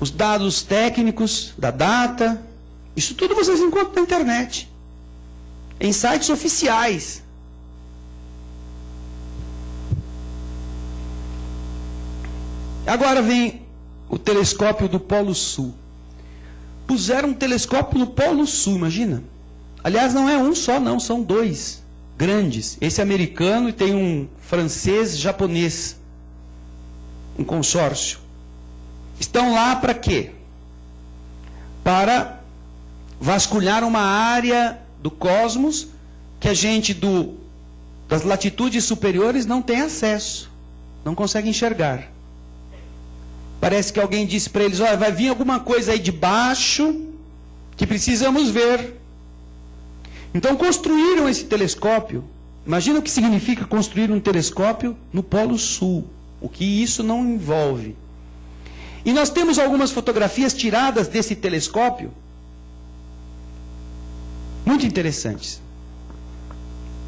[0.00, 2.40] os dados técnicos da data.
[2.96, 4.70] Isso tudo vocês encontram na internet,
[5.80, 7.22] em sites oficiais.
[12.86, 13.62] Agora vem
[14.08, 15.74] o telescópio do Polo Sul.
[16.86, 19.24] Puseram um telescópio no Polo Sul, imagina.
[19.82, 21.82] Aliás, não é um só, não, são dois
[22.16, 22.76] grandes.
[22.80, 25.96] Esse americano e tem um francês japonês.
[27.38, 28.18] Um consórcio.
[29.18, 30.30] Estão lá para quê?
[31.82, 32.40] Para
[33.20, 35.88] vasculhar uma área do cosmos
[36.40, 37.34] que a gente do,
[38.08, 40.50] das latitudes superiores não tem acesso,
[41.04, 42.10] não consegue enxergar.
[43.60, 47.08] Parece que alguém disse para eles: olha, vai vir alguma coisa aí de baixo
[47.76, 49.00] que precisamos ver.
[50.34, 52.24] Então construíram esse telescópio.
[52.66, 56.08] Imagina o que significa construir um telescópio no Polo Sul.
[56.44, 57.96] O que isso não envolve.
[59.02, 62.12] E nós temos algumas fotografias tiradas desse telescópio.
[64.62, 65.58] Muito interessantes.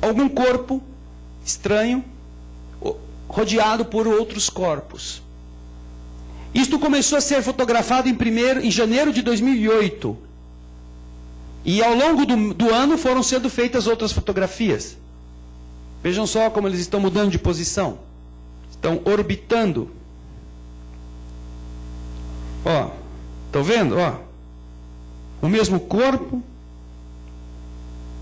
[0.01, 0.83] Algum corpo
[1.45, 2.03] estranho
[3.29, 5.21] rodeado por outros corpos.
[6.55, 10.17] Isto começou a ser fotografado em, primeiro, em janeiro de 2008.
[11.63, 14.97] E ao longo do, do ano foram sendo feitas outras fotografias.
[16.03, 18.06] Vejam só como eles estão mudando de posição.
[18.87, 19.91] Estão orbitando.
[22.65, 22.91] Ó,
[23.47, 23.97] estão vendo?
[23.99, 24.21] Ó,
[25.43, 26.41] o mesmo corpo.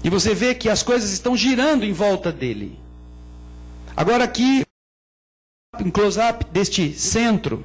[0.03, 2.79] E você vê que as coisas estão girando em volta dele.
[3.95, 4.65] Agora aqui,
[5.79, 7.63] em close-up deste centro,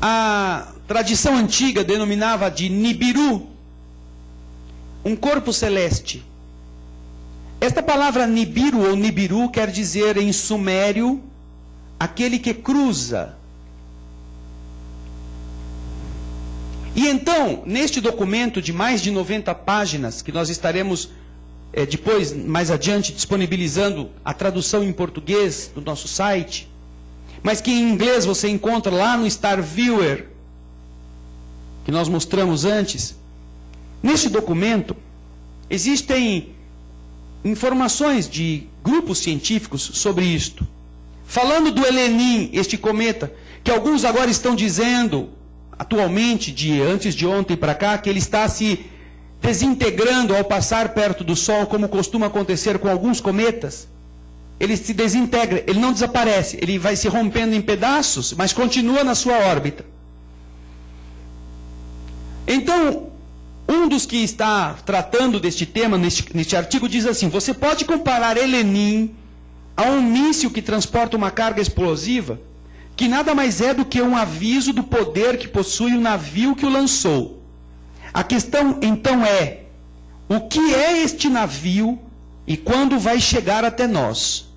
[0.00, 3.46] a tradição antiga denominava de Nibiru,
[5.04, 6.24] um corpo celeste.
[7.62, 11.22] Esta palavra Nibiru ou Nibiru quer dizer em sumério
[11.96, 13.36] aquele que cruza.
[16.96, 21.10] E então, neste documento de mais de 90 páginas, que nós estaremos
[21.72, 26.68] é, depois, mais adiante, disponibilizando a tradução em português no nosso site,
[27.44, 30.26] mas que em inglês você encontra lá no Star Viewer,
[31.84, 33.14] que nós mostramos antes.
[34.02, 34.96] Neste documento,
[35.70, 36.56] existem
[37.44, 40.66] informações de grupos científicos sobre isto.
[41.26, 43.32] Falando do Helenim, este cometa,
[43.64, 45.30] que alguns agora estão dizendo,
[45.78, 48.86] atualmente, de antes de ontem para cá, que ele está se
[49.40, 53.88] desintegrando ao passar perto do Sol, como costuma acontecer com alguns cometas.
[54.60, 59.14] Ele se desintegra, ele não desaparece, ele vai se rompendo em pedaços, mas continua na
[59.14, 59.84] sua órbita.
[62.46, 63.11] Então,
[63.68, 68.36] um dos que está tratando deste tema neste, neste artigo diz assim: você pode comparar
[68.36, 69.14] Helenim
[69.76, 72.40] a um míssil que transporta uma carga explosiva,
[72.96, 76.66] que nada mais é do que um aviso do poder que possui o navio que
[76.66, 77.42] o lançou.
[78.12, 79.62] A questão então é:
[80.28, 81.98] o que é este navio
[82.46, 84.50] e quando vai chegar até nós?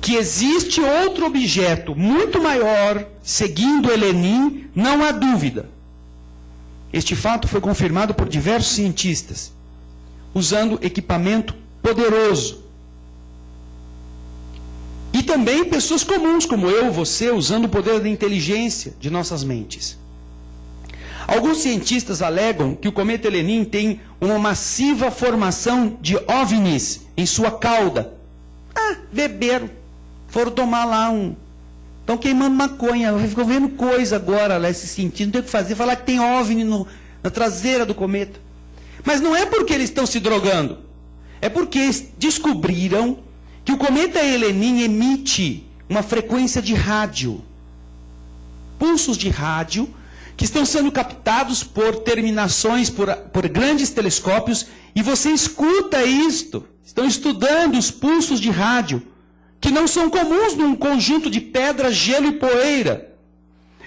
[0.00, 5.75] Que existe outro objeto muito maior seguindo Helenim, não há dúvida.
[6.92, 9.52] Este fato foi confirmado por diversos cientistas,
[10.34, 12.64] usando equipamento poderoso.
[15.12, 19.98] E também pessoas comuns, como eu, você, usando o poder da inteligência de nossas mentes.
[21.26, 27.50] Alguns cientistas alegam que o cometa Helenim tem uma massiva formação de OVNIs em sua
[27.50, 28.14] cauda.
[28.74, 29.68] Ah, beberam.
[30.28, 31.34] Foram tomar lá um.
[32.06, 33.18] Estão queimando maconha.
[33.18, 35.26] Ficou vendo coisa agora lá, esse sentido.
[35.26, 35.74] Não tem o que fazer.
[35.74, 36.86] Falar que tem OVNI no,
[37.20, 38.38] na traseira do cometa.
[39.04, 40.78] Mas não é porque eles estão se drogando.
[41.40, 43.18] É porque descobriram
[43.64, 47.42] que o cometa Helenim emite uma frequência de rádio.
[48.78, 49.92] Pulsos de rádio
[50.36, 56.64] que estão sendo captados por terminações, por, por grandes telescópios, e você escuta isto.
[56.84, 59.02] Estão estudando os pulsos de rádio,
[59.66, 63.12] que não são comuns num conjunto de pedra, gelo e poeira.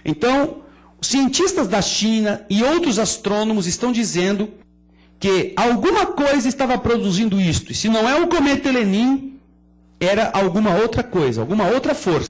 [0.03, 0.57] Então,
[1.01, 4.49] cientistas da China e outros astrônomos estão dizendo
[5.17, 7.71] que alguma coisa estava produzindo isto.
[7.71, 9.39] E se não é o cometa Helenim,
[10.01, 12.29] era alguma outra coisa, alguma outra força.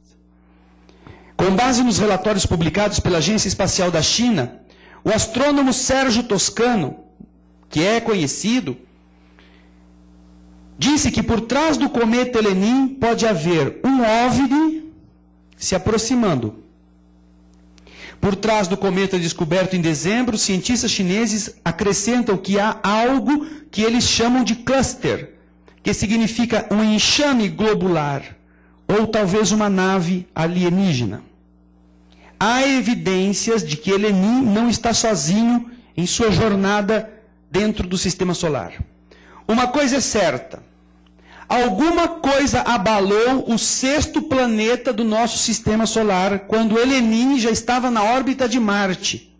[1.36, 4.60] Com base nos relatórios publicados pela Agência Espacial da China,
[5.04, 6.98] o astrônomo Sérgio Toscano,
[7.68, 8.78] que é conhecido,
[10.80, 14.92] disse que por trás do cometa Helenim pode haver um OVNI
[15.56, 16.64] se aproximando.
[18.20, 24.06] Por trás do cometa descoberto em dezembro, cientistas chineses acrescentam que há algo que eles
[24.06, 25.36] chamam de cluster,
[25.84, 28.24] que significa um enxame globular,
[28.88, 31.30] ou talvez uma nave alienígena
[32.40, 37.12] há evidências de que Helenim não está sozinho em sua jornada
[37.52, 38.74] dentro do sistema solar.
[39.48, 40.64] Uma coisa é certa:
[41.50, 48.04] alguma coisa abalou o sexto planeta do nosso sistema solar quando Helenim já estava na
[48.04, 49.36] órbita de Marte.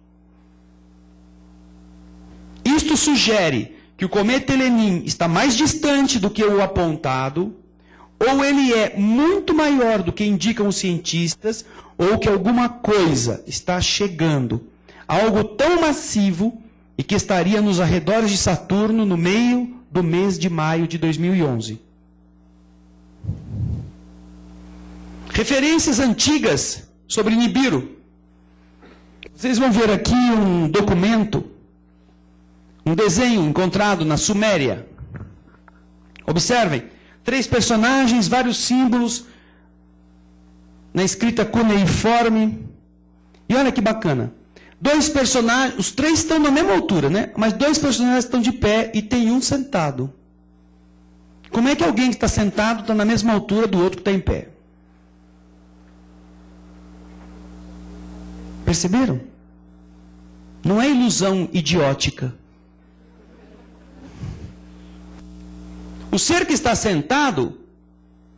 [2.66, 7.56] Isto sugere que o cometa Helenim está mais distante do que o apontado,
[8.20, 11.64] ou ele é muito maior do que indicam os cientistas,
[11.98, 14.64] ou que alguma coisa está chegando,
[15.08, 16.62] algo tão massivo
[16.98, 21.89] e que estaria nos arredores de Saturno no meio do mês de maio de 2011.
[25.30, 27.98] Referências antigas sobre Nibiru.
[29.34, 31.46] Vocês vão ver aqui um documento,
[32.86, 34.88] um desenho encontrado na Suméria.
[36.26, 36.84] Observem,
[37.24, 39.26] três personagens, vários símbolos,
[40.94, 42.68] na escrita cuneiforme.
[43.48, 44.34] E olha que bacana.
[44.82, 47.32] Dois personagens, os três estão na mesma altura, né?
[47.38, 50.14] Mas dois personagens estão de pé e tem um sentado.
[51.52, 54.12] Como é que alguém que está sentado está na mesma altura do outro que está
[54.12, 54.50] em pé?
[58.70, 59.20] Perceberam?
[60.64, 62.36] Não é ilusão idiótica.
[66.12, 67.58] O ser que está sentado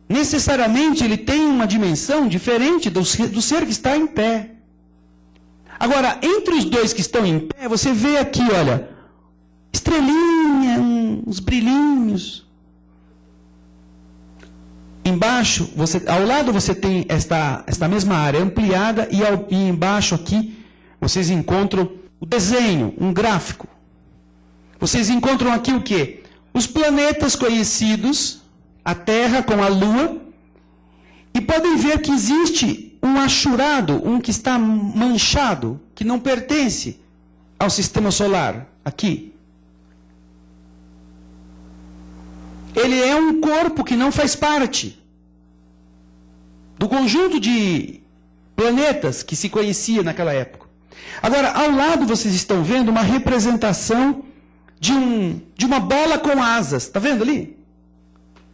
[0.08, 4.52] necessariamente ele tem uma dimensão diferente do, do ser que está em pé.
[5.78, 8.88] Agora, entre os dois que estão em pé, você vê aqui, olha,
[9.70, 10.80] estrelinha,
[11.26, 12.50] uns brilhinhos.
[15.04, 20.14] Embaixo, você, ao lado você tem esta, esta mesma área ampliada e, ao, e embaixo
[20.14, 20.58] aqui
[21.00, 23.66] vocês encontram o desenho, um gráfico.
[24.78, 26.22] Vocês encontram aqui o que?
[26.54, 28.42] Os planetas conhecidos,
[28.84, 30.20] a Terra com a Lua,
[31.34, 37.00] e podem ver que existe um achurado, um que está manchado, que não pertence
[37.58, 39.31] ao sistema solar, aqui.
[42.74, 44.98] Ele é um corpo que não faz parte
[46.78, 48.00] do conjunto de
[48.56, 50.66] planetas que se conhecia naquela época.
[51.22, 54.24] Agora, ao lado vocês estão vendo uma representação
[54.80, 56.84] de, um, de uma bola com asas.
[56.84, 57.56] Está vendo ali?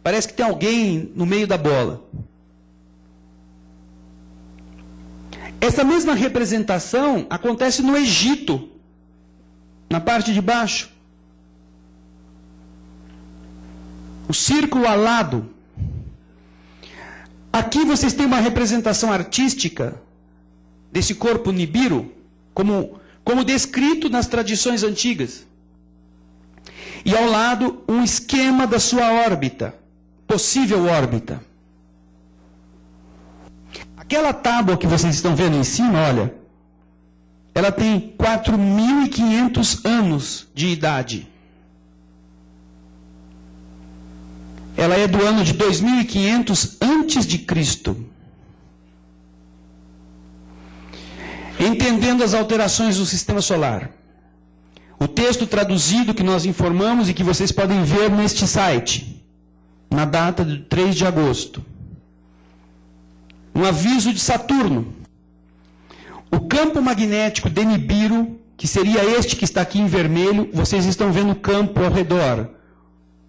[0.03, 2.03] Parece que tem alguém no meio da bola.
[5.61, 8.69] Essa mesma representação acontece no Egito,
[9.89, 10.89] na parte de baixo.
[14.29, 15.49] O círculo alado.
[17.51, 19.99] Aqui vocês têm uma representação artística
[20.91, 22.13] desse corpo Nibiru,
[22.53, 25.47] como, como descrito nas tradições antigas.
[27.03, 29.73] E ao lado, um esquema da sua órbita,
[30.27, 31.41] possível órbita.
[33.97, 36.35] Aquela tábua que vocês estão vendo em cima, olha,
[37.55, 41.27] ela tem 4.500 anos de idade.
[44.79, 48.05] Ela é do ano de 2500 antes de Cristo.
[51.59, 53.91] Entendendo as alterações do sistema solar.
[54.97, 59.21] O texto traduzido que nós informamos e que vocês podem ver neste site,
[59.91, 61.61] na data de 3 de agosto.
[63.53, 64.93] Um aviso de Saturno.
[66.31, 71.11] O campo magnético de Nibiru, que seria este que está aqui em vermelho, vocês estão
[71.11, 72.49] vendo o campo ao redor.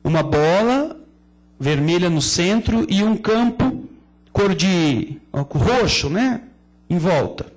[0.05, 1.00] Uma bola
[1.61, 3.85] vermelha no centro e um campo
[4.33, 6.41] cor de roxo, né?
[6.89, 7.53] Em volta.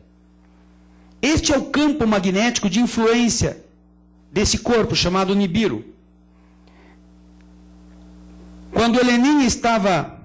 [1.22, 3.64] Este é o campo magnético de influência
[4.30, 5.86] desse corpo chamado Nibiru.
[8.74, 10.20] Quando Heleninha estava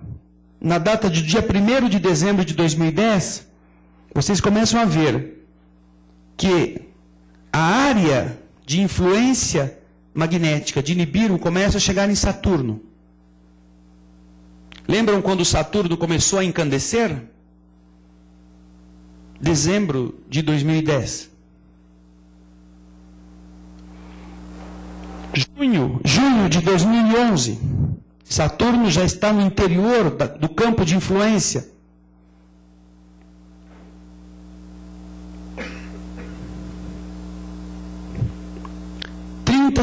[0.61, 3.47] na data do dia 1 de dezembro de 2010,
[4.13, 5.47] vocês começam a ver
[6.37, 6.81] que
[7.53, 9.79] a área de influência
[10.13, 12.88] magnética de Nibiru começa a chegar em Saturno.
[14.89, 17.23] Lembram quando Saturno começou a encandecer?
[19.39, 21.31] Dezembro de 2010.
[25.35, 27.61] Junho, junho de 2011.
[28.25, 31.69] Saturno já está no interior da, do campo de influência.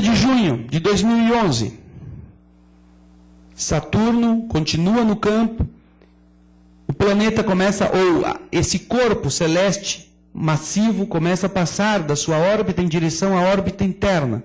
[0.01, 1.84] De junho de 2011.
[3.55, 5.65] Saturno continua no campo,
[6.87, 12.87] o planeta começa, ou esse corpo celeste massivo começa a passar da sua órbita em
[12.87, 14.43] direção à órbita interna.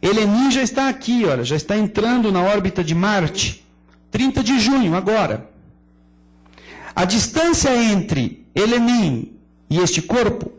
[0.00, 3.66] Helenin já está aqui, olha, já está entrando na órbita de Marte.
[4.12, 5.50] 30 de junho, agora.
[6.94, 9.32] A distância entre Helenin
[9.68, 10.52] e este corpo,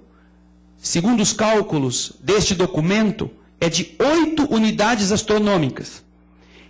[0.77, 3.31] segundo os cálculos deste documento,
[3.61, 6.05] é de 8 unidades astronômicas.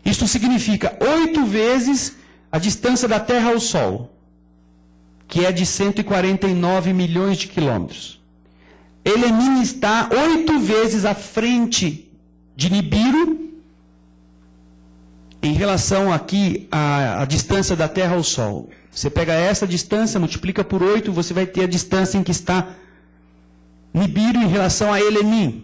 [0.06, 2.16] Isso significa oito vezes
[2.52, 4.14] a distância da Terra ao Sol,
[5.28, 8.22] que é de 149 milhões de quilômetros.
[9.04, 12.12] Helenin está oito vezes à frente
[12.56, 13.52] de Nibiru
[15.42, 18.70] em relação aqui à, à, distância da Terra ao Sol.
[18.92, 22.70] Você pega essa distância, multiplica por oito, você vai ter a distância em que está
[23.94, 25.64] Nibiru em relação a Helenin.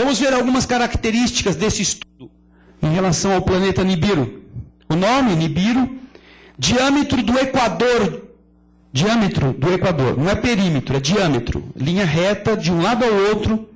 [0.00, 2.30] Vamos ver algumas características desse estudo
[2.82, 4.44] em relação ao planeta Nibiru.
[4.88, 5.94] O nome, Nibiru,
[6.58, 8.30] diâmetro do Equador.
[8.90, 11.62] Diâmetro do Equador, não é perímetro, é diâmetro.
[11.76, 13.68] Linha reta de um lado ao outro.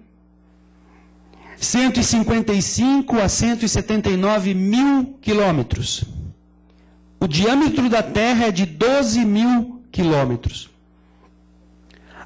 [1.59, 6.05] 155 a 179 mil quilômetros.
[7.21, 10.71] O diâmetro da Terra é de 12 mil quilômetros.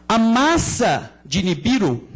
[0.08, 2.07] A massa de Nibiru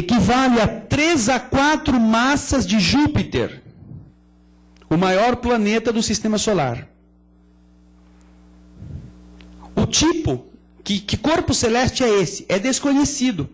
[0.00, 3.62] equivale a 3 a 4 massas de Júpiter,
[4.88, 6.88] o maior planeta do sistema solar.
[9.76, 10.46] O tipo,
[10.82, 12.44] que, que corpo celeste é esse?
[12.48, 13.48] É desconhecido.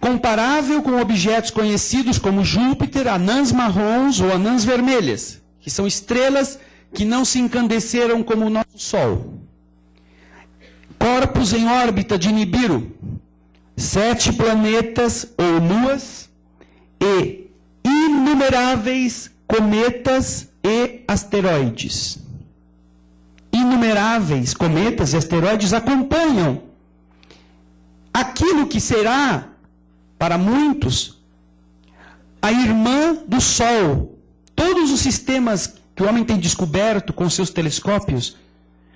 [0.00, 6.58] Comparável com objetos conhecidos como Júpiter, anãs marrons ou anãs vermelhas, que são estrelas
[6.92, 9.34] que não se incandesceram como o nosso Sol.
[10.98, 12.92] Corpos em órbita de Nibiru,
[13.80, 16.28] sete planetas ou luas
[17.00, 17.50] e
[17.82, 22.18] inumeráveis cometas e asteroides.
[23.52, 26.62] Inumeráveis cometas e asteroides acompanham
[28.12, 29.48] aquilo que será,
[30.18, 31.18] para muitos,
[32.42, 34.18] a irmã do Sol.
[34.54, 38.36] Todos os sistemas que o homem tem descoberto com seus telescópios,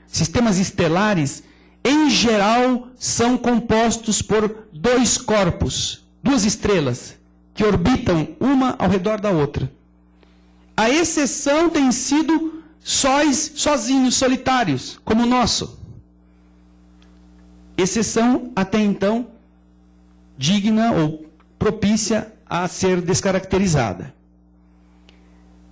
[0.06, 1.42] sistemas estelares,
[1.82, 7.18] em geral são compostos por dois corpos, duas estrelas,
[7.54, 9.72] que orbitam uma ao redor da outra.
[10.76, 15.80] A exceção tem sido sóis sozinhos, solitários, como o nosso.
[17.78, 19.28] Exceção até então
[20.36, 24.12] digna ou propícia a ser descaracterizada.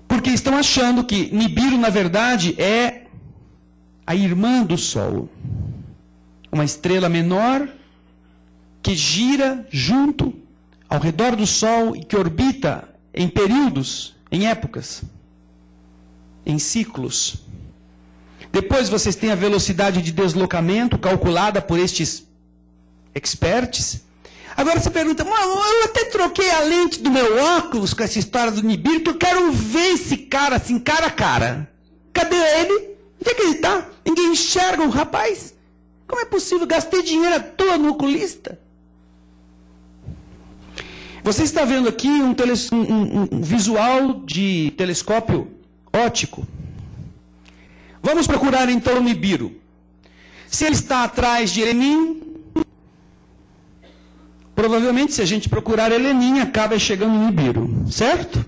[0.08, 3.02] Porque estão achando que Nibiru, na verdade, é
[4.06, 5.28] a irmã do Sol.
[6.50, 7.68] Uma estrela menor
[8.82, 10.34] que gira junto
[10.88, 15.02] ao redor do Sol e que orbita em períodos em épocas,
[16.44, 17.36] em ciclos.
[18.50, 22.26] Depois vocês têm a velocidade de deslocamento calculada por estes
[23.14, 24.02] experts.
[24.56, 28.62] Agora você pergunta, eu até troquei a lente do meu óculos com essa história do
[28.62, 31.70] Nibiru, que eu quero ver esse cara assim, cara a cara.
[32.12, 32.90] Cadê ele?
[33.20, 33.86] Onde é que ele está?
[34.04, 35.54] Ninguém enxerga o rapaz?
[36.06, 36.66] Como é possível?
[36.66, 38.58] Gastei dinheiro à toa no oculista.
[41.24, 42.34] Você está vendo aqui um,
[42.72, 45.48] um, um visual de telescópio
[45.92, 46.46] óptico.
[48.02, 49.52] Vamos procurar então o Nibiru.
[50.48, 52.20] Se ele está atrás de Elenim,
[54.54, 58.44] provavelmente se a gente procurar Elenim, acaba chegando no Nibiru, certo?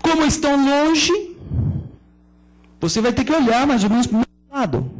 [0.00, 1.12] Como estão longe,
[2.80, 4.99] você vai ter que olhar mais ou menos para o lado.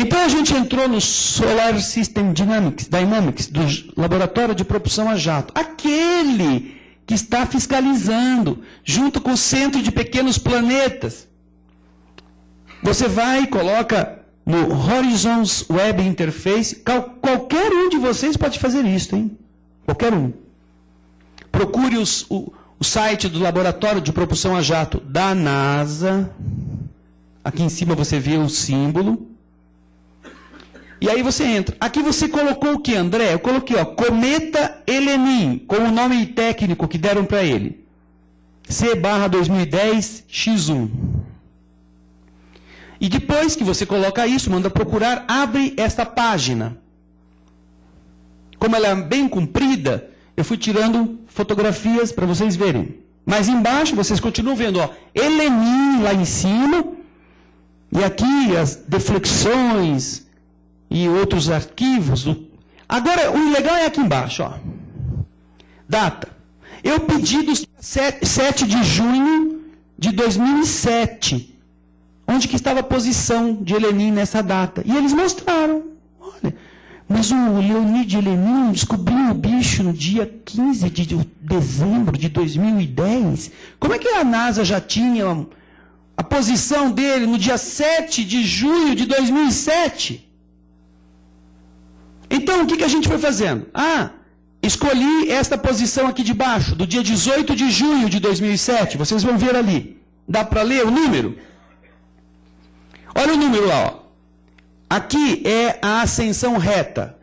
[0.00, 3.60] Então a gente entrou no Solar System Dynamics, Dynamics do
[4.00, 5.52] laboratório de propulsão a jato.
[5.54, 11.28] Aquele que está fiscalizando, junto com o centro de pequenos planetas.
[12.82, 16.82] Você vai e coloca no Horizons Web Interface,
[17.20, 19.36] qualquer um de vocês pode fazer isso, hein?
[19.84, 20.32] Qualquer um.
[21.52, 26.30] Procure os, o, o site do laboratório de propulsão a jato da NASA.
[27.44, 29.29] Aqui em cima você vê o símbolo.
[31.00, 31.76] E aí você entra.
[31.80, 33.32] Aqui você colocou o que, André?
[33.32, 37.84] Eu coloquei, ó, Cometa Helenin, com o nome técnico que deram para ele.
[38.68, 40.90] C barra 2010 X1.
[43.00, 46.76] E depois que você coloca isso, manda procurar, abre esta página.
[48.58, 52.98] Como ela é bem comprida, eu fui tirando fotografias para vocês verem.
[53.24, 56.84] Mas embaixo vocês continuam vendo, ó, Helenin lá em cima,
[57.90, 60.26] e aqui as deflexões,
[60.90, 62.26] e outros arquivos.
[62.88, 64.54] Agora, o legal é aqui embaixo, ó.
[65.88, 66.28] Data.
[66.82, 69.60] Eu pedi do 7 de junho
[69.98, 71.54] de 2007,
[72.26, 74.82] onde que estava a posição de Helenin nessa data.
[74.84, 75.84] E eles mostraram.
[76.18, 76.54] Olha,
[77.08, 83.50] mas o Leonid Helenin descobriu o bicho no dia 15 de dezembro de 2010.
[83.78, 85.46] Como é que a NASA já tinha
[86.16, 90.29] a posição dele no dia 7 de junho de 2007?
[92.30, 93.66] Então, o que, que a gente foi fazendo?
[93.74, 94.10] Ah,
[94.62, 98.96] escolhi esta posição aqui de baixo, do dia 18 de junho de 2007.
[98.96, 100.00] Vocês vão ver ali.
[100.28, 101.36] Dá para ler o número?
[103.14, 103.86] Olha o número lá.
[103.86, 104.00] Ó.
[104.88, 107.16] Aqui é a ascensão reta,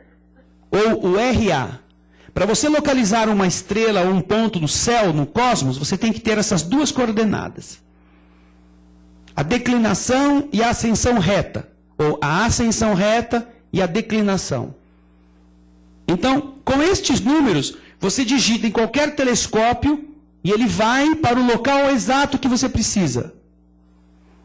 [0.72, 1.80] ou o RA.
[2.34, 6.20] Para você localizar uma estrela ou um ponto no céu, no cosmos, você tem que
[6.20, 7.82] ter essas duas coordenadas.
[9.36, 11.68] A declinação e a ascensão reta.
[11.98, 14.76] Ou a ascensão reta e a declinação.
[16.08, 20.08] Então, com estes números, você digita em qualquer telescópio
[20.44, 23.34] e ele vai para o local exato que você precisa.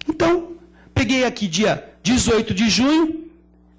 [0.08, 0.54] Então,
[0.94, 3.30] peguei aqui dia 18 de junho,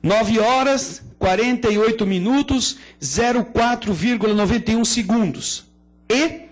[0.02, 5.66] 9 horas, 48 minutos, 04,91 segundos.
[6.10, 6.44] E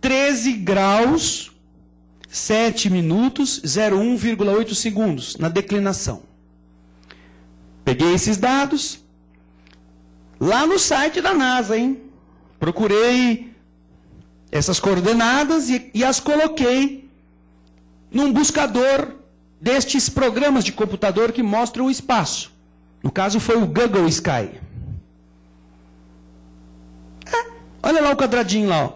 [0.00, 1.52] 13 graus,
[2.28, 6.22] 7 minutos, 01,8 segundos na declinação.
[7.84, 8.98] Peguei esses dados,
[10.38, 12.02] Lá no site da NASA, hein?
[12.58, 13.54] Procurei
[14.50, 17.10] essas coordenadas e, e as coloquei
[18.10, 19.14] num buscador
[19.60, 22.52] destes programas de computador que mostram o espaço.
[23.02, 24.50] No caso foi o Google Sky.
[27.26, 27.50] É,
[27.82, 28.92] olha lá o quadradinho lá, ó.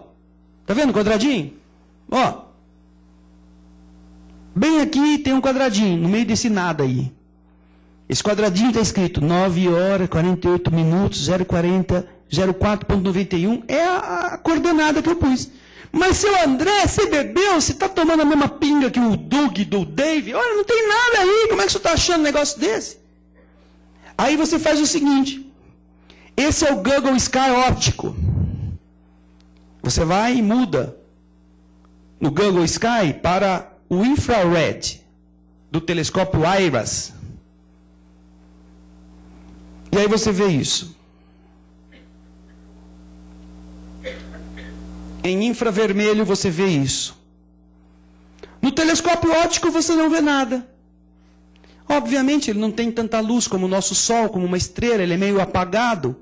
[0.67, 1.55] Tá vendo o quadradinho?
[2.11, 2.45] Ó.
[4.55, 7.13] Bem aqui tem um quadradinho, no meio desse nada aí.
[8.11, 13.63] Esse quadradinho está escrito 9 horas, 48 minutos, 040, 04.91.
[13.69, 13.99] É a,
[14.33, 15.49] a coordenada que eu pus.
[15.93, 17.61] Mas seu André, você bebeu?
[17.61, 20.35] Você está tomando a mesma pinga que o Doug do Dave?
[20.35, 21.47] Olha, não tem nada aí.
[21.51, 22.99] Como é que você está achando um negócio desse?
[24.19, 25.49] Aí você faz o seguinte:
[26.37, 28.17] esse é o Google Sky óptico.
[29.85, 30.97] Você vai e muda
[32.19, 35.01] no Google Sky para o infrared
[35.71, 37.20] do telescópio IRAS.
[39.93, 40.97] E aí você vê isso.
[45.23, 47.19] Em infravermelho você vê isso.
[48.63, 50.67] No telescópio óptico você não vê nada.
[51.89, 55.17] Obviamente ele não tem tanta luz como o nosso Sol, como uma estrela, ele é
[55.17, 56.17] meio apagado.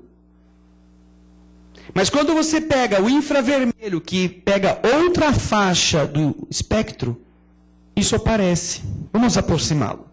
[1.93, 7.21] Mas quando você pega o infravermelho, que pega outra faixa do espectro,
[7.95, 8.81] isso aparece.
[9.11, 10.08] Vamos aproximá-lo.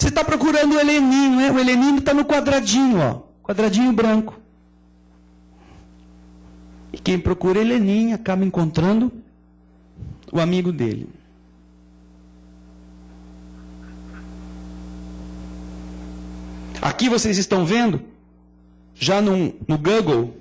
[0.00, 1.50] Você está procurando o heleninho, né?
[1.52, 3.20] O heleninho está no quadradinho, ó.
[3.42, 4.40] Quadradinho branco.
[6.90, 9.12] E quem procura heleninho acaba encontrando
[10.32, 11.06] o amigo dele.
[16.80, 18.00] Aqui vocês estão vendo,
[18.94, 20.34] já no, no Google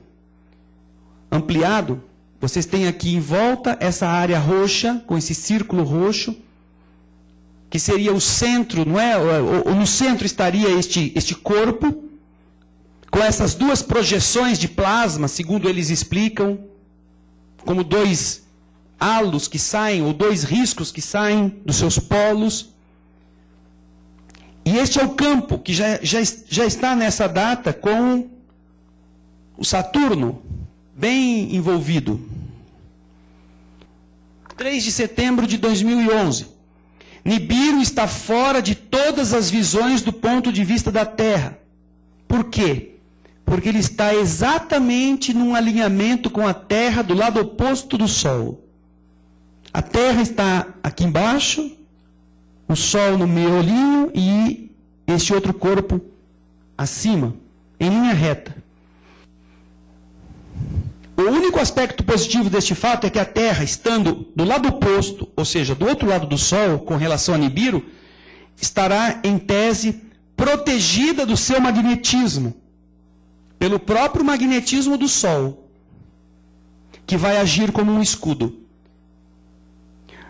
[1.30, 2.02] ampliado,
[2.40, 6.34] vocês têm aqui em volta essa área roxa, com esse círculo roxo,
[7.70, 9.18] que seria o centro, não é?
[9.18, 12.04] Ou, no centro estaria este, este corpo,
[13.12, 16.60] com essas duas projeções de plasma, segundo eles explicam,
[17.66, 18.44] como dois
[19.00, 22.70] halos que saem, ou dois riscos que saem dos seus polos.
[24.66, 28.30] E este é o campo que já, já, já está nessa data com
[29.58, 30.42] o Saturno
[30.96, 32.20] bem envolvido.
[34.58, 36.59] 3 de setembro de 2011.
[37.24, 41.60] Nibiru está fora de todas as visões do ponto de vista da Terra.
[42.28, 42.96] Por quê?
[43.46, 48.64] Porque ele está exatamente num alinhamento com a Terra do lado oposto do Sol.
[49.74, 51.76] A Terra está aqui embaixo,
[52.68, 54.72] o Sol no miolinho e
[55.08, 56.02] este outro corpo
[56.78, 57.36] acima,
[57.80, 58.59] em linha reta.
[61.20, 65.44] O único aspecto positivo deste fato é que a Terra, estando do lado oposto, ou
[65.44, 67.86] seja, do outro lado do Sol, com relação a Nibiru,
[68.56, 70.02] estará, em tese,
[70.38, 72.56] protegida do seu magnetismo,
[73.58, 75.70] pelo próprio magnetismo do Sol,
[77.06, 78.58] que vai agir como um escudo.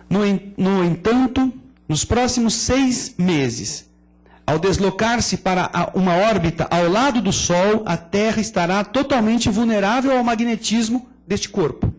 [0.10, 0.22] No,
[0.58, 1.54] no entanto,
[1.88, 3.88] nos próximos seis meses,
[4.50, 10.24] ao deslocar-se para uma órbita ao lado do Sol, a Terra estará totalmente vulnerável ao
[10.24, 11.94] magnetismo deste corpo.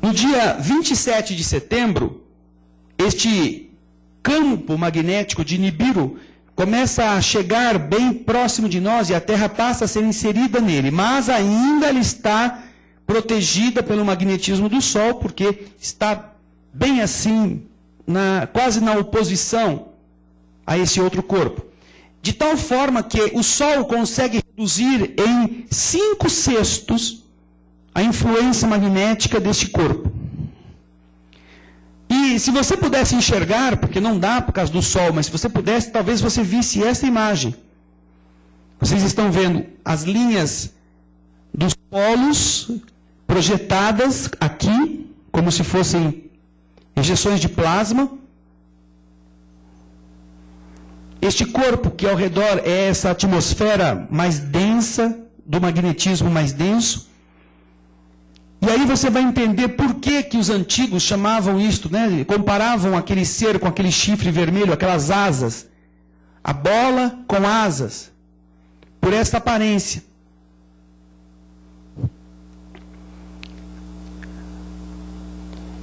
[0.00, 2.24] No dia 27 de setembro,
[2.96, 3.72] este
[4.22, 6.18] campo magnético de Nibiru
[6.54, 10.92] começa a chegar bem próximo de nós e a Terra passa a ser inserida nele,
[10.92, 12.62] mas ainda ela está
[13.04, 16.32] protegida pelo magnetismo do Sol, porque está
[16.72, 17.67] bem assim
[18.08, 19.88] na, quase na oposição
[20.66, 21.66] a esse outro corpo.
[22.22, 27.22] De tal forma que o Sol consegue reduzir em cinco sextos
[27.94, 30.10] a influência magnética deste corpo.
[32.08, 35.48] E se você pudesse enxergar, porque não dá por causa do Sol, mas se você
[35.48, 37.54] pudesse, talvez você visse esta imagem.
[38.80, 40.72] Vocês estão vendo as linhas
[41.52, 42.70] dos polos
[43.26, 46.27] projetadas aqui, como se fossem
[46.98, 48.10] injeções de plasma.
[51.20, 57.08] Este corpo que ao redor é essa atmosfera mais densa, do magnetismo mais denso.
[58.60, 62.24] E aí você vai entender por que, que os antigos chamavam isto, né?
[62.24, 65.68] comparavam aquele ser com aquele chifre vermelho, aquelas asas.
[66.42, 68.12] A bola com asas.
[69.00, 70.07] Por esta aparência.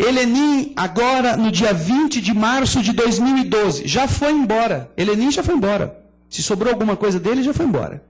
[0.06, 4.92] Helenim, agora no dia 20 de março de 2012, já foi embora.
[4.96, 6.00] Helenim já foi embora.
[6.30, 8.04] Se sobrou alguma coisa dele, já foi embora.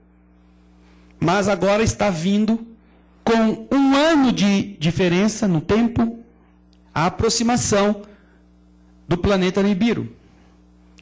[1.18, 2.66] Mas agora está vindo
[3.24, 6.18] com um ano de diferença no tempo
[6.94, 8.02] a aproximação
[9.08, 10.14] do planeta Nibiru.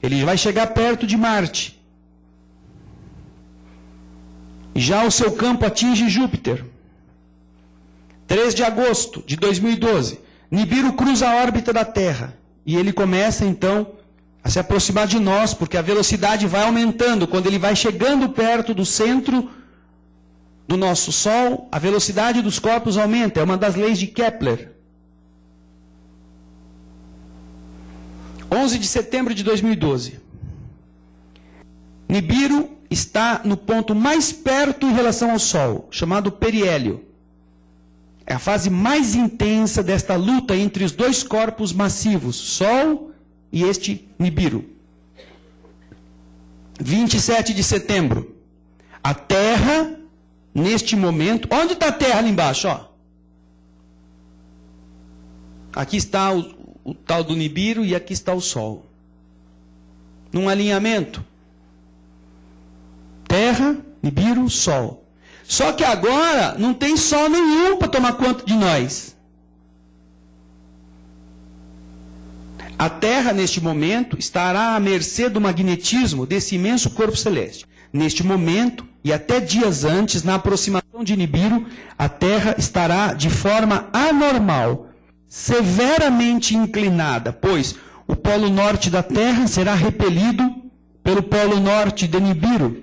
[0.00, 1.82] Ele vai chegar perto de Marte.
[4.76, 6.64] Já o seu campo atinge Júpiter.
[8.28, 10.23] 3 de agosto de 2012.
[10.54, 13.94] Nibiru cruza a órbita da Terra e ele começa então
[14.42, 17.26] a se aproximar de nós, porque a velocidade vai aumentando.
[17.26, 19.50] Quando ele vai chegando perto do centro
[20.68, 23.40] do nosso Sol, a velocidade dos corpos aumenta.
[23.40, 24.72] É uma das leis de Kepler.
[28.52, 30.20] 11 de setembro de 2012.
[32.08, 37.13] Nibiru está no ponto mais perto em relação ao Sol, chamado periélio.
[38.26, 43.12] É a fase mais intensa desta luta entre os dois corpos massivos, Sol
[43.52, 44.64] e este Nibiru.
[46.80, 48.34] 27 de setembro.
[49.02, 50.00] A Terra,
[50.54, 51.48] neste momento.
[51.52, 52.68] Onde está a Terra ali embaixo?
[52.68, 52.88] Ó?
[55.74, 58.86] Aqui está o, o tal do Nibiru e aqui está o Sol.
[60.32, 61.24] Num alinhamento.
[63.28, 65.03] Terra, Nibiru, Sol.
[65.46, 69.14] Só que agora não tem sol nenhum para tomar conta de nós.
[72.78, 77.66] A Terra, neste momento, estará à mercê do magnetismo desse imenso corpo celeste.
[77.92, 81.66] Neste momento, e até dias antes, na aproximação de Nibiru,
[81.96, 84.88] a Terra estará de forma anormal,
[85.28, 87.76] severamente inclinada, pois
[88.08, 90.42] o polo norte da Terra será repelido
[91.02, 92.82] pelo polo norte de Nibiru.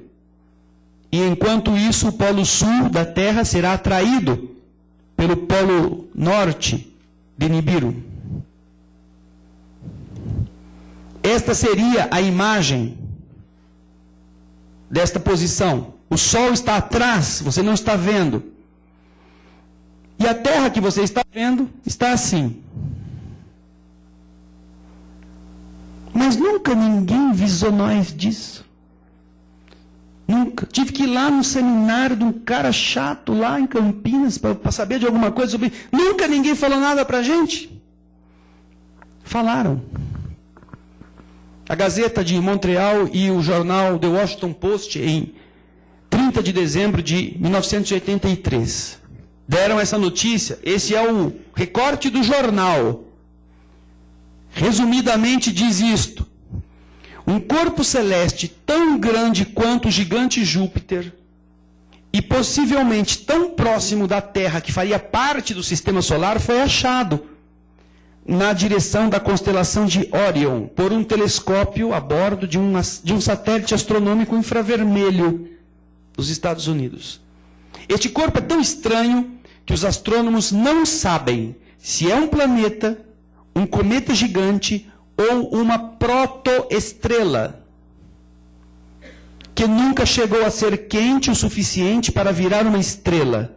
[1.12, 4.56] E enquanto isso, o polo sul da Terra será atraído
[5.16, 6.96] pelo polo norte
[7.38, 7.96] de Nibiru.
[11.22, 12.98] Esta seria a imagem
[14.90, 15.94] desta posição.
[16.10, 18.44] O Sol está atrás, você não está vendo.
[20.18, 22.62] E a Terra que você está vendo está assim.
[26.14, 28.66] Mas nunca ninguém visou nós disso.
[30.32, 30.66] Nunca.
[30.66, 34.98] Tive que ir lá no seminário de um cara chato lá em Campinas para saber
[34.98, 35.74] de alguma coisa sobre.
[35.92, 37.70] Nunca ninguém falou nada para a gente.
[39.24, 39.82] Falaram.
[41.68, 45.34] A Gazeta de Montreal e o jornal The Washington Post, em
[46.10, 49.02] 30 de dezembro de 1983,
[49.46, 50.60] deram essa notícia.
[50.64, 53.04] Esse é o recorte do jornal.
[54.50, 56.26] Resumidamente diz isto:
[57.26, 61.14] um corpo celeste tão grande quanto o gigante Júpiter
[62.14, 67.26] e possivelmente tão próximo da Terra que faria parte do sistema solar foi achado
[68.26, 72.74] na direção da constelação de Orion por um telescópio a bordo de um,
[73.04, 75.50] de um satélite astronômico infravermelho
[76.14, 77.22] dos Estados Unidos.
[77.88, 79.32] Este corpo é tão estranho
[79.66, 83.00] que os astrônomos não sabem se é um planeta,
[83.56, 87.62] um cometa gigante ou uma protoestrela
[89.54, 93.56] que nunca chegou a ser quente o suficiente para virar uma estrela.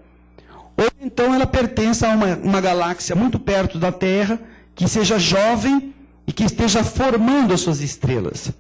[0.76, 4.40] Ou então ela pertence a uma, uma galáxia muito perto da Terra
[4.74, 5.94] que seja jovem
[6.26, 8.52] e que esteja formando as suas estrelas.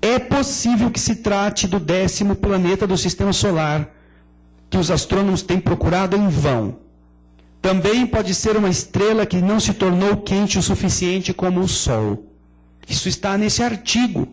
[0.00, 3.88] É possível que se trate do décimo planeta do sistema solar,
[4.70, 6.76] que os astrônomos têm procurado em vão.
[7.60, 12.26] Também pode ser uma estrela que não se tornou quente o suficiente como o Sol.
[12.88, 14.28] Isso está nesse artigo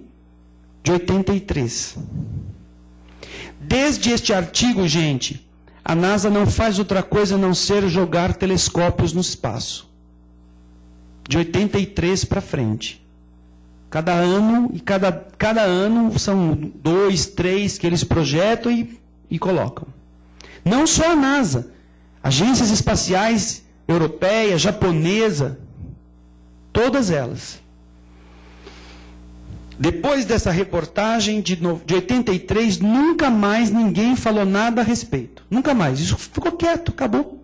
[0.84, 1.98] de 83.
[3.60, 5.50] Desde este artigo, gente,
[5.84, 9.90] a NASA não faz outra coisa a não ser jogar telescópios no espaço
[11.28, 13.04] de 83 para frente.
[13.90, 19.00] Cada ano, e cada, cada ano são dois, três que eles projetam e,
[19.30, 19.88] e colocam.
[20.64, 21.72] Não só a NASA,
[22.26, 25.60] agências espaciais europeia, japonesa,
[26.74, 27.60] todas elas.
[29.78, 35.46] Depois dessa reportagem de, de 83, nunca mais ninguém falou nada a respeito.
[35.52, 36.00] Nunca mais.
[36.00, 37.44] Isso ficou quieto, acabou.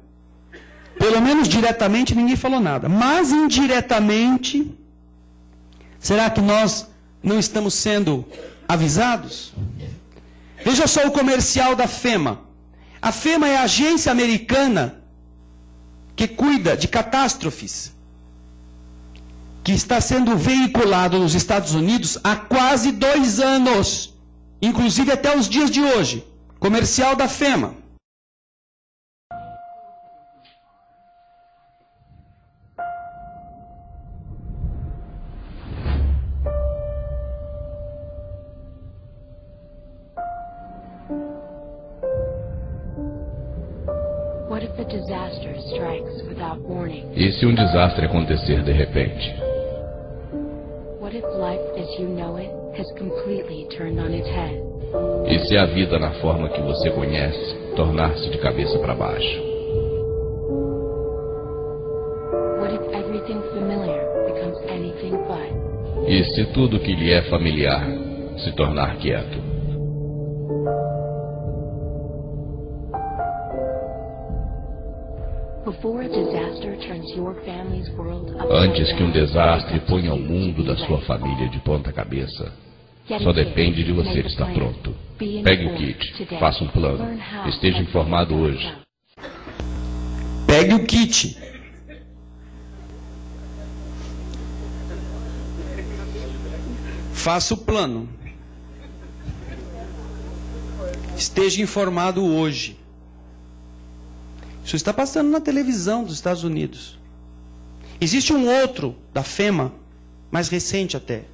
[0.97, 2.89] Pelo menos diretamente ninguém falou nada.
[2.89, 4.75] Mas indiretamente,
[5.99, 6.87] será que nós
[7.21, 8.25] não estamos sendo
[8.67, 9.53] avisados?
[10.65, 12.49] Veja só o comercial da FEMA.
[13.01, 15.01] A FEMA é a agência americana
[16.15, 17.91] que cuida de catástrofes,
[19.63, 24.13] que está sendo veiculado nos Estados Unidos há quase dois anos,
[24.61, 26.23] inclusive até os dias de hoje.
[26.59, 27.80] Comercial da FEMA.
[47.15, 49.35] E se um desastre acontecer de repente?
[55.27, 59.41] E se a vida na forma que você conhece tornar-se de cabeça para baixo?
[66.07, 67.85] E se tudo que lhe é familiar
[68.37, 69.50] se tornar quieto?
[78.49, 82.51] Antes que um desastre ponha o mundo da sua família de ponta cabeça,
[83.21, 84.95] só depende de você estar pronto.
[85.19, 88.73] Pegue o kit, faça um plano, esteja informado hoje.
[90.47, 91.37] Pegue o kit.
[97.13, 98.09] Faça o plano.
[101.15, 102.80] Esteja informado hoje.
[104.63, 106.99] Isso está passando na televisão dos Estados Unidos.
[107.99, 109.71] Existe um outro da FEMA,
[110.31, 111.25] mais recente até,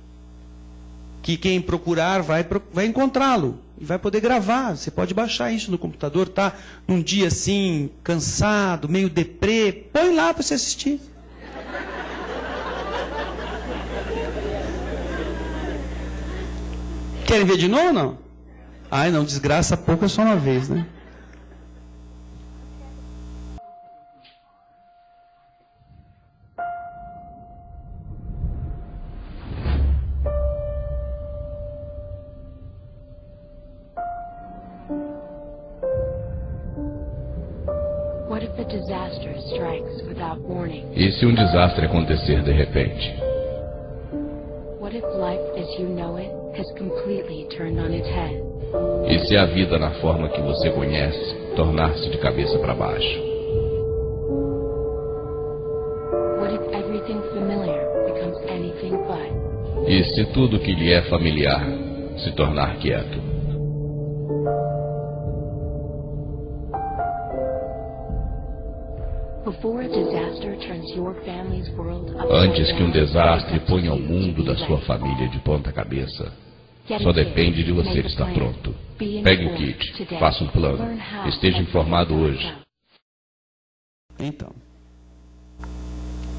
[1.21, 4.75] que quem procurar vai, vai encontrá-lo e vai poder gravar.
[4.75, 6.53] Você pode baixar isso no computador, tá?
[6.87, 10.99] Num dia assim, cansado, meio deprê, põe lá para você assistir.
[17.25, 18.17] Querem ver de novo ou não?
[18.89, 20.85] Ai, não, desgraça pouco é só uma vez, né?
[40.95, 43.13] E se um desastre acontecer de repente?
[49.09, 53.37] E se a vida na forma que você conhece tornar-se de cabeça para baixo?
[59.87, 61.65] E se tudo que lhe é familiar
[62.17, 63.26] se tornar quieto?
[72.29, 76.33] Antes que um desastre ponha o mundo da sua família de ponta cabeça,
[77.01, 78.75] só depende de você estar pronto.
[78.97, 82.53] Pegue o kit, faça um plano, esteja informado hoje.
[84.19, 84.51] Então.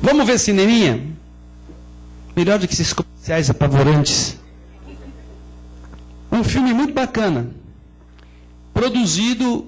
[0.03, 1.01] Vamos ver cineminha?
[2.37, 4.41] Melhor do que esses comerciais apavorantes.
[6.31, 7.51] Um filme muito bacana.
[8.73, 9.67] Produzido,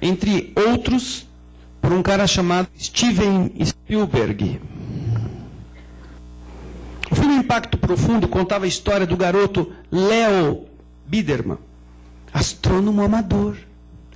[0.00, 1.26] entre outros,
[1.80, 4.60] por um cara chamado Steven Spielberg.
[7.10, 10.66] O filme Impacto Profundo contava a história do garoto Leo
[11.06, 11.58] Biderman,
[12.32, 13.56] astrônomo amador.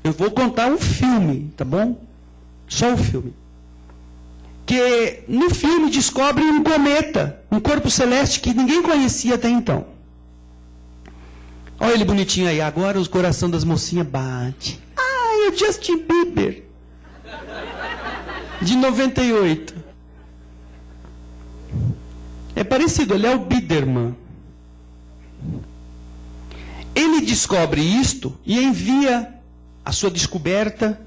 [0.02, 2.00] Eu vou contar um filme, tá bom?
[2.68, 3.34] Só o filme.
[4.66, 9.86] Que no filme descobre um cometa, um corpo celeste que ninguém conhecia até então.
[11.80, 12.60] Olha ele bonitinho aí.
[12.60, 14.80] Agora o coração das mocinhas bate.
[14.96, 16.63] Ah, é o Justin Bieber
[18.60, 19.74] de 98.
[22.56, 24.16] É parecido, ele é o Biderman.
[26.94, 29.34] Ele descobre isto e envia
[29.84, 31.00] a sua descoberta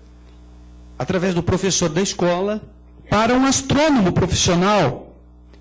[0.99, 2.62] através do professor da escola
[3.10, 5.16] para um astrônomo profissional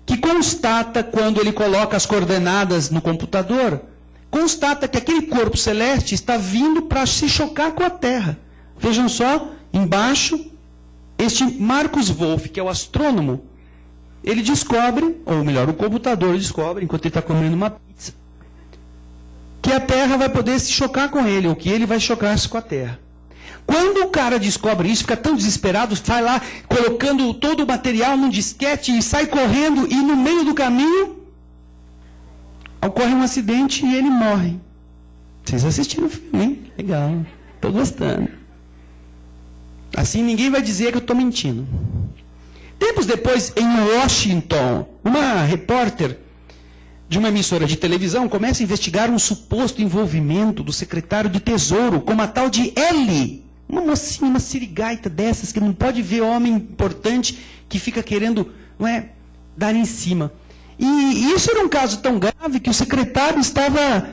[0.05, 3.81] que constata quando ele coloca as coordenadas no computador,
[4.29, 8.37] constata que aquele corpo celeste está vindo para se chocar com a Terra.
[8.79, 10.51] Vejam só, embaixo
[11.17, 13.43] este Marcos Wolff, que é o astrônomo,
[14.23, 18.13] ele descobre, ou melhor, o computador descobre, enquanto ele está comendo uma pizza,
[19.61, 22.57] que a Terra vai poder se chocar com ele, ou que ele vai chocar-se com
[22.57, 22.99] a Terra.
[23.65, 28.29] Quando o cara descobre isso, fica tão desesperado, sai lá colocando todo o material num
[28.29, 31.17] disquete e sai correndo, e no meio do caminho
[32.81, 34.57] ocorre um acidente e ele morre.
[35.43, 36.71] Vocês assistiram o filme, hein?
[36.77, 37.25] Legal.
[37.55, 38.29] Estou gostando.
[39.95, 41.67] Assim ninguém vai dizer que eu estou mentindo.
[42.77, 46.19] Tempos depois, em Washington, uma repórter
[47.09, 52.01] de uma emissora de televisão começa a investigar um suposto envolvimento do secretário de Tesouro
[52.01, 53.43] com uma tal de Ellie.
[53.67, 57.37] Uma mocinha, uma sirigaita dessas, que não pode ver homem importante
[57.67, 59.09] que fica querendo, não é,
[59.57, 60.31] dar em cima.
[60.79, 64.07] E isso era um caso tão grave que o secretário estava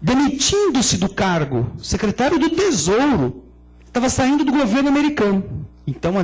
[0.00, 1.72] demitindo-se do cargo.
[1.82, 3.44] Secretário do Tesouro
[3.92, 5.44] estava saindo do governo americano.
[5.86, 6.14] Então,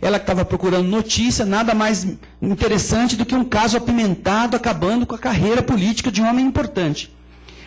[0.00, 2.06] ela estava procurando notícia, nada mais
[2.42, 7.10] interessante do que um caso apimentado acabando com a carreira política de um homem importante.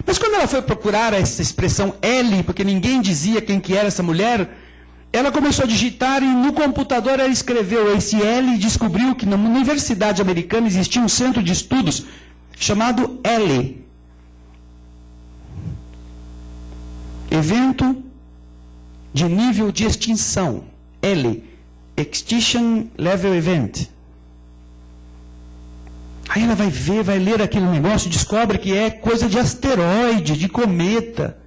[0.06, 4.04] Mas quando ela foi procurar essa expressão L, porque ninguém dizia quem que era essa
[4.04, 4.48] mulher,
[5.12, 9.38] ela começou a digitar e no computador ela escreveu esse L e descobriu que na
[9.38, 12.06] Universidade Americana existia um centro de estudos
[12.60, 13.84] chamado L.
[17.32, 18.07] Evento
[19.14, 20.66] de nível de extinção,
[21.02, 21.44] L,
[21.96, 23.88] Extinction Level Event.
[26.30, 30.50] Aí ela vai ver, vai ler aquele negócio, descobre que é coisa de asteroide, de
[30.50, 31.38] cometa,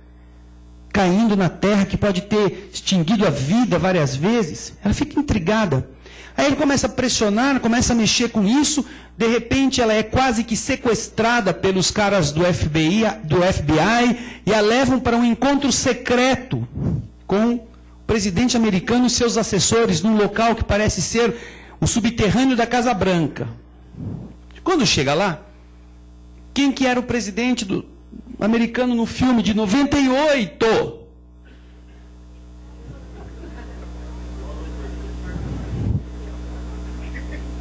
[0.92, 4.72] caindo na Terra, que pode ter extinguido a vida várias vezes.
[4.82, 5.88] Ela fica intrigada.
[6.36, 8.84] Aí ele começa a pressionar, começa a mexer com isso.
[9.16, 14.60] De repente, ela é quase que sequestrada pelos caras do FBI, do FBI e a
[14.60, 16.66] levam para um encontro secreto
[17.30, 17.60] com o
[18.08, 21.32] presidente americano e seus assessores num local que parece ser
[21.80, 23.46] o subterrâneo da Casa Branca.
[24.64, 25.40] Quando chega lá,
[26.52, 27.86] quem que era o presidente do
[28.40, 30.98] americano no filme de 98?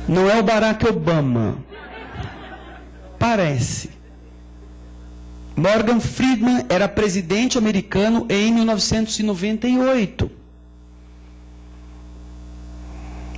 [0.08, 1.60] Não é o Barack Obama.
[3.20, 3.99] Parece.
[5.60, 10.32] Morgan Friedman era presidente americano em 1998.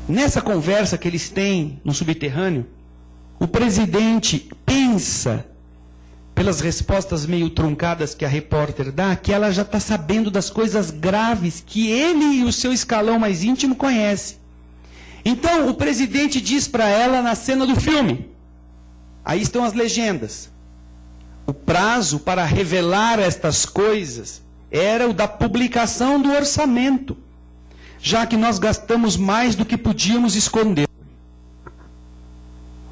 [0.08, 2.68] Nessa conversa que eles têm no subterrâneo,
[3.40, 5.48] o presidente pensa,
[6.36, 10.92] pelas respostas meio truncadas que a repórter dá, que ela já está sabendo das coisas
[10.92, 14.38] graves que ele e o seu escalão mais íntimo conhecem.
[15.26, 18.30] Então, o presidente diz para ela na cena do filme.
[19.26, 20.52] Aí estão as legendas.
[21.46, 27.18] O prazo para revelar estas coisas era o da publicação do orçamento,
[28.00, 30.88] já que nós gastamos mais do que podíamos esconder.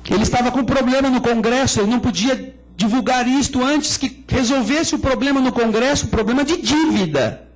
[0.10, 5.00] Ele estava com problema no Congresso, ele não podia divulgar isto antes que resolvesse o
[5.00, 7.48] problema no Congresso, o problema de dívida.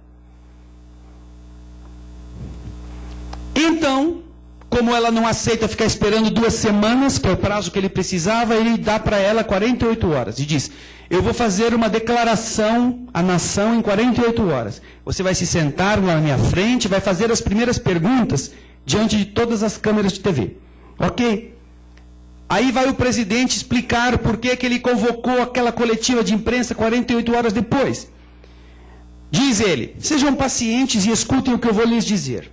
[3.56, 4.23] Então,
[4.74, 8.56] como ela não aceita ficar esperando duas semanas, que é o prazo que ele precisava,
[8.56, 10.72] ele dá para ela 48 horas e diz:
[11.12, 14.82] Eu vou fazer uma declaração à nação em 48 horas.
[15.06, 18.52] Você vai se sentar lá na minha frente, vai fazer as primeiras perguntas
[18.84, 20.58] diante de todas as câmeras de TV.
[20.98, 21.56] Ok?
[22.50, 27.36] Aí vai o presidente explicar por que, que ele convocou aquela coletiva de imprensa 48
[27.36, 28.10] horas depois.
[29.30, 32.53] Diz ele: Sejam pacientes e escutem o que eu vou lhes dizer.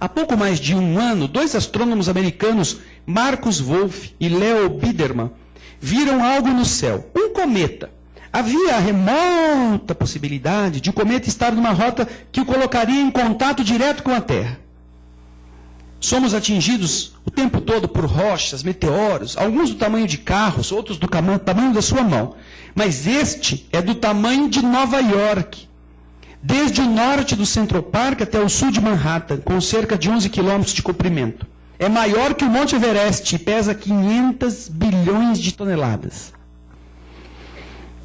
[0.00, 5.30] Há pouco mais de um ano, dois astrônomos americanos, Marcus Wolff e Leo Biderman,
[5.78, 7.90] viram algo no céu, um cometa.
[8.32, 13.62] Havia a remota possibilidade de o cometa estar numa rota que o colocaria em contato
[13.62, 14.58] direto com a Terra.
[16.00, 21.06] Somos atingidos o tempo todo por rochas, meteoros, alguns do tamanho de carros, outros do
[21.08, 22.36] tamanho da sua mão.
[22.74, 25.68] Mas este é do tamanho de Nova York
[26.42, 30.28] desde o norte do Central Park até o sul de Manhattan, com cerca de 11
[30.28, 31.46] quilômetros de comprimento.
[31.78, 36.32] É maior que o Monte Everest e pesa 500 bilhões de toneladas.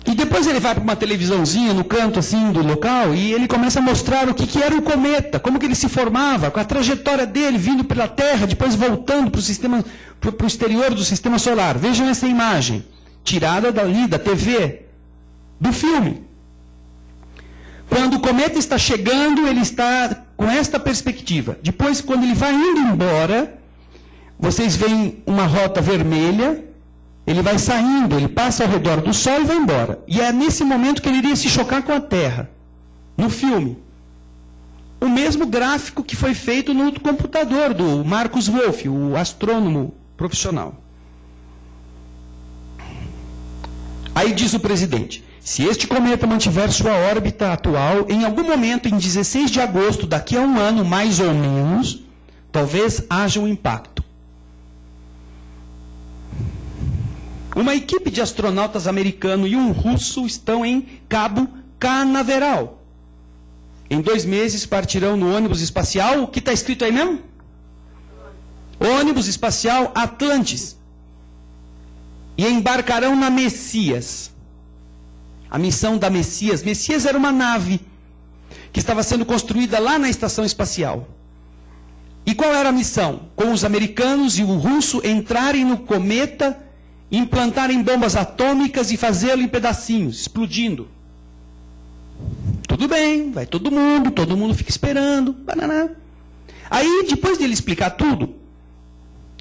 [0.06, 3.80] E depois ele vai para uma televisãozinha no canto assim do local e ele começa
[3.80, 6.64] a mostrar o que, que era o cometa, como que ele se formava, com a
[6.64, 9.84] trajetória dele vindo pela Terra, depois voltando para o sistema,
[10.22, 11.78] para o exterior do sistema solar.
[11.80, 12.86] Vejam essa imagem,
[13.24, 14.84] tirada dali da TV,
[15.60, 16.24] do filme.
[17.95, 21.57] Quando o cometa está chegando, ele está com esta perspectiva.
[21.63, 23.57] Depois, quando ele vai indo embora,
[24.38, 26.61] vocês veem uma rota vermelha,
[27.26, 30.03] ele vai saindo, ele passa ao redor do Sol e vai embora.
[30.09, 32.49] E é nesse momento que ele iria se chocar com a Terra,
[33.15, 33.80] no filme.
[34.99, 40.84] O mesmo gráfico que foi feito no computador do Marcus Wolff, o astrônomo profissional.
[44.13, 48.97] Aí diz o presidente: se este cometa mantiver sua órbita atual, em algum momento, em
[48.97, 52.03] 16 de agosto, daqui a um ano, mais ou menos,
[52.51, 54.03] talvez haja um impacto.
[57.55, 61.47] Uma equipe de astronautas americano e um russo estão em Cabo
[61.77, 62.81] Canaveral.
[63.88, 67.19] Em dois meses partirão no ônibus espacial, o que está escrito aí mesmo?
[68.80, 70.76] Ônibus espacial Atlantis.
[72.35, 74.34] E embarcarão na Messias
[75.56, 76.61] a missão da Messias.
[76.61, 77.80] Messias era uma nave
[78.73, 81.07] que estava sendo construída lá na estação espacial.
[82.26, 83.30] E qual era a missão?
[83.38, 86.61] Com os americanos e o russo entrarem no cometa,
[87.10, 90.90] implantarem bombas atômicas e fazê-lo em pedacinhos, explodindo.
[92.68, 95.32] Tudo bem, vai todo mundo, todo mundo fica esperando.
[95.32, 95.88] Bananá.
[96.69, 98.36] Aí, depois de ele explicar tudo,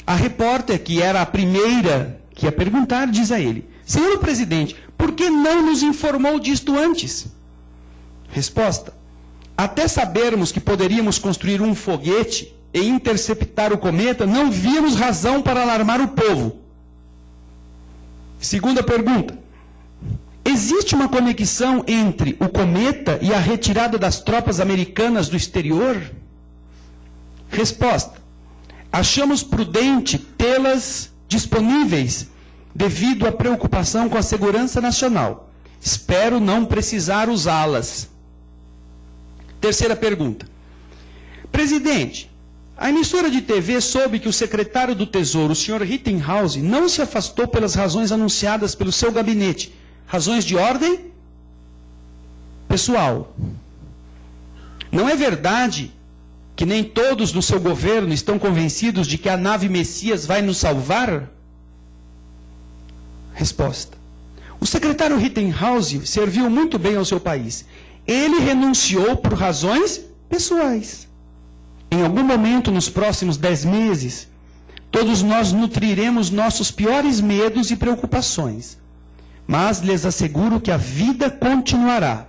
[0.07, 5.13] a repórter, que era a primeira que ia perguntar, diz a ele: Senhor presidente, por
[5.13, 7.27] que não nos informou disto antes?
[8.31, 8.95] Resposta:
[9.57, 15.63] Até sabermos que poderíamos construir um foguete e interceptar o cometa, não víamos razão para
[15.63, 16.59] alarmar o povo.
[18.41, 19.39] Segunda pergunta:
[20.45, 26.01] Existe uma conexão entre o cometa e a retirada das tropas americanas do exterior?
[27.51, 28.23] Resposta:
[28.91, 32.29] Achamos prudente tê-las disponíveis
[32.75, 35.51] devido à preocupação com a segurança nacional.
[35.81, 38.09] Espero não precisar usá-las.
[39.61, 40.47] Terceira pergunta.
[41.53, 42.31] Presidente,
[42.77, 45.83] a emissora de TV soube que o secretário do Tesouro, o Sr.
[45.83, 49.73] Rittenhouse, não se afastou pelas razões anunciadas pelo seu gabinete.
[50.07, 51.13] Razões de ordem
[52.69, 53.35] pessoal.
[54.91, 55.93] Não é verdade
[56.57, 60.59] que nem todos no seu governo estão convencidos de que a nave Messias vai nos
[60.59, 61.34] salvar?
[63.35, 63.99] Resposta.
[64.61, 67.67] O secretário Rittenhouse serviu muito bem ao seu país.
[68.07, 71.09] Ele renunciou por razões pessoais.
[71.91, 74.29] Em algum momento, nos próximos dez meses,
[74.91, 78.79] todos nós nutriremos nossos piores medos e preocupações.
[79.47, 82.27] Mas lhes asseguro que a vida continuará.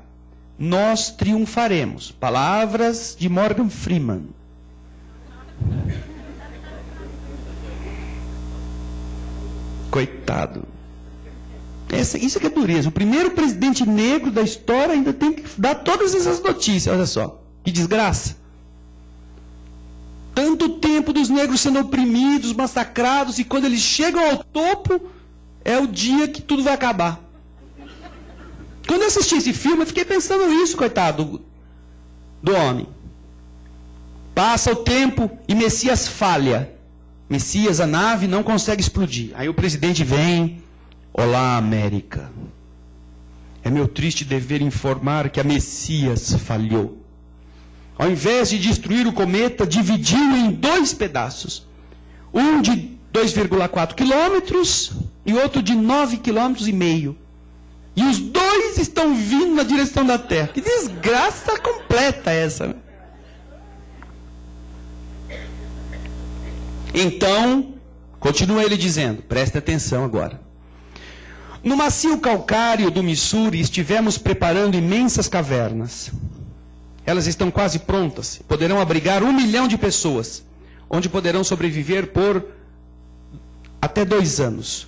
[0.58, 2.12] Nós triunfaremos.
[2.12, 4.28] Palavras de Morgan Freeman.
[9.90, 10.75] Coitado.
[11.90, 12.90] Essa, isso que é dureza.
[12.90, 16.94] O primeiro presidente negro da história ainda tem que dar todas essas notícias.
[16.94, 17.42] Olha só.
[17.64, 18.38] Que desgraça.
[20.34, 25.00] Tanto tempo dos negros sendo oprimidos, massacrados, e quando eles chegam ao topo,
[25.64, 27.22] é o dia que tudo vai acabar.
[28.86, 31.42] Quando eu assisti esse filme, eu fiquei pensando isso, coitado do,
[32.44, 32.88] do homem.
[34.36, 36.72] Passa o tempo e Messias falha.
[37.30, 39.32] Messias, a nave, não consegue explodir.
[39.36, 40.62] Aí o presidente vem.
[41.18, 42.30] Olá, América.
[43.64, 47.02] É meu triste dever informar que a Messias falhou.
[47.98, 51.66] Ao invés de destruir o cometa, dividiu em dois pedaços.
[52.34, 54.92] Um de 2,4 quilômetros
[55.26, 57.18] e outro de 9 quilômetros e meio.
[57.96, 60.50] E os dois estão vindo na direção da Terra.
[60.50, 62.68] Que desgraça completa essa.
[62.68, 62.76] Né?
[66.94, 67.76] Então,
[68.20, 70.45] continua ele dizendo, preste atenção agora.
[71.66, 76.12] No macio calcário do Missouri, estivemos preparando imensas cavernas.
[77.04, 80.46] Elas estão quase prontas, poderão abrigar um milhão de pessoas,
[80.88, 82.46] onde poderão sobreviver por
[83.82, 84.88] até dois anos,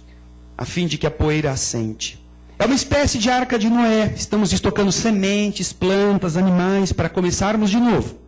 [0.56, 2.24] a fim de que a poeira assente.
[2.60, 4.14] É uma espécie de arca de Noé.
[4.16, 8.20] Estamos estocando sementes, plantas, animais para começarmos de novo.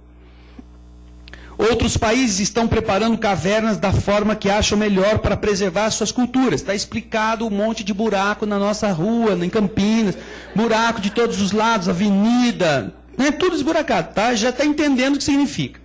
[1.60, 6.62] Outros países estão preparando cavernas da forma que acham melhor para preservar suas culturas.
[6.62, 10.18] Está explicado um monte de buraco na nossa rua, em Campinas,
[10.56, 13.30] buraco de todos os lados, avenida, né?
[13.32, 14.34] tudo esburacado, tá?
[14.36, 15.82] Já está entendendo o que significa.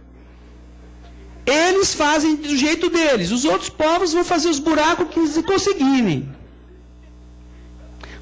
[1.44, 6.28] Eles fazem do jeito deles, os outros povos vão fazer os buracos que conseguirem.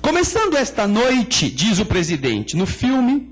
[0.00, 3.31] Começando esta noite, diz o presidente, no filme,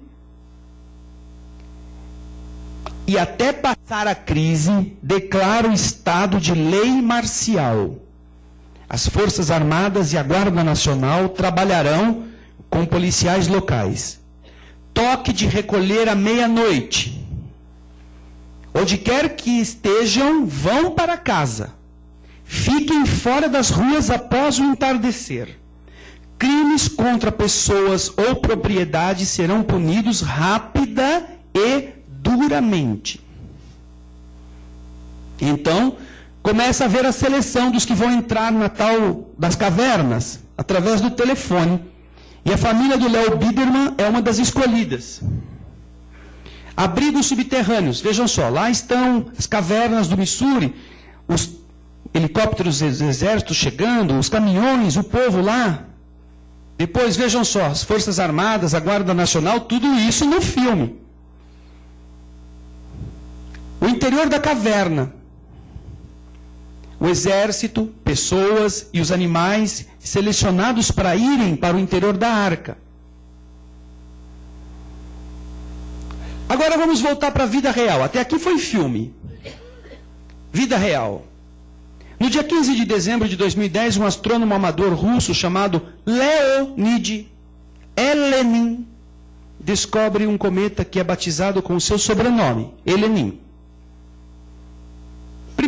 [3.10, 7.96] e até passar a crise, declara o estado de lei marcial.
[8.88, 12.26] As Forças Armadas e a Guarda Nacional trabalharão
[12.70, 14.20] com policiais locais.
[14.94, 17.20] Toque de recolher à meia-noite.
[18.72, 21.74] Onde quer que estejam, vão para casa.
[22.44, 25.58] Fiquem fora das ruas após o entardecer.
[26.38, 33.20] Crimes contra pessoas ou propriedades serão punidos rápida e duramente.
[35.40, 35.96] Então,
[36.42, 41.10] começa a haver a seleção dos que vão entrar na tal das cavernas, através do
[41.10, 41.80] telefone.
[42.44, 45.22] E a família do Léo Biderman é uma das escolhidas.
[46.76, 50.74] Abrigos subterrâneos, vejam só, lá estão as cavernas do Missouri,
[51.28, 51.50] os
[52.14, 55.84] helicópteros do exército chegando, os caminhões, o povo lá,
[56.78, 60.99] depois vejam só, as Forças Armadas, a Guarda Nacional, tudo isso no filme.
[63.80, 65.12] O interior da caverna.
[66.98, 72.76] O exército, pessoas e os animais selecionados para irem para o interior da arca.
[76.46, 78.02] Agora vamos voltar para a vida real.
[78.02, 79.14] Até aqui foi filme.
[80.52, 81.24] Vida real.
[82.18, 87.28] No dia 15 de dezembro de 2010, um astrônomo amador russo chamado Leonid
[87.96, 88.86] Elenin
[89.58, 93.40] descobre um cometa que é batizado com o seu sobrenome, Elenin.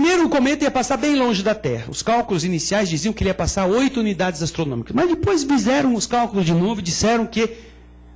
[0.03, 1.85] Primeiro, o cometa ia passar bem longe da Terra.
[1.89, 4.93] Os cálculos iniciais diziam que ele ia passar 8 unidades astronômicas.
[4.93, 7.49] Mas depois fizeram os cálculos de novo e disseram que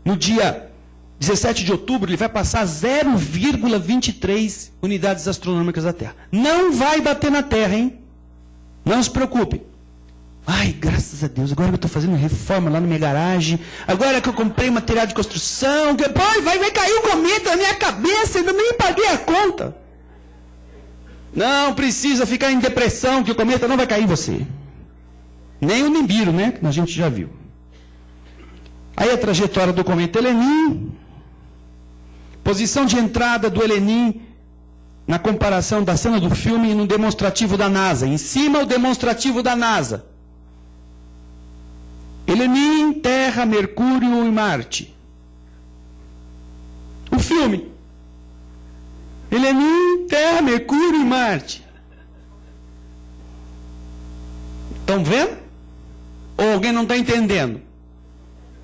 [0.04, 0.68] no dia
[1.20, 6.16] 17 de outubro ele vai passar 0,23 unidades astronômicas da Terra.
[6.32, 8.00] Não vai bater na Terra, hein?
[8.84, 9.62] Não se preocupe.
[10.44, 14.20] Ai, graças a Deus, agora que eu estou fazendo reforma lá na minha garagem, agora
[14.20, 17.76] que eu comprei material de construção, que, pô, vai, vai cair um cometa na minha
[17.76, 19.85] cabeça, ainda nem paguei a conta.
[21.36, 24.40] Não precisa ficar em depressão, que o cometa não vai cair em você.
[25.60, 26.52] Nem o Nibiru, né?
[26.52, 27.28] Que a gente já viu.
[28.96, 30.90] Aí a trajetória do cometa Helenim,
[32.42, 34.22] posição de entrada do Helenim
[35.06, 38.06] na comparação da cena do filme e no demonstrativo da NASA.
[38.06, 40.06] Em cima, o demonstrativo da NASA.
[42.26, 44.96] Helenim, Terra, Mercúrio e Marte.
[47.10, 47.75] O filme.
[49.30, 51.64] Helenim, Terra, Mercúrio e Marte.
[54.80, 55.36] Estão vendo?
[56.36, 57.60] Ou alguém não está entendendo?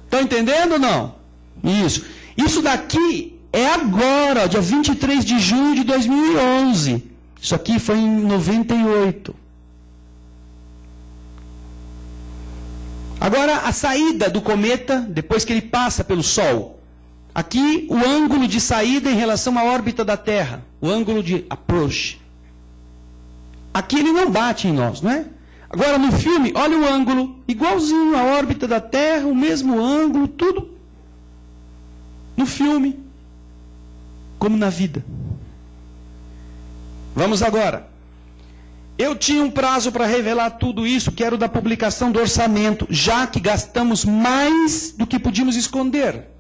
[0.05, 1.15] Estão entendendo ou não?
[1.65, 2.05] Isso.
[2.37, 7.05] Isso daqui é agora, dia 23 de junho de 2011.
[7.41, 9.35] Isso aqui foi em 98.
[13.21, 16.82] Agora, a saída do cometa, depois que ele passa pelo Sol.
[17.35, 20.65] Aqui, o ângulo de saída em relação à órbita da Terra.
[20.81, 22.21] O ângulo de approach.
[23.73, 25.25] Aqui ele não bate em nós, não é?
[25.71, 27.43] Agora, no filme, olha o ângulo.
[27.49, 30.73] Igualzinho à órbita da Terra, o mesmo ângulo, tudo.
[32.37, 33.01] No filme.
[34.39, 35.03] Como na vida.
[37.15, 37.89] Vamos agora.
[38.99, 42.87] Eu tinha um prazo para revelar tudo isso, que era o da publicação do orçamento,
[42.91, 46.32] já que gastamos mais do que podíamos esconder.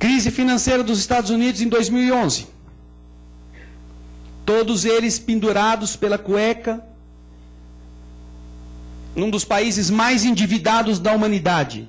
[0.00, 2.46] Crise financeira dos Estados Unidos em 2011.
[4.46, 6.82] Todos eles pendurados pela cueca,
[9.14, 11.86] num dos países mais endividados da humanidade.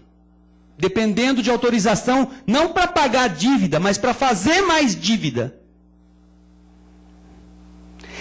[0.77, 5.55] Dependendo de autorização, não para pagar dívida, mas para fazer mais dívida.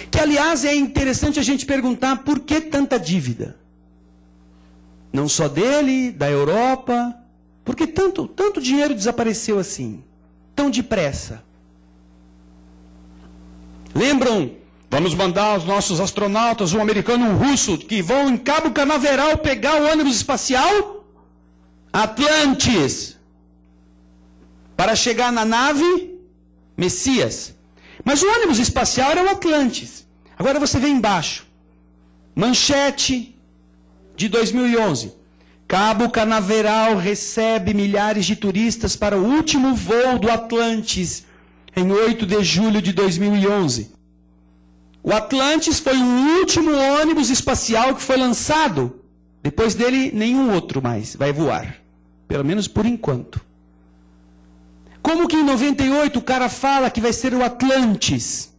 [0.08, 3.56] Que, aliás, é interessante a gente perguntar por que tanta dívida.
[5.12, 7.19] Não só dele, da Europa.
[7.70, 10.02] Por que tanto, tanto dinheiro desapareceu assim?
[10.56, 11.44] Tão depressa?
[13.94, 14.56] Lembram?
[14.90, 19.38] Vamos mandar os nossos astronautas, um americano e um russo, que vão em Cabo Canaveral
[19.38, 21.04] pegar o ônibus espacial
[21.92, 23.16] Atlantis
[24.76, 26.18] para chegar na nave
[26.76, 27.54] Messias.
[28.04, 30.08] Mas o ônibus espacial era o Atlantis.
[30.36, 31.46] Agora você vê embaixo.
[32.34, 33.40] Manchete
[34.16, 35.19] de 2011.
[35.70, 41.24] Cabo Canaveral recebe milhares de turistas para o último voo do Atlantis
[41.76, 43.92] em 8 de julho de 2011.
[45.00, 49.00] O Atlantis foi o último ônibus espacial que foi lançado.
[49.44, 51.76] Depois dele, nenhum outro mais vai voar.
[52.26, 53.40] Pelo menos por enquanto.
[55.00, 58.49] Como que em 98 o cara fala que vai ser o Atlantis?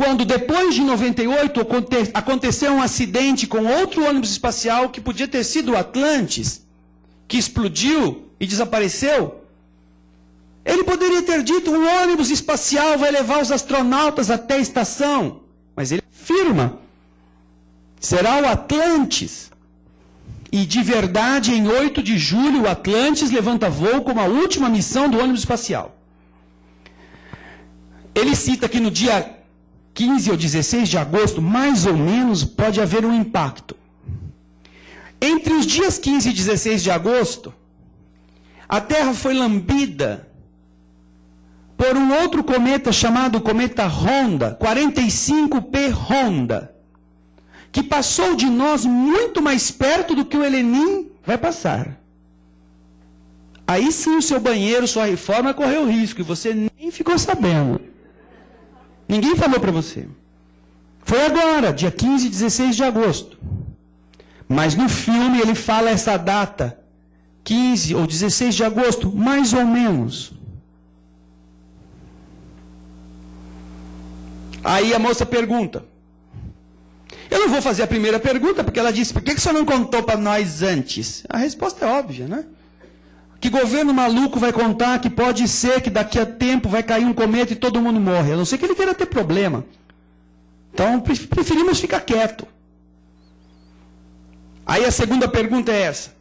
[0.00, 1.60] Quando depois de 98
[2.14, 6.66] aconteceu um acidente com outro ônibus espacial que podia ter sido o Atlantis,
[7.28, 9.44] que explodiu e desapareceu.
[10.64, 15.42] Ele poderia ter dito: um ônibus espacial vai levar os astronautas até a estação.
[15.76, 16.78] Mas ele afirma:
[18.00, 19.50] será o Atlantis.
[20.50, 25.10] E de verdade, em 8 de julho, o Atlantis levanta voo como a última missão
[25.10, 25.94] do ônibus espacial.
[28.14, 29.39] Ele cita que no dia
[29.94, 33.76] 15 ou 16 de agosto, mais ou menos, pode haver um impacto.
[35.20, 37.52] Entre os dias 15 e 16 de agosto,
[38.68, 40.28] a Terra foi lambida
[41.76, 46.74] por um outro cometa chamado cometa Honda, 45P Honda
[47.72, 51.98] que passou de nós muito mais perto do que o Helenim vai passar.
[53.66, 57.80] Aí sim o seu banheiro, sua reforma correu risco e você nem ficou sabendo.
[59.10, 60.06] Ninguém falou para você.
[61.02, 63.36] Foi agora, dia 15 e 16 de agosto.
[64.48, 66.78] Mas no filme ele fala essa data,
[67.42, 70.32] 15 ou 16 de agosto, mais ou menos.
[74.62, 75.84] Aí a moça pergunta:
[77.28, 80.04] eu não vou fazer a primeira pergunta, porque ela disse: por que, você não contou
[80.04, 81.24] para nós antes?
[81.28, 82.44] A resposta é óbvia, né?
[83.40, 87.14] Que governo maluco vai contar que pode ser que daqui a tempo vai cair um
[87.14, 88.32] cometa e todo mundo morre?
[88.32, 89.64] A não ser que ele queira ter problema.
[90.72, 92.46] Então, preferimos ficar quieto.
[94.66, 96.14] Aí a segunda pergunta é essa.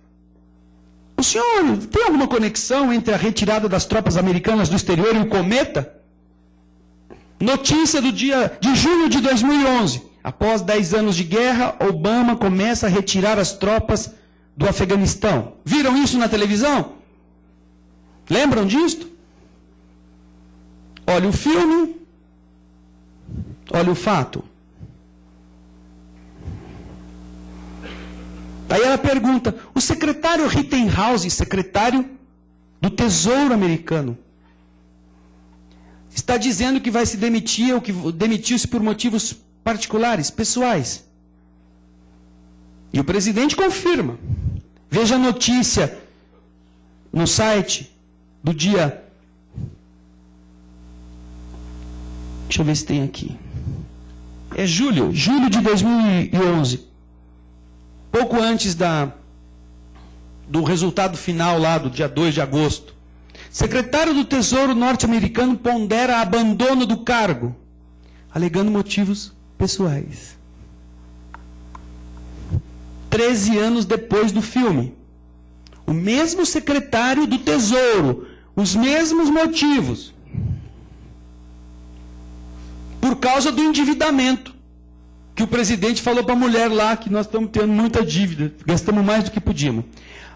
[1.18, 5.28] O senhor tem alguma conexão entre a retirada das tropas americanas do exterior e o
[5.28, 5.94] cometa?
[7.38, 10.02] Notícia do dia de junho de 2011.
[10.24, 14.14] Após 10 anos de guerra, Obama começa a retirar as tropas
[14.56, 15.56] do Afeganistão.
[15.66, 16.99] Viram isso na televisão?
[18.30, 19.10] Lembram disto?
[21.08, 21.96] Olha o filme,
[23.72, 24.44] olha o fato.
[28.70, 32.08] Aí ela pergunta: o secretário Rittenhouse, secretário
[32.80, 34.16] do Tesouro americano,
[36.14, 41.04] está dizendo que vai se demitir ou que demitiu-se por motivos particulares, pessoais.
[42.94, 44.20] E o presidente confirma.
[44.90, 45.98] Veja a notícia
[47.12, 47.92] no site
[48.44, 49.04] do dia.
[52.48, 53.38] Deixa eu ver se tem aqui.
[54.56, 56.88] É julho, julho de 2011.
[58.12, 59.14] Pouco antes da,
[60.48, 62.96] do resultado final lá do dia 2 de agosto.
[63.52, 67.56] Secretário do Tesouro norte-americano pondera abandono do cargo,
[68.34, 70.38] alegando motivos pessoais.
[73.10, 74.96] Treze anos depois do filme,
[75.86, 78.28] o mesmo secretário do Tesouro,
[78.60, 80.14] os mesmos motivos.
[83.00, 84.54] Por causa do endividamento.
[85.34, 89.06] Que o presidente falou para a mulher lá que nós estamos tendo muita dívida, gastamos
[89.06, 89.86] mais do que podíamos.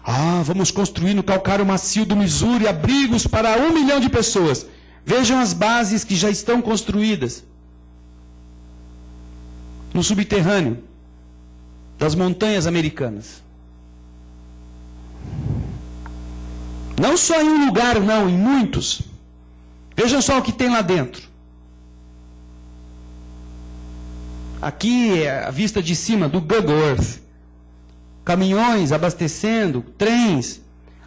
[0.02, 4.66] Ah, vamos construir no calcário macio do Missouri abrigos para um milhão de pessoas.
[5.04, 7.44] Vejam as bases que já estão construídas
[9.92, 10.82] no subterrâneo
[11.98, 13.43] das montanhas americanas.
[17.00, 19.02] Não só em um lugar, não, em muitos.
[19.96, 21.22] Vejam só o que tem lá dentro.
[24.60, 27.24] Aqui é a vista de cima do Earth
[28.24, 30.60] caminhões abastecendo, trens.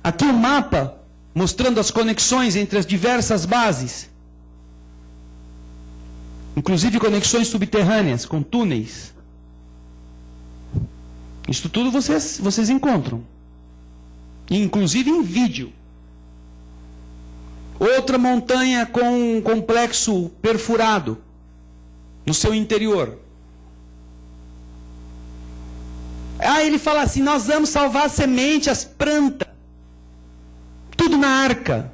[0.04, 0.96] Aqui o um mapa
[1.34, 4.10] mostrando as conexões entre as diversas bases.
[6.56, 9.14] Inclusive conexões subterrâneas, com túneis.
[11.48, 13.24] Isso tudo vocês, vocês encontram.
[14.50, 15.74] Inclusive em vídeo.
[17.80, 21.18] Outra montanha com um complexo perfurado
[22.26, 23.20] no seu interior.
[26.40, 29.48] Ah, ele fala assim: nós vamos salvar a semente, as plantas.
[30.96, 31.92] Tudo na arca.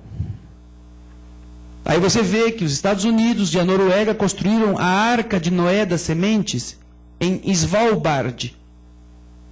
[1.85, 5.85] Aí você vê que os Estados Unidos e a Noruega construíram a arca de Noé
[5.85, 6.77] das sementes
[7.19, 8.55] em Svalbard,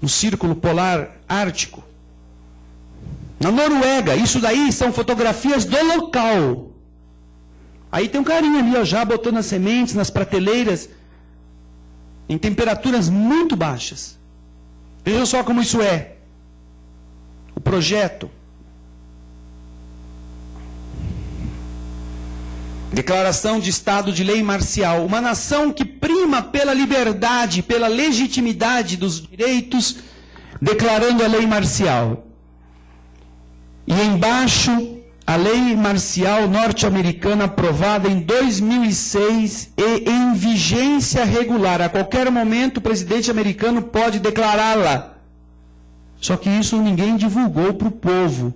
[0.02, 1.84] no círculo polar ártico.
[3.42, 6.72] Na Noruega, isso daí são fotografias do local.
[7.92, 10.88] Aí tem um carinha ali, ó, já botando as sementes nas prateleiras
[12.30, 14.18] em temperaturas muito baixas.
[15.04, 16.18] Vejam só como isso é.
[17.56, 18.30] O projeto.
[22.94, 25.04] Declaração de Estado de Lei Marcial.
[25.04, 29.98] Uma nação que prima pela liberdade, pela legitimidade dos direitos,
[30.62, 32.31] declarando a lei marcial.
[33.88, 41.82] E embaixo, a lei marcial norte-americana aprovada em 2006 e em vigência regular.
[41.82, 45.16] A qualquer momento o presidente americano pode declará-la.
[46.20, 48.54] Só que isso ninguém divulgou para o povo.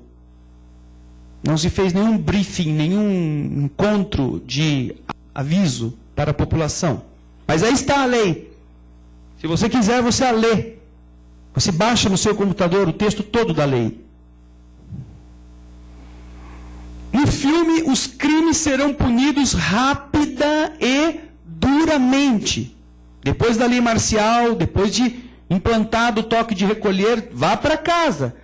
[1.44, 4.96] Não se fez nenhum briefing, nenhum encontro de
[5.34, 7.04] aviso para a população.
[7.48, 8.52] Mas aí está a lei.
[9.40, 10.74] Se você quiser, você a lê.
[11.54, 14.05] Você baixa no seu computador o texto todo da lei.
[17.16, 22.76] No filme, os crimes serão punidos rápida e duramente.
[23.24, 28.36] Depois da lei marcial, depois de implantado o toque de recolher, vá para casa.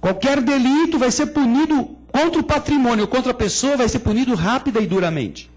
[0.00, 4.80] Qualquer delito vai ser punido contra o patrimônio, contra a pessoa, vai ser punido rápida
[4.80, 5.50] e duramente.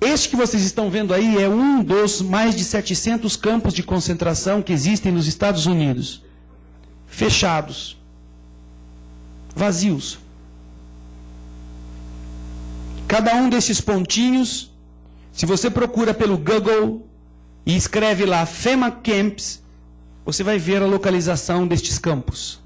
[0.00, 4.62] Este que vocês estão vendo aí é um dos mais de 700 campos de concentração
[4.62, 6.22] que existem nos Estados Unidos.
[7.06, 7.98] Fechados.
[9.54, 10.21] Vazios.
[13.12, 14.72] Cada um desses pontinhos,
[15.34, 17.06] se você procura pelo Google
[17.66, 19.62] e escreve lá FEMA Camps,
[20.24, 22.58] você vai ver a localização destes campos.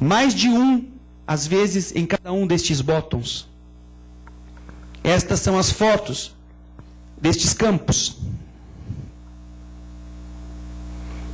[0.00, 0.88] Mais de um,
[1.24, 3.46] às vezes, em cada um destes botões.
[5.04, 6.34] Estas são as fotos
[7.16, 8.18] destes campos.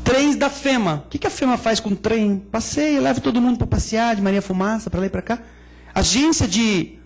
[0.05, 1.05] Trens da FEMA.
[1.07, 2.39] O que a FEMA faz com trem?
[2.39, 5.39] Passeia, leva todo mundo para passear, de Maria Fumaça, para lá e para cá
[5.97, 6.99] agência de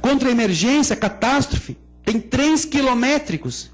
[0.00, 3.70] contra emergência, catástrofe, tem trens quilométricos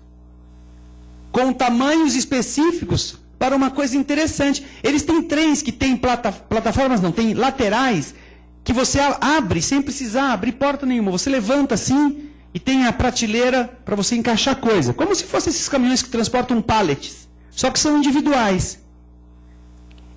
[1.31, 4.67] com tamanhos específicos para uma coisa interessante.
[4.83, 8.17] Eles têm trens que têm plata, plataformas, não, tem laterais
[8.65, 11.13] que você abre sem precisar abrir porta nenhuma.
[11.13, 14.93] Você levanta assim e tem a prateleira para você encaixar coisa.
[14.93, 17.29] Como se fossem esses caminhões que transportam pallets.
[17.53, 18.81] Só que são individuais.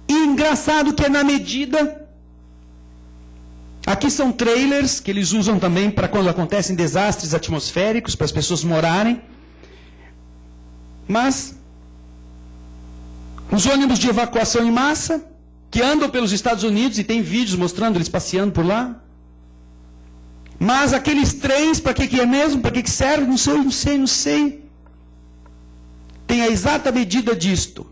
[0.07, 2.06] E engraçado que é na medida
[3.87, 8.61] Aqui são trailers que eles usam também para quando acontecem desastres atmosféricos, para as pessoas
[8.61, 9.21] morarem.
[11.07, 11.55] Mas
[13.49, 15.25] os ônibus de evacuação em massa,
[15.71, 19.01] que andam pelos Estados Unidos e tem vídeos mostrando eles passeando por lá.
[20.59, 22.61] Mas aqueles trens, para que, que é mesmo?
[22.61, 23.25] Para que, que serve?
[23.25, 24.69] Não sei, não sei, não sei.
[26.27, 27.89] Tem a exata medida disto.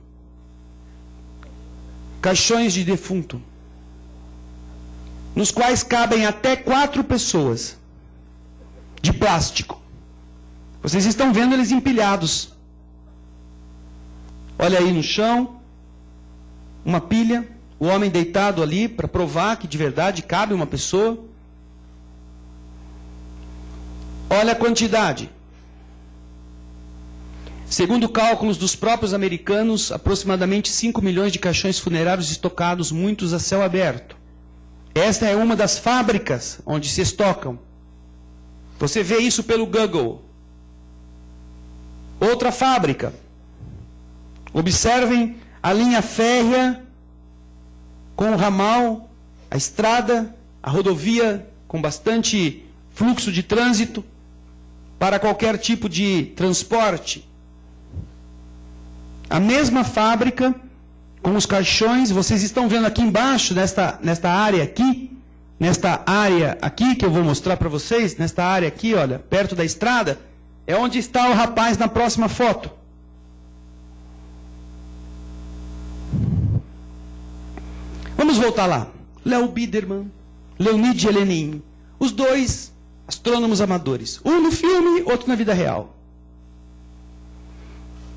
[2.21, 3.41] Caixões de defunto
[5.35, 7.77] nos quais cabem até quatro pessoas,
[9.01, 9.81] de plástico.
[10.81, 12.53] Vocês estão vendo eles empilhados.
[14.57, 15.59] Olha aí no chão,
[16.85, 17.47] uma pilha,
[17.77, 21.25] o homem deitado ali para provar que de verdade cabe uma pessoa.
[24.29, 25.29] Olha a quantidade.
[27.67, 33.61] Segundo cálculos dos próprios americanos, aproximadamente 5 milhões de caixões funerários estocados, muitos a céu
[33.61, 34.14] aberto.
[34.95, 37.59] Esta é uma das fábricas onde se estocam.
[38.79, 40.23] Você vê isso pelo Google.
[42.17, 43.13] Outra fábrica.
[44.53, 46.81] Observem a linha férrea
[48.15, 49.09] com o ramal,
[49.51, 50.33] a estrada,
[50.63, 54.01] a rodovia com bastante fluxo de trânsito
[54.97, 57.27] para qualquer tipo de transporte.
[59.29, 60.55] A mesma fábrica
[61.25, 65.09] com os caixões, vocês estão vendo aqui embaixo, nesta, nesta área aqui,
[65.59, 69.65] nesta área aqui que eu vou mostrar para vocês, nesta área aqui, olha, perto da
[69.65, 70.19] estrada,
[70.67, 72.69] é onde está o rapaz na próxima foto.
[78.15, 78.85] Vamos voltar lá.
[79.25, 80.11] Léo Biderman,
[80.59, 81.59] Leonid Elenin,
[81.99, 82.71] os dois
[83.07, 84.21] astrônomos amadores.
[84.23, 85.97] Um no filme, outro na vida real.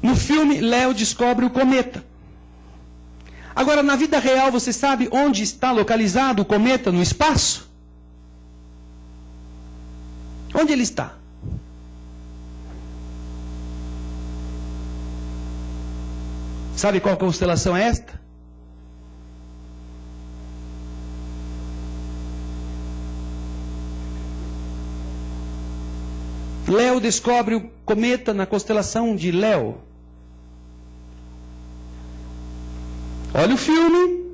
[0.02, 2.06] No filme, Léo descobre o cometa.
[3.58, 7.68] Agora, na vida real, você sabe onde está localizado o cometa no espaço?
[10.54, 11.16] Onde ele está?
[16.76, 18.20] Sabe qual constelação é esta?
[26.68, 29.88] Léo descobre o cometa na constelação de Léo.
[33.34, 34.26] Olha o filme.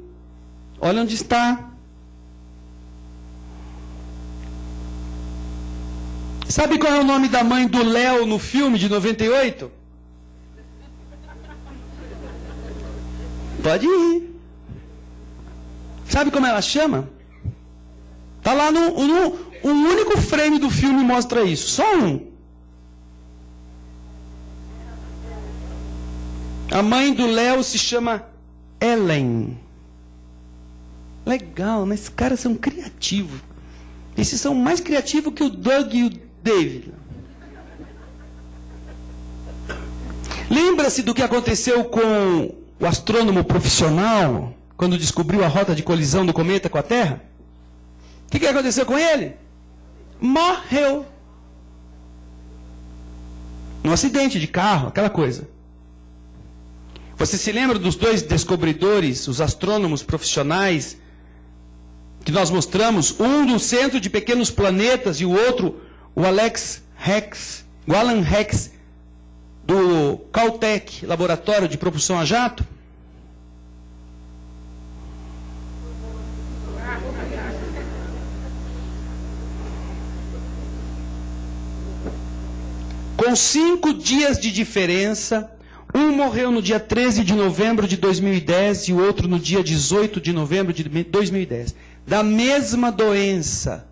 [0.81, 1.70] Olha onde está.
[6.48, 9.73] Sabe qual é o nome da mãe do Léo no filme de 98?
[13.62, 14.34] Pode ir.
[16.08, 17.08] Sabe como ela chama?
[18.39, 21.70] Está lá no, no um único frame do filme mostra isso.
[21.70, 22.31] Só um.
[26.70, 28.33] A mãe do Léo se chama
[28.84, 29.58] Ellen.
[31.24, 33.40] Legal, mas esses caras são criativos.
[34.16, 36.10] Esses são mais criativos que o Doug e o
[36.42, 36.92] David.
[40.50, 46.34] Lembra-se do que aconteceu com o astrônomo profissional quando descobriu a rota de colisão do
[46.34, 47.24] cometa com a Terra?
[48.26, 49.34] O que, que aconteceu com ele?
[50.20, 51.06] Morreu.
[53.82, 55.53] Num acidente de carro, aquela coisa.
[57.16, 60.96] Você se lembra dos dois descobridores, os astrônomos profissionais,
[62.24, 63.18] que nós mostramos?
[63.20, 65.80] Um do centro de pequenos planetas e o outro,
[66.14, 68.72] o Alex Rex, o Alan Rex,
[69.64, 72.66] do Caltech, Laboratório de Propulsão a Jato?
[83.16, 85.50] Com cinco dias de diferença,
[85.94, 90.20] um morreu no dia 13 de novembro de 2010 e o outro no dia 18
[90.20, 91.74] de novembro de 2010.
[92.05, 93.86] Da mesma doença,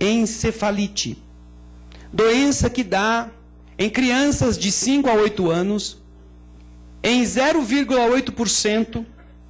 [0.00, 1.22] encefalite.
[2.12, 3.30] Doença que dá
[3.78, 6.02] em crianças de 5 a 8 anos,
[7.02, 9.04] em 0,8%,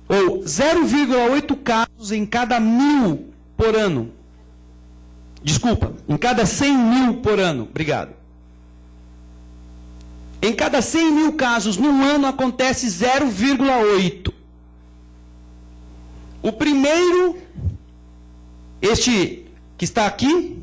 [0.06, 4.12] ou 0,8 casos em cada mil por ano.
[5.42, 7.64] Desculpa, em cada 100 mil por ano.
[7.64, 8.23] Obrigado.
[10.44, 14.30] Em cada 100 mil casos, num ano acontece 0,8.
[16.42, 17.38] O primeiro,
[18.82, 19.46] este
[19.78, 20.62] que está aqui,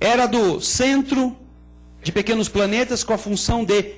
[0.00, 1.36] era do Centro
[2.02, 3.92] de Pequenos Planetas com a função de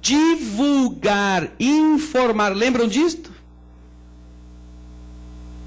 [0.00, 2.56] divulgar, informar.
[2.56, 3.30] Lembram disto?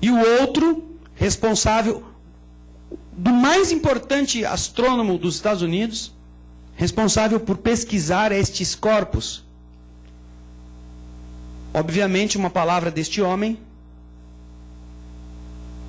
[0.02, 2.03] E o outro, responsável
[3.11, 6.11] do mais importante astrônomo dos Estados Unidos,
[6.76, 9.43] responsável por pesquisar estes corpos.
[11.74, 13.58] Obviamente, uma palavra deste homem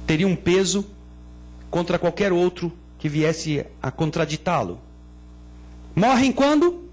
[0.06, 0.86] teria um peso
[1.70, 4.80] contra qualquer outro que viesse a contraditá-lo.
[5.94, 6.88] Morrem quando?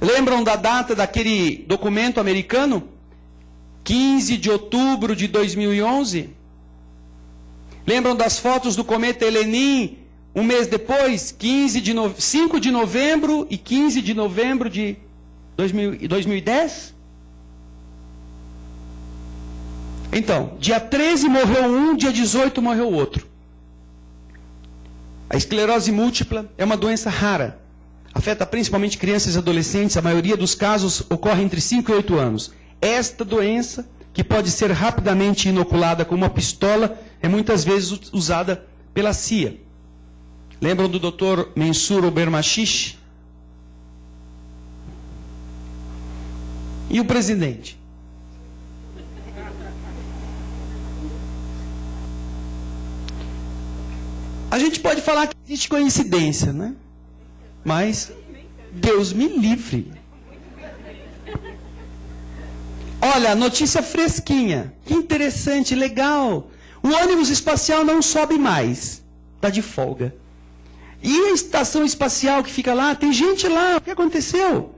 [0.00, 2.88] Lembram da data daquele documento americano?
[3.84, 6.30] 15 de outubro de 2011?
[7.86, 9.98] Lembram das fotos do cometa Helenin
[10.34, 12.14] um mês depois, 15 de no...
[12.18, 14.96] 5 de novembro e 15 de novembro de
[15.56, 16.94] 2010?
[20.12, 23.26] Então, dia 13 morreu um, dia 18 morreu outro.
[25.28, 27.60] A esclerose múltipla é uma doença rara.
[28.14, 29.96] Afeta principalmente crianças e adolescentes.
[29.96, 32.52] A maioria dos casos ocorre entre 5 e 8 anos.
[32.80, 33.86] Esta doença
[34.18, 39.60] que pode ser rapidamente inoculada com uma pistola, é muitas vezes usada pela CIA.
[40.60, 41.50] Lembram do Dr.
[41.54, 42.98] Mensur Obermachiche?
[46.90, 47.78] E o presidente?
[54.50, 56.74] A gente pode falar que existe coincidência, né?
[57.64, 58.10] Mas
[58.72, 59.92] Deus me livre.
[63.00, 64.74] Olha, notícia fresquinha.
[64.84, 66.50] Que interessante, legal.
[66.82, 69.04] O ônibus espacial não sobe mais.
[69.36, 70.14] Está de folga.
[71.02, 73.76] E a estação espacial que fica lá, tem gente lá.
[73.76, 74.74] O que aconteceu?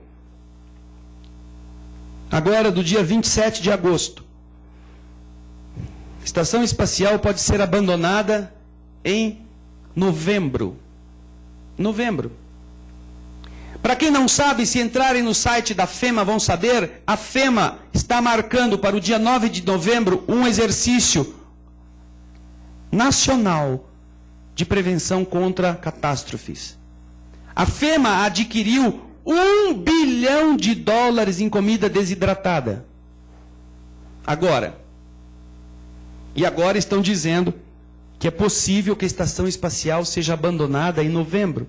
[2.31, 4.23] Agora, do dia 27 de agosto.
[6.21, 8.53] A estação espacial pode ser abandonada
[9.03, 9.41] em
[9.95, 10.77] novembro.
[11.77, 12.31] Novembro.
[13.81, 18.21] Para quem não sabe, se entrarem no site da FEMA vão saber, a FEMA está
[18.21, 21.35] marcando para o dia 9 de novembro um exercício
[22.91, 23.90] nacional
[24.55, 26.77] de prevenção contra catástrofes.
[27.55, 32.85] A FEMA adquiriu um bilhão de dólares em comida desidratada.
[34.25, 34.79] Agora.
[36.35, 37.53] E agora estão dizendo
[38.17, 41.67] que é possível que a estação espacial seja abandonada em novembro.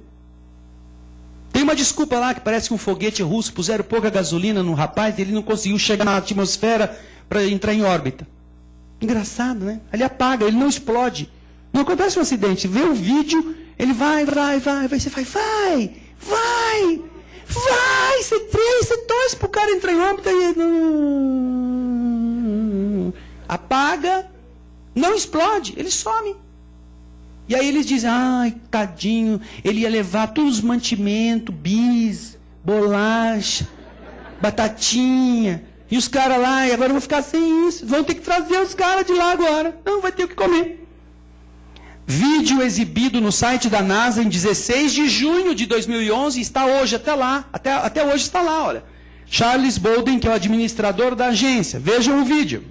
[1.52, 5.18] Tem uma desculpa lá que parece que um foguete russo puseram pouca gasolina no rapaz
[5.18, 8.26] e ele não conseguiu chegar na atmosfera para entrar em órbita.
[9.00, 9.80] Engraçado, né?
[9.92, 11.30] Ele apaga, ele não explode.
[11.72, 12.68] Não acontece um acidente.
[12.68, 15.00] Vê o vídeo, ele vai, vai, vai, vai.
[15.00, 17.00] Você faz, vai, vai,
[17.46, 18.22] vai.
[18.22, 20.62] Você três, você torce para o cara entrar em órbita e ele
[23.48, 24.30] apaga,
[24.94, 26.36] não explode, ele some.
[27.48, 33.68] E aí eles dizem, ai, tadinho, ele ia levar todos os mantimentos, bis, bolacha,
[34.40, 35.64] batatinha.
[35.90, 37.86] E os caras lá, e agora vão ficar sem isso.
[37.86, 39.78] Vão ter que trazer os caras de lá agora.
[39.84, 40.81] Não, vai ter o que comer.
[42.06, 47.14] Vídeo exibido no site da NASA em 16 de junho de 2011, está hoje até
[47.14, 48.84] lá, até, até hoje está lá, olha.
[49.26, 51.80] Charles Bolden, que é o administrador da agência.
[51.80, 52.64] Vejam o vídeo.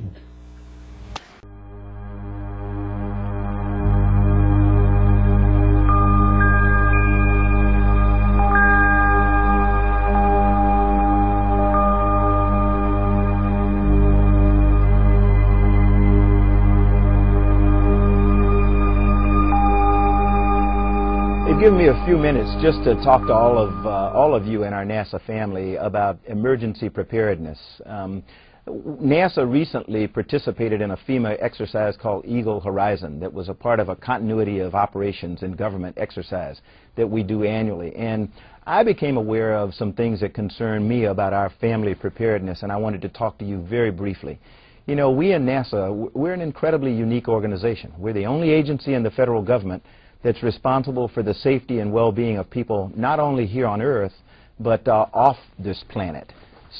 [21.82, 24.72] Me a few minutes just to talk to all of, uh, all of you in
[24.72, 27.58] our NASA family about emergency preparedness.
[27.88, 28.22] Um,
[28.68, 33.90] NASA recently participated in a FEMA exercise called Eagle Horizon that was a part of
[33.90, 36.62] a continuity of operations and government exercise
[36.98, 37.96] that we do annually.
[37.96, 38.30] And
[38.68, 42.78] I became aware of some things that concern me about our family preparedness, and I
[42.78, 44.40] wanted to talk to you very briefly.
[44.86, 47.92] You know, we in NASA, we're an incredibly unique organization.
[47.98, 49.84] We're the only agency in the federal government
[50.24, 54.14] that's responsible for the safety and well-being of people not only here on Earth,
[54.60, 56.32] but uh, off this planet.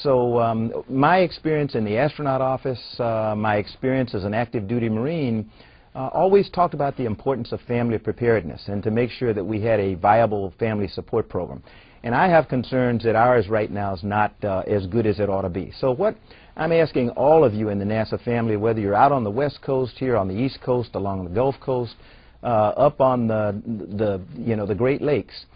[0.02, 4.88] So um, my experience in the astronaut office, uh, my experience as an active duty
[4.88, 5.50] Marine,
[5.94, 9.60] uh, always talked about the importance of family preparedness and to make sure that we
[9.60, 11.62] had a viable family support program.
[12.04, 15.28] And I have concerns that ours right now is not uh, as good as it
[15.28, 15.72] ought to be.
[15.78, 16.16] So what
[16.56, 19.60] I'm asking all of you in the NASA family, whether you're out on the West
[19.62, 21.94] Coast, here on the East Coast, along the Gulf Coast,
[22.42, 25.46] uh, up on the, the, you know, the Great Lakes,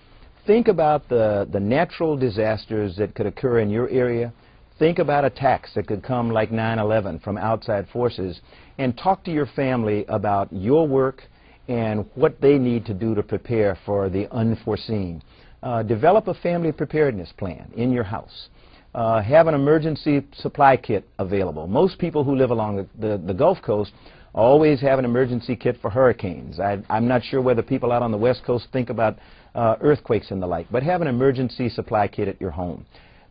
[0.46, 4.32] think about the, the natural disasters that could occur in your area.
[4.78, 8.40] Think about attacks that could come like 9-11 from outside forces.
[8.78, 11.22] And talk to your family about your work
[11.68, 15.22] and what they need to do to prepare for the unforeseen.
[15.62, 18.48] Uh, develop a family preparedness plan in your house.
[18.94, 21.66] Uh, have an emergency supply kit available.
[21.66, 23.92] Most people who live along the, the, the Gulf Coast
[24.36, 26.60] Always have an emergency kit for hurricanes.
[26.60, 29.18] I, am not sure whether people out on the West Coast think about
[29.54, 32.84] uh, earthquakes and the like, but have an emergency supply kit at your home.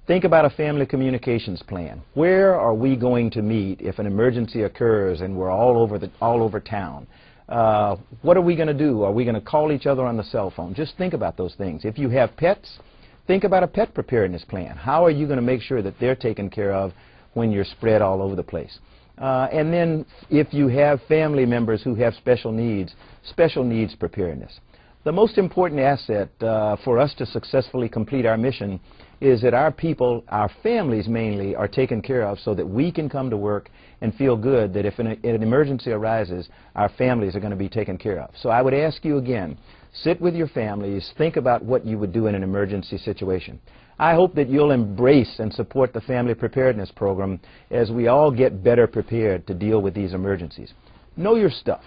[0.07, 2.01] Think about a family communications plan.
[2.15, 6.09] Where are we going to meet if an emergency occurs and we're all over, the,
[6.21, 7.05] all over town?
[7.47, 9.03] Uh, what are we going to do?
[9.03, 10.73] Are we going to call each other on the cell phone?
[10.73, 11.85] Just think about those things.
[11.85, 12.79] If you have pets,
[13.27, 14.75] think about a pet preparedness plan.
[14.75, 16.93] How are you going to make sure that they're taken care of
[17.35, 18.79] when you're spread all over the place?
[19.17, 24.59] Uh, and then if you have family members who have special needs, special needs preparedness.
[25.05, 28.79] The most important asset uh, for us to successfully complete our mission
[29.21, 33.07] is that our people, our families mainly, are taken care of so that we can
[33.07, 33.69] come to work
[34.01, 37.69] and feel good that if an, an emergency arises, our families are going to be
[37.69, 38.31] taken care of.
[38.41, 39.57] So I would ask you again,
[39.93, 43.59] sit with your families, think about what you would do in an emergency situation.
[43.97, 47.39] I hope that you'll embrace and support the Family Preparedness Program
[47.71, 50.73] as we all get better prepared to deal with these emergencies.
[51.15, 51.83] Know your stuff.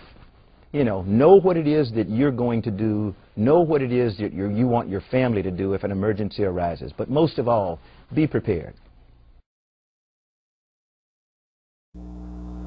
[0.72, 3.14] You know, know what it is that you're going to do.
[3.36, 6.92] Know what it is that you want your family to do if an emergency arises.
[6.96, 7.78] But most of all,
[8.14, 8.74] be prepared.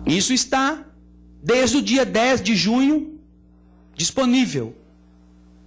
[0.05, 0.83] Isso está
[1.43, 3.19] desde o dia 10 de junho
[3.95, 4.75] disponível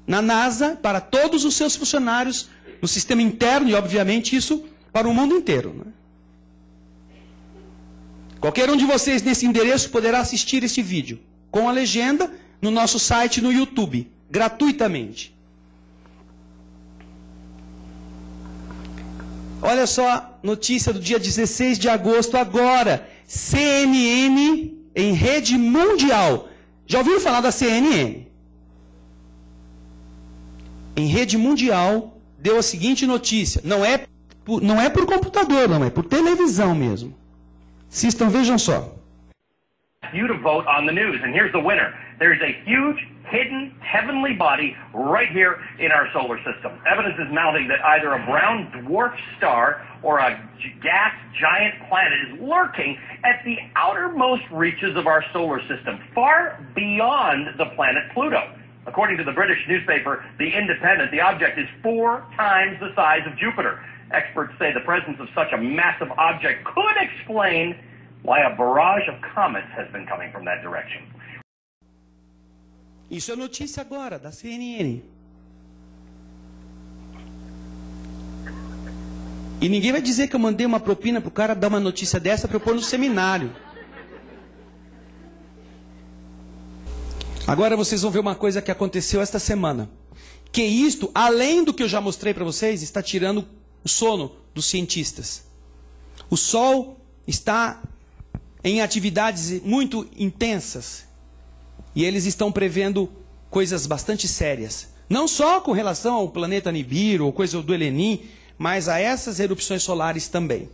[0.07, 2.51] na NASA para todos os seus funcionários
[2.85, 5.73] no sistema interno e, obviamente, isso para o mundo inteiro.
[5.73, 5.91] Né?
[8.39, 11.19] Qualquer um de vocês nesse endereço poderá assistir este vídeo
[11.51, 12.31] com a legenda
[12.61, 15.35] no nosso site no YouTube, gratuitamente.
[19.63, 23.09] Olha só, notícia do dia 16 de agosto agora.
[23.27, 26.51] CNN em rede mundial.
[26.87, 28.27] Já ouviram falar da CNN?
[30.95, 32.14] Em rede mundial,
[32.45, 33.63] deu a seguinte notícia.
[33.65, 34.05] Não é
[34.45, 37.17] por, não é por computador, não, é por televisão mesmo.
[37.91, 38.93] Assistam, vejam só.
[40.13, 41.95] You to vote on the news, and here's the winner.
[42.19, 46.73] There's a huge hidden heavenly body right here in our solar system.
[46.87, 50.37] Evidence is mounting that either a brown dwarf star or a
[50.83, 57.59] gas giant planet is lurking at the outermost reaches of our solar system, far beyond
[57.59, 58.43] the planet Pluto.
[58.87, 63.37] According to the British newspaper The Independent, the object is four times the size of
[63.37, 63.81] Jupiter.
[64.13, 67.77] Experts say the presence of such a massive object could explain
[68.23, 71.03] why a barrage of comets has been coming from that direction.
[73.11, 75.03] Isso é notícia agora da CNN.
[79.61, 82.21] E ninguém vai dizer que eu mandei uma propina para o cara dar uma notícia
[82.21, 83.51] dessa para eu pôr no seminário.
[87.47, 89.91] Agora vocês vão ver uma coisa que aconteceu esta semana.
[90.51, 93.47] Que isto, além do que eu já mostrei para vocês, está tirando
[93.85, 95.45] o sono dos cientistas.
[96.31, 97.83] O Sol está
[98.63, 101.05] em atividades muito intensas.
[101.95, 103.11] E eles estão prevendo
[103.51, 104.89] coisas bastante sérias.
[105.09, 108.23] Não só com relação ao planeta Nibiru ou coisa do Helenim,
[108.57, 110.69] mas a essas erupções solares também.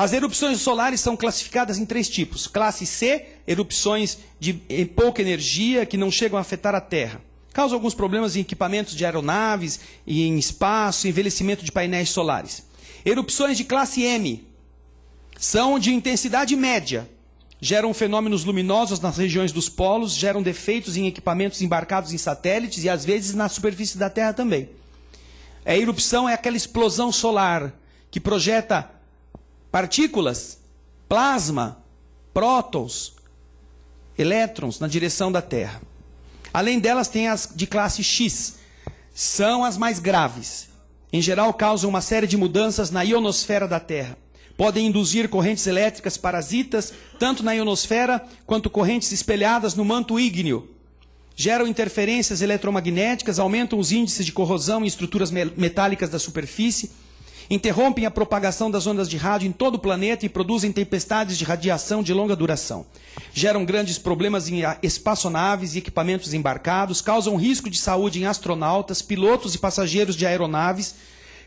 [0.00, 2.46] As erupções solares são classificadas em três tipos.
[2.46, 4.54] Classe C, erupções de
[4.96, 7.20] pouca energia que não chegam a afetar a Terra.
[7.52, 12.62] Causa alguns problemas em equipamentos de aeronaves em espaço, envelhecimento de painéis solares.
[13.04, 14.42] Erupções de classe M
[15.38, 17.06] são de intensidade média,
[17.60, 22.88] geram fenômenos luminosos nas regiões dos polos, geram defeitos em equipamentos embarcados em satélites e
[22.88, 24.70] às vezes na superfície da Terra também.
[25.62, 27.74] A erupção é aquela explosão solar
[28.10, 28.98] que projeta
[29.70, 30.58] partículas,
[31.08, 31.82] plasma,
[32.32, 33.14] prótons,
[34.18, 35.80] elétrons na direção da Terra.
[36.52, 38.58] Além delas, tem as de classe X,
[39.14, 40.68] são as mais graves.
[41.12, 44.16] Em geral, causam uma série de mudanças na ionosfera da Terra
[44.60, 50.68] podem induzir correntes elétricas parasitas, tanto na ionosfera quanto correntes espelhadas no manto ígneo.
[51.34, 56.90] Geram interferências eletromagnéticas, aumentam os índices de corrosão em estruturas metálicas da superfície,
[57.50, 61.44] interrompem a propagação das ondas de rádio em todo o planeta e produzem tempestades de
[61.44, 62.86] radiação de longa duração.
[63.34, 69.56] Geram grandes problemas em espaçonaves e equipamentos embarcados, causam risco de saúde em astronautas, pilotos
[69.56, 70.94] e passageiros de aeronaves,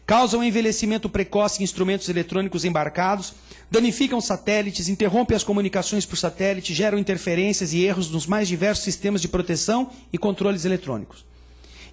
[0.06, 3.34] causam envelhecimento precoce em instrumentos eletrônicos embarcados,
[3.72, 9.22] danificam satélites, interrompem as comunicações por satélite, geram interferências e erros nos mais diversos sistemas
[9.22, 11.26] de proteção e controles eletrônicos.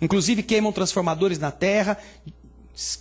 [0.02, 1.97] Inclusive queimam transformadores na Terra,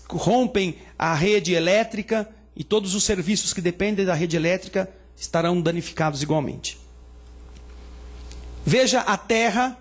[0.10, 6.22] rompem a rede elétrica e todos os serviços que dependem da rede elétrica estarão danificados
[6.22, 6.78] igualmente.
[8.66, 9.78] Veja a Terra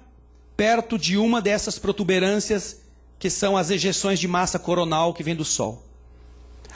[0.56, 2.80] perto de uma dessas protuberâncias
[3.18, 5.84] que são as ejeções de massa coronal que vem do Sol.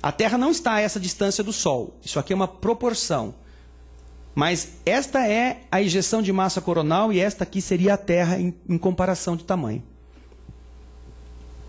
[0.03, 1.97] A Terra não está a essa distância do Sol.
[2.05, 3.35] Isso aqui é uma proporção.
[4.35, 8.55] Mas esta é a ejeção de massa coronal e esta aqui seria a Terra em,
[8.69, 9.83] em comparação de tamanho.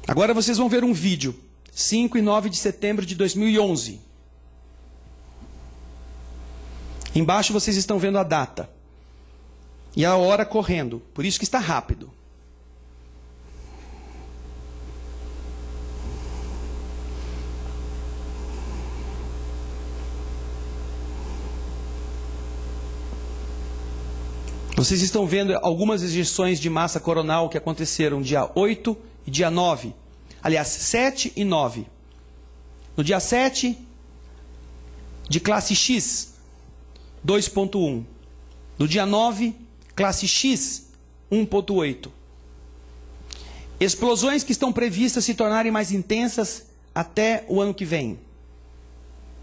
[0.07, 1.35] Agora vocês vão ver um vídeo.
[1.73, 3.99] 5 e 9 de setembro de 2011.
[7.15, 8.69] Embaixo vocês estão vendo a data.
[9.95, 11.01] E a hora correndo.
[11.13, 12.11] Por isso que está rápido.
[24.75, 30.02] Vocês estão vendo algumas ejeções de massa coronal que aconteceram dia 8 e dia 9.
[30.43, 31.87] Aliás, 7 e 9.
[32.97, 33.77] No dia 7,
[35.29, 36.33] de classe X,
[37.25, 38.03] 2.1.
[38.77, 39.55] No dia 9,
[39.95, 40.89] classe X,
[41.31, 42.09] 1.8.
[43.79, 48.19] Explosões que estão previstas se tornarem mais intensas até o ano que vem.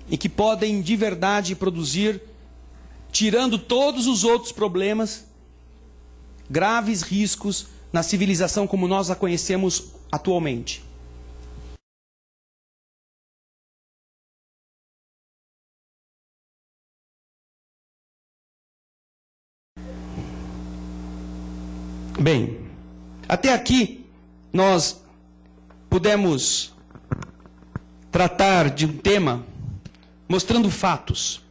[0.09, 2.21] E que podem de verdade produzir,
[3.11, 5.25] tirando todos os outros problemas,
[6.49, 10.90] graves riscos na civilização como nós a conhecemos atualmente.
[22.31, 22.61] Bem,
[23.29, 24.07] até aqui
[24.53, 25.03] nós
[25.89, 26.73] pudemos
[28.09, 29.45] tratar de um tema
[30.29, 31.43] mostrando fatos.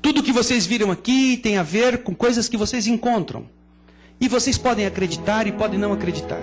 [0.00, 3.44] Tudo que vocês viram aqui tem a ver com coisas que vocês encontram.
[4.18, 6.40] E vocês podem acreditar e podem não acreditar.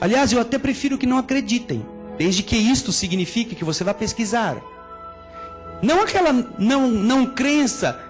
[0.00, 1.84] Aliás, eu até prefiro que não acreditem,
[2.16, 4.62] desde que isto signifique que você vá pesquisar.
[5.82, 8.00] Não aquela não, não crença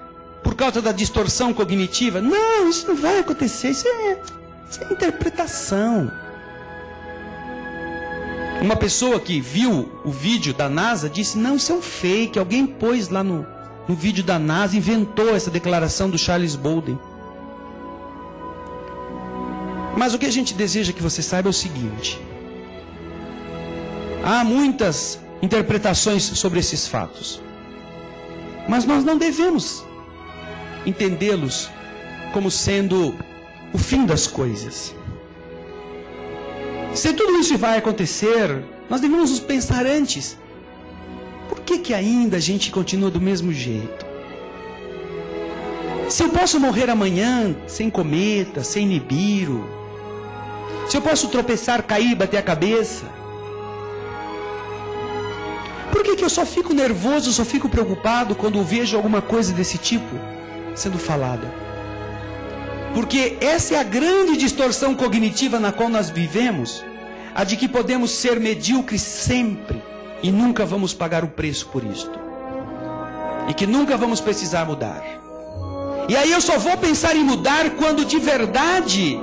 [0.43, 2.21] por causa da distorção cognitiva.
[2.21, 3.71] Não, isso não vai acontecer.
[3.71, 4.19] Isso é,
[4.69, 6.11] isso é interpretação.
[8.61, 12.39] Uma pessoa que viu o vídeo da NASA disse: Não, isso é um fake.
[12.39, 13.47] Alguém pôs lá no,
[13.87, 16.99] no vídeo da NASA, inventou essa declaração do Charles Bolden.
[19.97, 22.21] Mas o que a gente deseja que você saiba é o seguinte:
[24.25, 27.41] há muitas interpretações sobre esses fatos,
[28.69, 29.85] mas nós não devemos
[30.89, 31.71] entendê-los
[32.33, 33.15] como sendo
[33.73, 34.95] o fim das coisas.
[36.95, 40.37] Se tudo isso vai acontecer, nós devemos pensar antes.
[41.49, 44.07] Por que, que ainda a gente continua do mesmo jeito?
[46.09, 49.69] Se eu posso morrer amanhã sem cometa, sem nibiru,
[50.89, 53.05] se eu posso tropeçar, cair, bater a cabeça,
[55.93, 59.77] por que, que eu só fico nervoso, só fico preocupado quando vejo alguma coisa desse
[59.77, 60.17] tipo?
[60.75, 61.53] Sendo falada.
[62.95, 66.85] Porque essa é a grande distorção cognitiva na qual nós vivemos,
[67.35, 69.83] a de que podemos ser medíocres sempre
[70.23, 72.19] e nunca vamos pagar o preço por isto.
[73.49, 75.03] E que nunca vamos precisar mudar.
[76.09, 79.19] E aí eu só vou pensar em mudar quando de verdade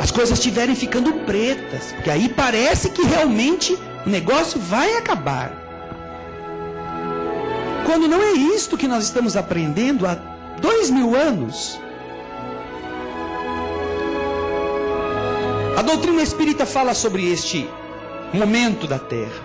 [0.00, 3.76] as coisas estiverem ficando pretas, porque aí parece que realmente
[4.06, 5.63] o negócio vai acabar.
[7.84, 10.16] Quando não é isto que nós estamos aprendendo há
[10.60, 11.78] dois mil anos.
[15.76, 17.68] A doutrina espírita fala sobre este
[18.32, 19.42] momento da Terra.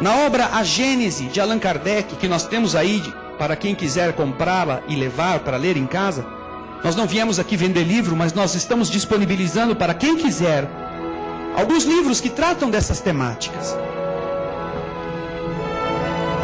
[0.00, 3.02] Na obra A Gênese de Allan Kardec, que nós temos aí
[3.38, 6.24] para quem quiser comprá-la e levar para ler em casa,
[6.82, 10.68] nós não viemos aqui vender livro, mas nós estamos disponibilizando para quem quiser
[11.56, 13.76] alguns livros que tratam dessas temáticas.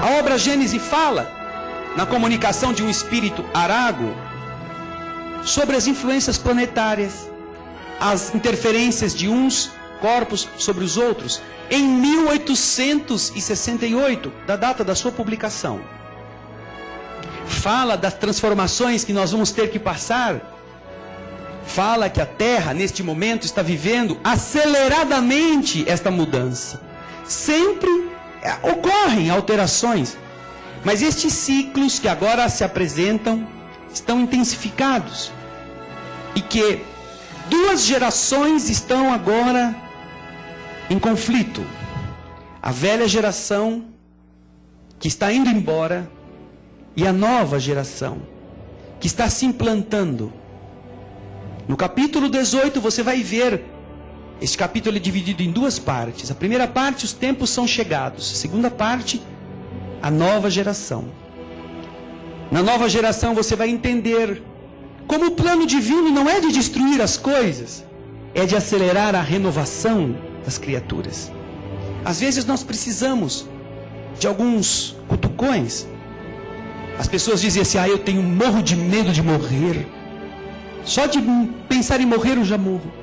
[0.01, 1.31] A obra Gênese fala,
[1.95, 4.17] na comunicação de um espírito arago,
[5.45, 7.31] sobre as influências planetárias,
[8.01, 9.71] as interferências de uns
[10.01, 15.83] corpos sobre os outros, em 1868, da data da sua publicação.
[17.47, 20.41] Fala das transformações que nós vamos ter que passar.
[21.67, 26.81] Fala que a Terra, neste momento, está vivendo aceleradamente esta mudança.
[27.27, 28.09] Sempre
[28.63, 30.17] ocorrem alterações,
[30.85, 33.47] mas estes ciclos que agora se apresentam
[33.93, 35.33] estão intensificados
[36.35, 36.81] e que
[37.49, 39.75] duas gerações estão agora
[40.89, 41.65] em conflito.
[42.63, 43.85] A velha geração
[44.99, 46.11] que está indo embora
[46.97, 48.19] e a nova geração
[48.99, 50.33] que está se implantando.
[51.67, 53.65] No capítulo 18 você vai ver
[54.41, 56.31] este capítulo é dividido em duas partes.
[56.31, 58.33] A primeira parte, os tempos são chegados.
[58.33, 59.21] A segunda parte,
[60.01, 61.05] a nova geração.
[62.51, 64.43] Na nova geração você vai entender
[65.07, 67.85] como o plano divino não é de destruir as coisas,
[68.35, 71.31] é de acelerar a renovação das criaturas.
[72.03, 73.47] Às vezes nós precisamos
[74.19, 75.87] de alguns cutucões.
[76.99, 79.87] As pessoas dizem assim: ah, eu tenho morro de medo de morrer.
[80.83, 81.21] Só de
[81.69, 83.00] pensar em morrer eu já morro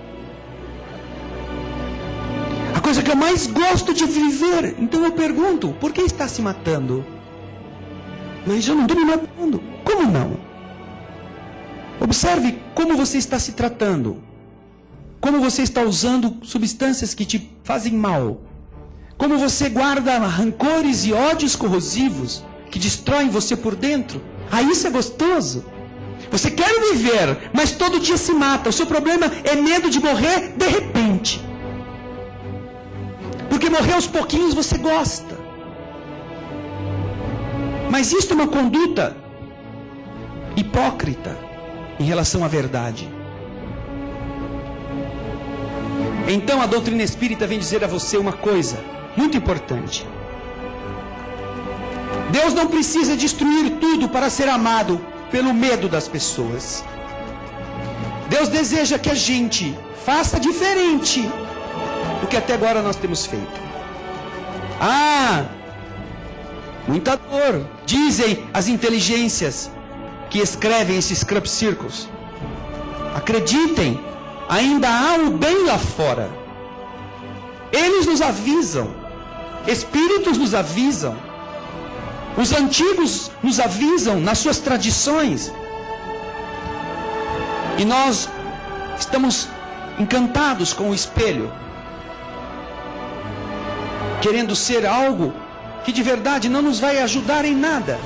[2.82, 4.76] coisa que eu mais gosto de viver.
[4.80, 7.06] Então eu pergunto: por que está se matando?
[8.46, 9.62] Mas eu não estou me matando.
[9.84, 10.38] Como não?
[12.00, 14.22] Observe como você está se tratando.
[15.20, 18.42] Como você está usando substâncias que te fazem mal.
[19.18, 24.22] Como você guarda rancores e ódios corrosivos que destroem você por dentro.
[24.52, 25.66] Ah, isso é gostoso.
[26.32, 28.70] Você quer viver, mas todo dia se mata.
[28.70, 31.47] O seu problema é medo de morrer de repente.
[33.78, 35.38] Morrer aos pouquinhos você gosta.
[37.92, 39.16] Mas isto é uma conduta
[40.56, 41.38] hipócrita
[42.00, 43.08] em relação à verdade.
[46.28, 48.84] Então a doutrina espírita vem dizer a você uma coisa
[49.16, 50.08] muito importante.
[52.32, 55.00] Deus não precisa destruir tudo para ser amado
[55.30, 56.84] pelo medo das pessoas.
[58.28, 61.22] Deus deseja que a gente faça diferente
[62.22, 63.67] do que até agora nós temos feito.
[64.80, 65.46] Ah,
[66.88, 69.72] muita dor, dizem as inteligências
[70.30, 72.08] que escrevem esses circles.
[73.16, 74.00] Acreditem,
[74.48, 76.30] ainda há o bem lá fora.
[77.72, 78.94] Eles nos avisam,
[79.66, 81.18] espíritos nos avisam,
[82.38, 85.52] os antigos nos avisam nas suas tradições.
[87.78, 88.30] E nós
[89.00, 89.50] estamos
[90.00, 91.52] encantados com o espelho,
[94.22, 95.34] querendo ser algo
[95.84, 98.00] que de verdade não nos vai ajudar em nada,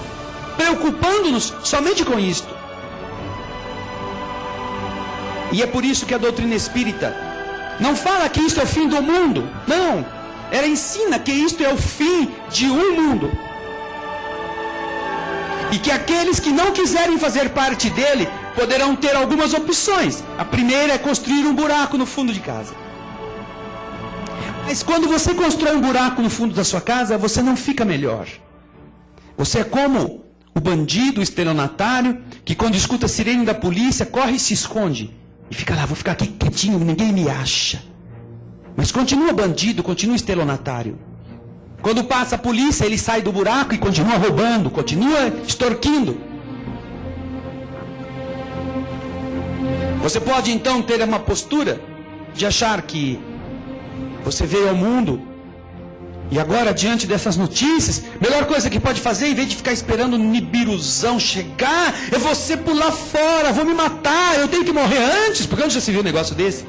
[0.57, 2.53] preocupando-nos somente com isto.
[5.51, 7.15] E é por isso que a doutrina espírita
[7.79, 9.47] não fala que isto é o fim do mundo.
[9.67, 10.05] Não.
[10.51, 13.31] Ela ensina que isto é o fim de um mundo.
[15.71, 20.23] E que aqueles que não quiserem fazer parte dele poderão ter algumas opções.
[20.37, 22.73] A primeira é construir um buraco no fundo de casa.
[24.71, 28.25] Mas quando você constrói um buraco no fundo da sua casa, você não fica melhor.
[29.37, 30.23] Você é como
[30.55, 35.13] o bandido, o estelionatário, que quando escuta a sirene da polícia, corre e se esconde.
[35.49, 37.83] E fica lá, vou ficar aqui quietinho, ninguém me acha.
[38.73, 40.97] Mas continua bandido, continua estelionatário.
[41.81, 46.17] Quando passa a polícia, ele sai do buraco e continua roubando, continua extorquindo.
[50.01, 51.81] Você pode então ter uma postura
[52.33, 53.19] de achar que
[54.23, 55.31] você veio ao mundo
[56.31, 60.13] e agora, diante dessas notícias, melhor coisa que pode fazer, em vez de ficar esperando
[60.13, 65.45] o Nibiruzão chegar, é você pular fora, vou me matar, eu tenho que morrer antes,
[65.45, 66.65] porque onde já se viu um negócio desse?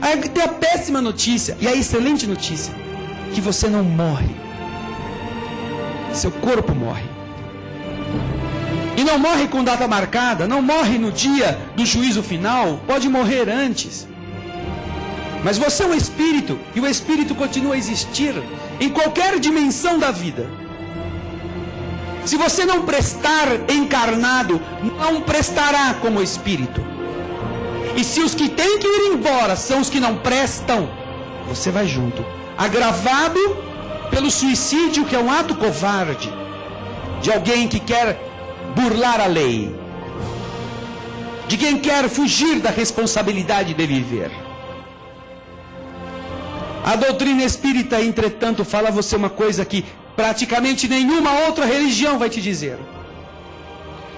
[0.00, 2.72] Aí tem a péssima notícia e a excelente notícia,
[3.34, 4.30] que você não morre.
[6.14, 7.08] Seu corpo morre.
[8.96, 13.48] E não morre com data marcada, não morre no dia do juízo final, pode morrer
[13.48, 14.07] antes.
[15.44, 18.34] Mas você é um espírito e o espírito continua a existir
[18.80, 20.48] em qualquer dimensão da vida.
[22.24, 26.84] Se você não prestar encarnado, não prestará como espírito.
[27.96, 30.88] E se os que têm que ir embora são os que não prestam,
[31.48, 32.24] você vai junto.
[32.56, 33.40] Agravado
[34.10, 36.32] pelo suicídio, que é um ato covarde
[37.22, 38.20] de alguém que quer
[38.76, 39.74] burlar a lei,
[41.48, 44.47] de quem quer fugir da responsabilidade de viver.
[46.88, 49.84] A doutrina espírita, entretanto, fala a você uma coisa que
[50.16, 52.78] praticamente nenhuma outra religião vai te dizer.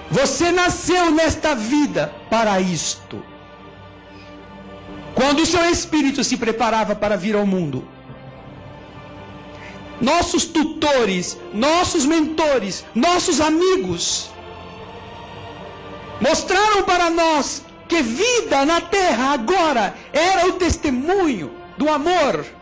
[0.09, 3.21] Você nasceu nesta vida para isto.
[5.13, 7.85] Quando o seu espírito se preparava para vir ao mundo,
[9.99, 14.31] nossos tutores, nossos mentores, nossos amigos
[16.21, 22.60] mostraram para nós que vida na terra agora era o testemunho do amor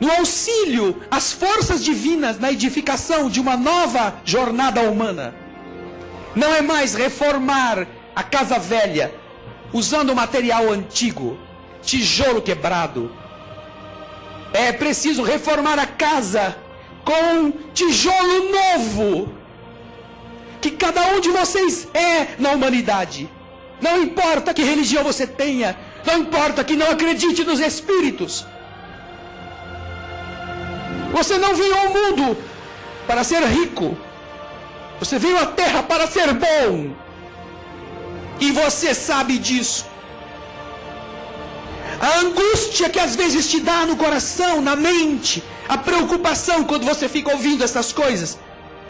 [0.00, 5.34] no auxílio às forças divinas na edificação de uma nova jornada humana.
[6.34, 9.12] Não é mais reformar a casa velha
[9.72, 11.38] usando material antigo,
[11.82, 13.10] tijolo quebrado.
[14.52, 16.56] É preciso reformar a casa
[17.04, 19.32] com tijolo novo.
[20.60, 23.28] Que cada um de vocês é na humanidade.
[23.80, 28.44] Não importa que religião você tenha, não importa que não acredite nos espíritos.
[31.12, 32.36] Você não veio ao mundo
[33.06, 33.96] para ser rico.
[34.98, 36.90] Você veio à terra para ser bom.
[38.40, 39.86] E você sabe disso.
[42.00, 47.08] A angústia que às vezes te dá no coração, na mente, a preocupação quando você
[47.08, 48.38] fica ouvindo essas coisas,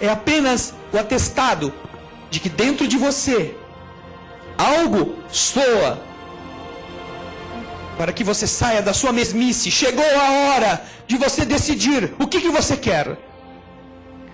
[0.01, 1.73] é apenas o atestado
[2.31, 3.55] de que dentro de você
[4.59, 6.03] algo soa
[7.97, 9.71] para que você saia da sua mesmice.
[9.71, 13.19] Chegou a hora de você decidir o que, que você quer.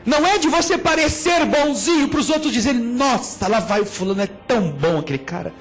[0.04, 4.20] Não é de você parecer bonzinho para os outros dizerem, nossa, lá vai o fulano,
[4.20, 5.54] é tão bom aquele cara.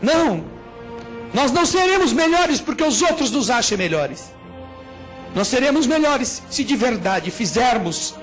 [0.00, 0.44] Não.
[1.32, 4.32] Nós não seremos melhores porque os outros nos achem melhores.
[5.34, 8.14] Nós seremos melhores se de verdade fizermos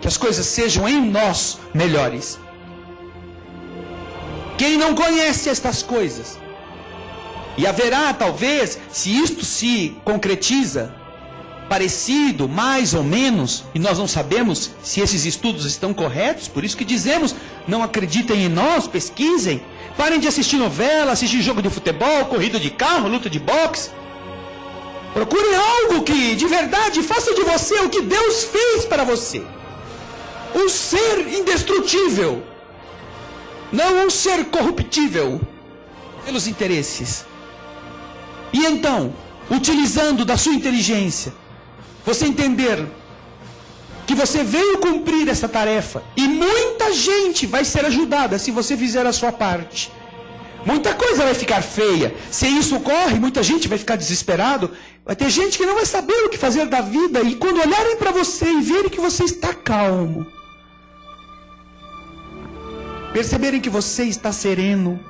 [0.00, 2.38] que as coisas sejam em nós melhores.
[4.58, 6.38] Quem não conhece estas coisas
[7.56, 10.94] e haverá, talvez, se isto se concretiza,
[11.68, 16.76] parecido, mais ou menos, e nós não sabemos se esses estudos estão corretos, por isso
[16.76, 17.34] que dizemos:
[17.66, 19.62] não acreditem em nós, pesquisem.
[19.96, 23.90] Parem de assistir novela, assistir jogo de futebol, corrida de carro, luta de boxe.
[25.12, 29.42] Procurem algo que de verdade faça de você o que Deus fez para você.
[30.54, 32.42] Um ser indestrutível.
[33.70, 35.40] Não um ser corruptível
[36.24, 37.26] pelos interesses.
[38.52, 39.14] E então,
[39.50, 41.32] utilizando da sua inteligência,
[42.04, 42.86] você entender
[44.06, 49.06] que você veio cumprir essa tarefa e muita gente vai ser ajudada se você fizer
[49.06, 49.90] a sua parte.
[50.64, 52.14] Muita coisa vai ficar feia.
[52.30, 54.70] Se isso ocorre, muita gente vai ficar desesperado.
[55.04, 57.96] Vai ter gente que não vai saber o que fazer da vida e quando olharem
[57.96, 60.24] para você e verem que você está calmo,
[63.12, 65.00] perceberem que você está sereno,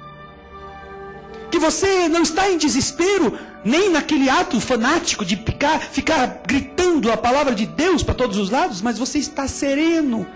[1.63, 7.55] você não está em desespero, nem naquele ato fanático de ficar, ficar gritando a palavra
[7.55, 10.27] de Deus para todos os lados, mas você está sereno.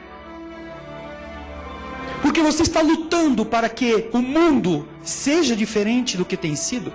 [2.23, 6.93] Porque você está lutando para que o mundo seja diferente do que tem sido.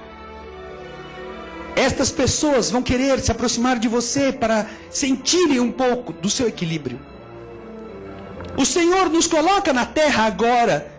[1.76, 7.00] Estas pessoas vão querer se aproximar de você para sentirem um pouco do seu equilíbrio.
[8.58, 10.90] O Senhor nos coloca na terra agora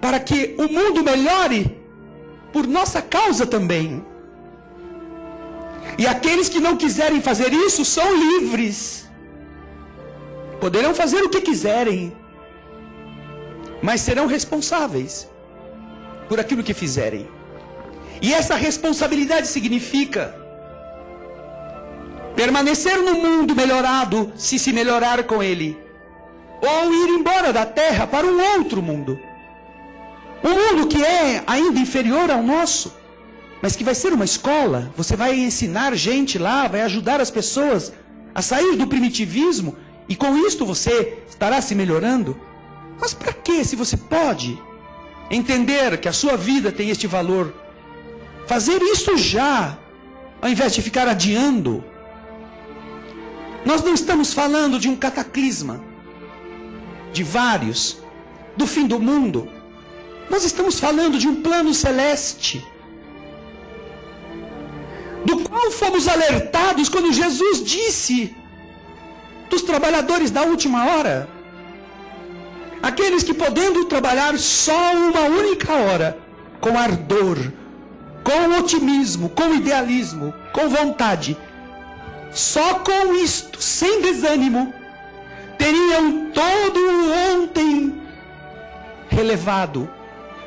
[0.00, 1.81] para que o mundo melhore
[2.52, 4.04] por nossa causa também.
[5.98, 9.08] E aqueles que não quiserem fazer isso são livres.
[10.60, 12.12] Poderão fazer o que quiserem,
[13.82, 15.28] mas serão responsáveis
[16.28, 17.28] por aquilo que fizerem.
[18.20, 20.34] E essa responsabilidade significa
[22.36, 25.76] permanecer no mundo melhorado, se se melhorar com ele,
[26.60, 29.18] ou ir embora da terra para um outro mundo.
[30.44, 32.92] Um mundo que é ainda inferior ao nosso,
[33.62, 34.92] mas que vai ser uma escola.
[34.96, 37.92] Você vai ensinar gente lá, vai ajudar as pessoas
[38.34, 39.76] a sair do primitivismo,
[40.08, 42.38] e com isto você estará se melhorando.
[43.00, 44.60] Mas para que, se você pode
[45.30, 47.54] entender que a sua vida tem este valor?
[48.46, 49.78] Fazer isso já,
[50.40, 51.84] ao invés de ficar adiando.
[53.64, 55.80] Nós não estamos falando de um cataclisma,
[57.12, 57.98] de vários,
[58.56, 59.48] do fim do mundo.
[60.32, 62.66] Nós estamos falando de um plano celeste,
[65.26, 68.34] do qual fomos alertados quando Jesus disse
[69.50, 71.28] dos trabalhadores da última hora.
[72.82, 76.18] Aqueles que podendo trabalhar só uma única hora,
[76.62, 77.36] com ardor,
[78.24, 81.36] com otimismo, com idealismo, com vontade,
[82.32, 84.72] só com isto, sem desânimo,
[85.58, 88.00] teriam todo o ontem
[89.10, 90.00] relevado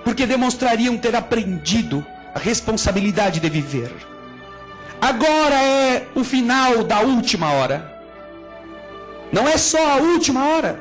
[0.06, 3.92] porque demonstrariam ter aprendido a responsabilidade de viver.
[5.02, 7.92] Agora é o final da última hora.
[9.34, 10.80] Não é só a última hora.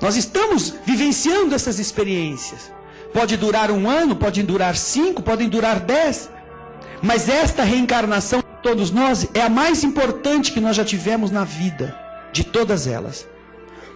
[0.00, 2.72] Nós estamos vivenciando essas experiências.
[3.14, 6.28] Pode durar um ano, pode durar cinco, podem durar dez.
[7.00, 11.44] Mas esta reencarnação de todos nós é a mais importante que nós já tivemos na
[11.44, 11.96] vida,
[12.32, 13.28] de todas elas.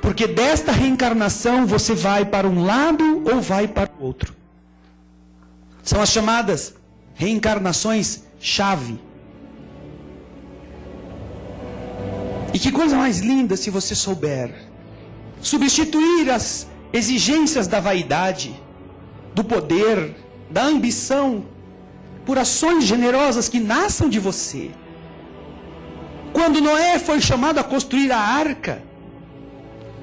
[0.00, 4.34] Porque desta reencarnação você vai para um lado ou vai para o outro.
[5.82, 6.74] São as chamadas
[7.14, 9.00] reencarnações chave.
[12.52, 14.66] E que coisa mais linda se você souber
[15.40, 18.60] substituir as exigências da vaidade,
[19.34, 20.16] do poder,
[20.50, 21.44] da ambição,
[22.24, 24.70] por ações generosas que nasçam de você.
[26.32, 28.82] Quando Noé foi chamado a construir a arca,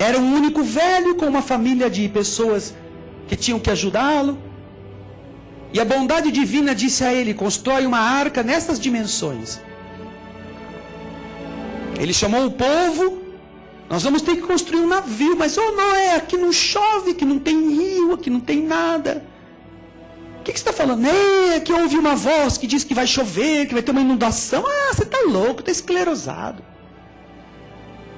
[0.04, 2.74] era um único velho com uma família de pessoas
[3.28, 4.38] que tinham que ajudá-lo.
[5.72, 9.60] E a bondade divina disse a ele: constrói uma arca nessas dimensões.
[12.00, 13.24] Ele chamou o povo.
[13.90, 17.38] Nós vamos ter que construir um navio, mas oh Noé, aqui não chove, aqui não
[17.38, 19.24] tem rio, aqui não tem nada.
[20.40, 21.06] O que, que você está falando?
[21.06, 24.64] É, que ouvi uma voz que diz que vai chover, que vai ter uma inundação.
[24.68, 26.64] Ah, você está louco, está esclerosado.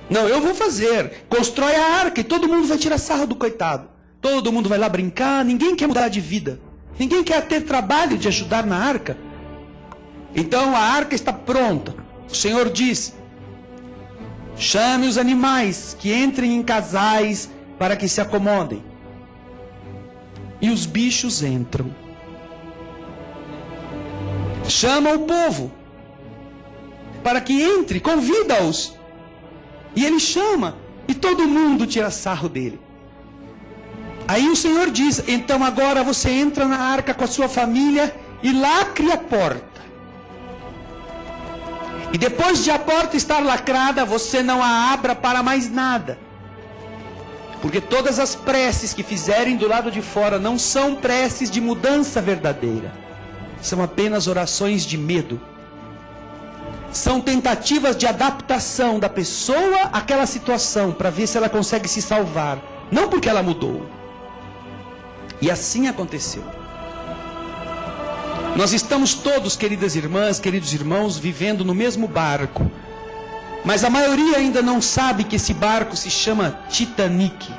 [0.09, 1.25] Não, eu vou fazer.
[1.29, 3.89] Constrói a arca e todo mundo vai tirar sarro do coitado.
[4.21, 6.59] Todo mundo vai lá brincar, ninguém quer mudar de vida.
[6.97, 9.17] Ninguém quer ter trabalho de ajudar na arca.
[10.35, 11.95] Então a arca está pronta.
[12.29, 13.15] O Senhor diz:
[14.55, 18.83] chame os animais que entrem em casais para que se acomodem.
[20.61, 21.93] E os bichos entram.
[24.67, 25.71] Chama o povo
[27.23, 28.95] para que entre, convida-os
[29.95, 32.79] e ele chama, e todo mundo tira sarro dele.
[34.27, 38.51] Aí o Senhor diz: então agora você entra na arca com a sua família e
[38.51, 39.75] lacre a porta.
[42.11, 46.17] E depois de a porta estar lacrada, você não a abra para mais nada.
[47.61, 52.21] Porque todas as preces que fizerem do lado de fora não são preces de mudança
[52.21, 52.93] verdadeira.
[53.61, 55.41] São apenas orações de medo.
[56.95, 62.57] São tentativas de adaptação da pessoa àquela situação para ver se ela consegue se salvar,
[62.89, 63.85] não porque ela mudou.
[65.41, 66.41] E assim aconteceu.
[68.55, 72.71] Nós estamos todos, queridas irmãs, queridos irmãos, vivendo no mesmo barco.
[73.65, 77.51] Mas a maioria ainda não sabe que esse barco se chama Titanic.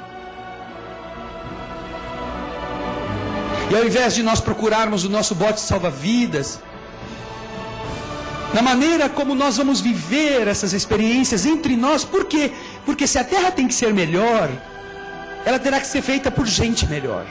[3.70, 6.58] E ao invés de nós procurarmos o nosso bote salva-vidas,
[8.56, 12.50] na maneira como nós vamos viver essas experiências entre nós, por quê?
[12.86, 14.48] Porque se a terra tem que ser melhor,
[15.44, 17.26] ela terá que ser feita por gente melhor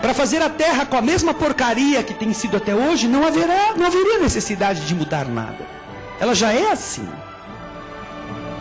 [0.00, 3.74] para fazer a terra com a mesma porcaria que tem sido até hoje, não haverá,
[3.76, 5.66] não haveria necessidade de mudar nada.
[6.20, 7.08] Ela já é assim.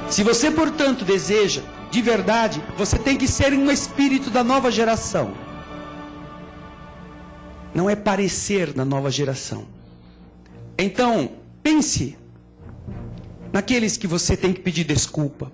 [0.10, 1.62] Se você, portanto, deseja
[1.92, 5.34] de verdade, você tem que ser um espírito da nova geração.
[7.76, 9.71] Não é parecer na nova geração.
[10.82, 12.18] Então, pense
[13.54, 15.52] naqueles que você tem que pedir desculpa.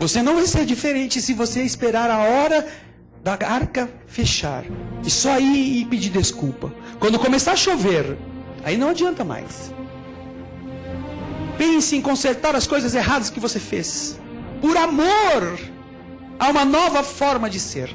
[0.00, 2.66] Você não vai ser diferente se você esperar a hora
[3.22, 4.64] da arca fechar
[5.04, 6.74] e só ir e pedir desculpa.
[6.98, 8.18] Quando começar a chover,
[8.64, 9.72] aí não adianta mais.
[11.56, 14.18] Pense em consertar as coisas erradas que você fez.
[14.60, 15.60] Por amor
[16.40, 17.88] a uma nova forma de ser.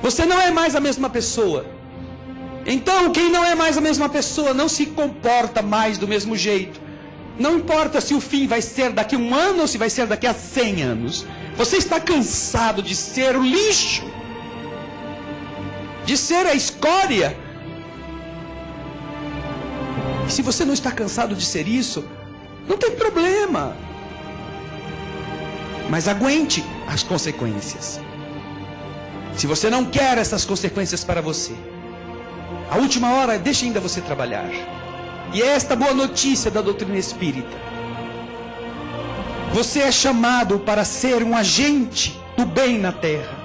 [0.00, 1.66] Você não é mais a mesma pessoa.
[2.66, 6.80] Então, quem não é mais a mesma pessoa não se comporta mais do mesmo jeito.
[7.38, 10.06] Não importa se o fim vai ser daqui a um ano ou se vai ser
[10.06, 11.26] daqui a cem anos.
[11.56, 14.04] Você está cansado de ser o lixo,
[16.04, 17.36] de ser a escória.
[20.26, 22.04] E se você não está cansado de ser isso,
[22.68, 23.76] não tem problema.
[25.90, 28.00] Mas aguente as consequências.
[29.36, 31.54] Se você não quer essas consequências para você,
[32.72, 34.48] a última hora deixa ainda você trabalhar.
[35.34, 37.54] E é esta boa notícia da doutrina espírita.
[39.52, 43.36] Você é chamado para ser um agente do bem na terra.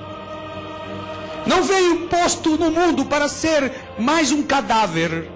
[1.45, 5.29] Não veio posto no mundo para ser mais um cadáver.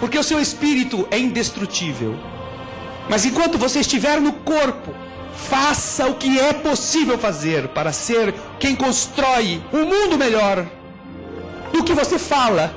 [0.00, 2.16] Porque o seu espírito é indestrutível.
[3.08, 4.92] Mas enquanto você estiver no corpo,
[5.36, 10.66] faça o que é possível fazer para ser quem constrói um mundo melhor
[11.72, 12.74] do que você fala.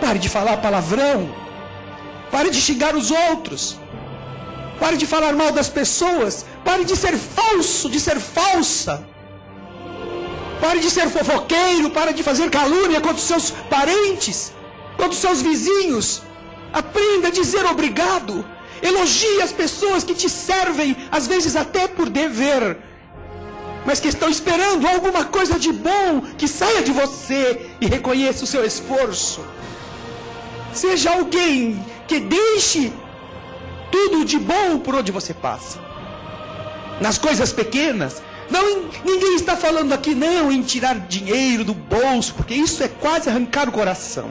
[0.00, 1.34] Pare de falar palavrão.
[2.30, 3.78] Pare de xingar os outros.
[4.78, 6.44] Pare de falar mal das pessoas.
[6.64, 9.06] Pare de ser falso, de ser falsa.
[10.60, 11.90] Pare de ser fofoqueiro.
[11.90, 14.52] Pare de fazer calúnia contra os seus parentes,
[14.96, 16.22] contra os seus vizinhos.
[16.72, 18.44] Aprenda a dizer obrigado.
[18.82, 22.78] Elogie as pessoas que te servem, às vezes até por dever,
[23.86, 28.46] mas que estão esperando alguma coisa de bom que saia de você e reconheça o
[28.46, 29.44] seu esforço.
[30.72, 32.92] Seja alguém que deixe
[33.90, 35.78] tudo de bom por onde você passa.
[37.00, 42.54] Nas coisas pequenas, não, ninguém está falando aqui não em tirar dinheiro do bolso, porque
[42.54, 44.28] isso é quase arrancar o coração.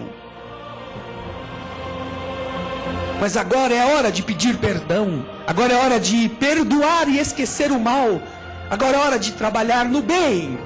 [3.19, 5.25] Mas agora é hora de pedir perdão.
[5.47, 8.21] Agora é hora de perdoar e esquecer o mal.
[8.69, 10.57] Agora é hora de trabalhar no bem.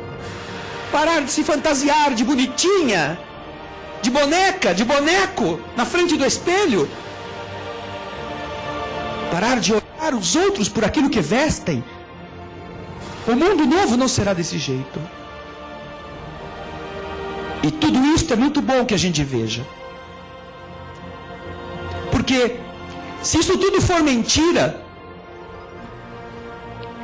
[0.91, 3.19] Parar de se fantasiar de bonitinha,
[4.01, 6.89] de boneca, de boneco na frente do espelho
[9.29, 11.83] parar de olhar os outros por aquilo que vestem.
[13.27, 14.99] O mundo novo não será desse jeito.
[17.61, 19.65] E tudo isso é muito bom que a gente veja.
[22.11, 22.57] Porque
[23.21, 24.81] se isso tudo for mentira,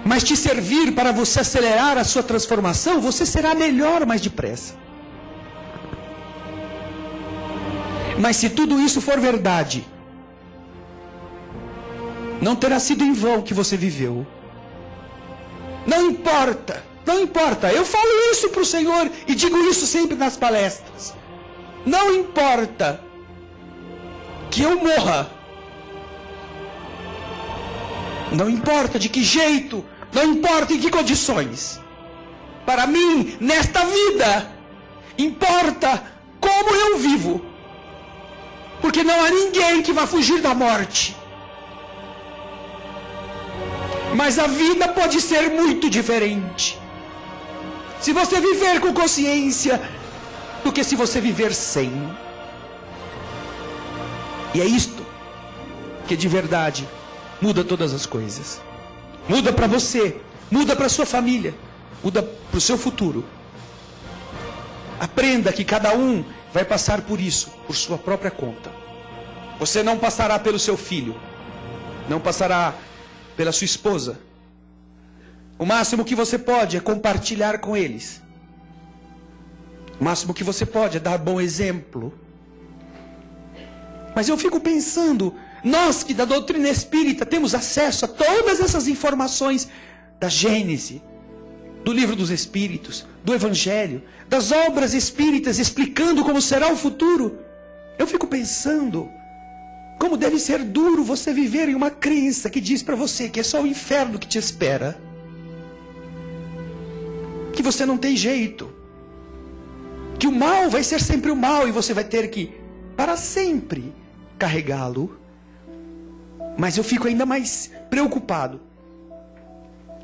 [0.06, 4.76] mas te servir para você acelerar a sua transformação, você será melhor mais depressa.
[8.20, 9.86] Mas se tudo isso for verdade,
[12.40, 14.26] não terá sido em vão que você viveu.
[15.88, 17.72] Não importa, não importa.
[17.72, 21.16] Eu falo isso para o Senhor e digo isso sempre nas palestras.
[21.84, 23.02] Não importa
[24.52, 25.32] que eu morra.
[28.32, 29.84] Não importa de que jeito,
[30.16, 31.80] não importa em que condições.
[32.66, 34.50] Para mim, nesta vida,
[35.18, 36.02] importa
[36.40, 37.46] como eu vivo.
[38.82, 41.16] Porque não há ninguém que vá fugir da morte.
[44.16, 46.80] Mas a vida pode ser muito diferente.
[48.00, 49.82] Se você viver com consciência
[50.64, 51.92] do que se você viver sem.
[54.54, 55.06] E é isto
[56.08, 56.88] que de verdade
[57.42, 58.62] muda todas as coisas.
[59.28, 60.22] Muda para você,
[60.52, 61.54] muda para sua família,
[62.04, 63.26] muda para o seu futuro.
[65.00, 66.24] Aprenda que cada um
[66.54, 68.72] vai passar por isso, por sua própria conta.
[69.60, 71.16] Você não passará pelo seu filho,
[72.08, 72.74] não passará
[73.36, 74.20] pela sua esposa.
[75.58, 78.22] O máximo que você pode é compartilhar com eles.
[80.00, 82.14] O máximo que você pode é dar bom exemplo.
[84.16, 85.34] Mas eu fico pensando,
[85.66, 89.68] nós que da doutrina espírita temos acesso a todas essas informações
[90.20, 91.02] da Gênese,
[91.84, 97.40] do livro dos Espíritos, do Evangelho, das obras espíritas explicando como será o futuro.
[97.98, 99.10] Eu fico pensando,
[100.00, 103.44] como deve ser duro você viver em uma crença que diz para você que é
[103.44, 104.96] só o inferno que te espera.
[107.54, 108.72] Que você não tem jeito.
[110.20, 112.54] Que o mal vai ser sempre o mal e você vai ter que,
[112.96, 113.92] para sempre,
[114.38, 115.25] carregá-lo.
[116.58, 118.62] Mas eu fico ainda mais preocupado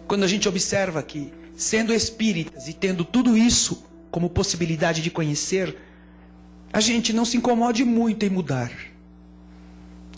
[0.07, 5.77] quando a gente observa que, sendo espíritas e tendo tudo isso como possibilidade de conhecer,
[6.73, 8.71] a gente não se incomode muito em mudar.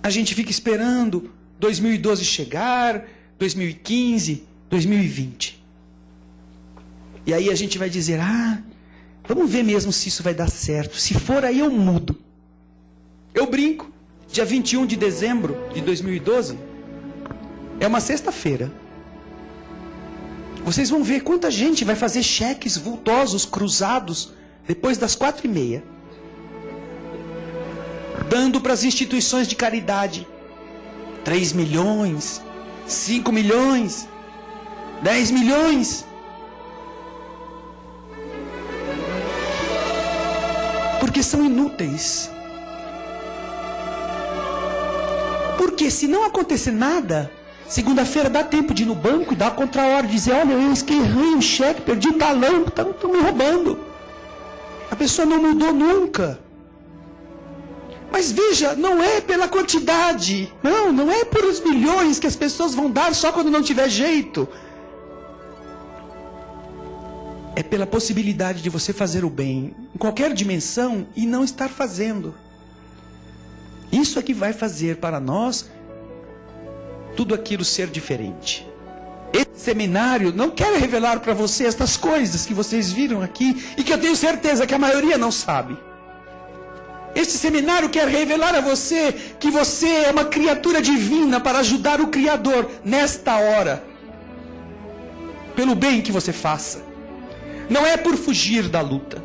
[0.02, 3.06] A gente fica esperando 2012 chegar,
[3.38, 5.64] 2015, 2020.
[7.26, 8.62] E aí a gente vai dizer: ah,
[9.28, 10.98] vamos ver mesmo se isso vai dar certo.
[10.98, 12.20] Se for aí eu mudo.
[13.34, 13.93] Eu brinco.
[14.34, 16.58] Dia 21 de dezembro de 2012
[17.80, 18.72] é uma sexta-feira.
[20.66, 24.34] Vocês vão ver quanta gente vai fazer cheques vultosos, cruzados,
[24.68, 25.84] depois das quatro e meia
[28.28, 30.28] dando para as instituições de caridade
[31.24, 32.42] 3 milhões,
[32.88, 34.08] 5 milhões,
[35.04, 36.04] 10 milhões.
[41.00, 42.33] Porque são inúteis.
[45.58, 47.32] Porque se não acontecer nada,
[47.68, 50.72] segunda-feira dá tempo de ir no banco e dar contra a hora, dizer, olha, eu
[50.72, 53.80] esquerrei o cheque, perdi o talão, estão me roubando.
[54.90, 56.40] A pessoa não mudou nunca.
[58.12, 60.54] Mas veja, não é pela quantidade.
[60.62, 63.90] Não, não é por os milhões que as pessoas vão dar só quando não tiver
[63.90, 64.48] jeito.
[67.56, 72.36] É pela possibilidade de você fazer o bem em qualquer dimensão e não estar fazendo.
[73.94, 75.70] Isso é que vai fazer para nós
[77.16, 78.68] tudo aquilo ser diferente.
[79.32, 83.94] Esse seminário não quer revelar para você estas coisas que vocês viram aqui e que
[83.94, 85.78] eu tenho certeza que a maioria não sabe.
[87.14, 92.08] Este seminário quer revelar a você que você é uma criatura divina para ajudar o
[92.08, 93.84] Criador nesta hora.
[95.56, 96.84] Pelo bem que você faça.
[97.70, 99.24] Não é por fugir da luta.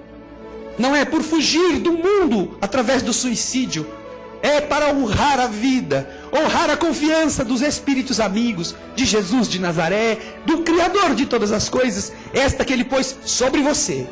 [0.78, 3.97] Não é por fugir do mundo através do suicídio.
[4.42, 10.18] É para honrar a vida, honrar a confiança dos espíritos amigos, de Jesus de Nazaré,
[10.46, 14.06] do Criador de todas as coisas, esta que ele pôs sobre você.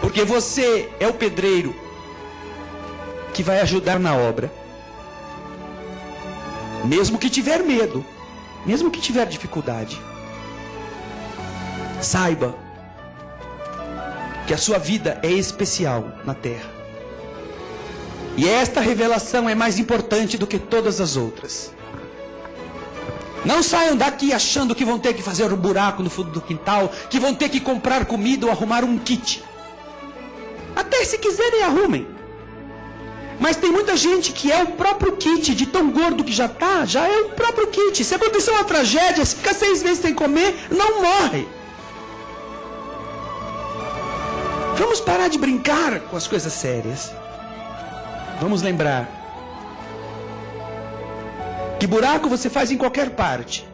[0.00, 1.74] Porque você é o pedreiro,
[3.34, 4.50] que vai ajudar na obra.
[6.84, 8.04] Mesmo que tiver medo,
[8.64, 10.00] mesmo que tiver dificuldade.
[12.00, 12.54] Saiba
[14.46, 16.75] que a sua vida é especial na terra.
[18.36, 21.72] E esta revelação é mais importante do que todas as outras.
[23.44, 26.90] Não saiam daqui achando que vão ter que fazer um buraco no fundo do quintal,
[27.08, 29.42] que vão ter que comprar comida ou arrumar um kit.
[30.74, 32.06] Até se quiserem, arrumem.
[33.38, 36.84] Mas tem muita gente que é o próprio kit, de tão gordo que já está,
[36.84, 38.04] já é o próprio kit.
[38.04, 41.46] Se acontecer uma tragédia, se ficar seis meses sem comer, não morre.
[44.76, 47.10] Vamos parar de brincar com as coisas sérias.
[48.40, 49.08] Vamos lembrar
[51.78, 53.66] que buraco você faz em qualquer parte.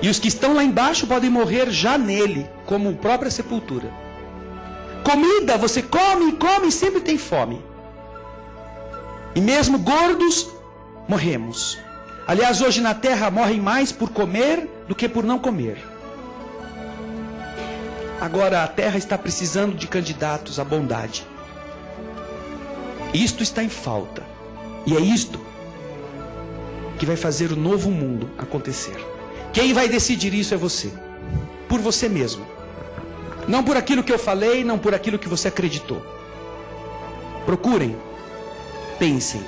[0.00, 3.90] E os que estão lá embaixo podem morrer já nele, como própria sepultura.
[5.02, 7.62] Comida, você come e come e sempre tem fome.
[9.34, 10.48] E mesmo gordos,
[11.08, 11.78] morremos.
[12.26, 15.78] Aliás, hoje na terra morrem mais por comer do que por não comer.
[18.20, 21.26] Agora a terra está precisando de candidatos à bondade.
[23.14, 24.26] Isto está em falta.
[24.84, 25.40] E é isto
[26.98, 28.96] que vai fazer o novo mundo acontecer.
[29.52, 30.92] Quem vai decidir isso é você.
[31.68, 32.44] Por você mesmo.
[33.46, 36.04] Não por aquilo que eu falei, não por aquilo que você acreditou.
[37.46, 37.96] Procurem,
[38.98, 39.42] pensem.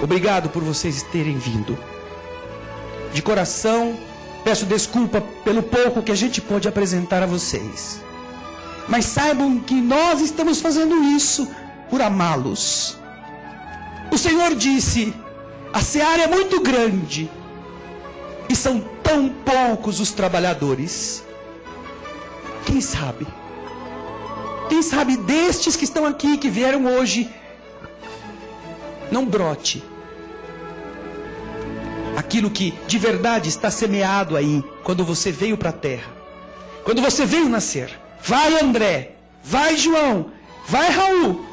[0.00, 1.76] Obrigado por vocês terem vindo.
[3.12, 3.96] De coração,
[4.44, 8.00] peço desculpa pelo pouco que a gente pôde apresentar a vocês.
[8.88, 11.48] Mas saibam que nós estamos fazendo isso
[11.92, 12.96] por amá-los.
[14.10, 15.14] O Senhor disse:
[15.74, 17.30] a seara é muito grande
[18.48, 21.22] e são tão poucos os trabalhadores.
[22.64, 23.26] Quem sabe?
[24.70, 27.30] Quem sabe destes que estão aqui, que vieram hoje,
[29.10, 29.84] não brote
[32.16, 36.10] aquilo que de verdade está semeado aí, quando você veio para a terra,
[36.84, 37.90] quando você veio nascer.
[38.22, 40.30] Vai André, vai João,
[40.68, 41.51] vai Raul,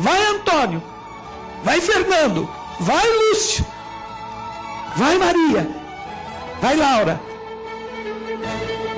[0.00, 0.82] vai Antônio,
[1.62, 2.48] vai Fernando,
[2.80, 3.64] vai Lúcio,
[4.96, 5.68] vai Maria,
[6.60, 7.20] vai Laura,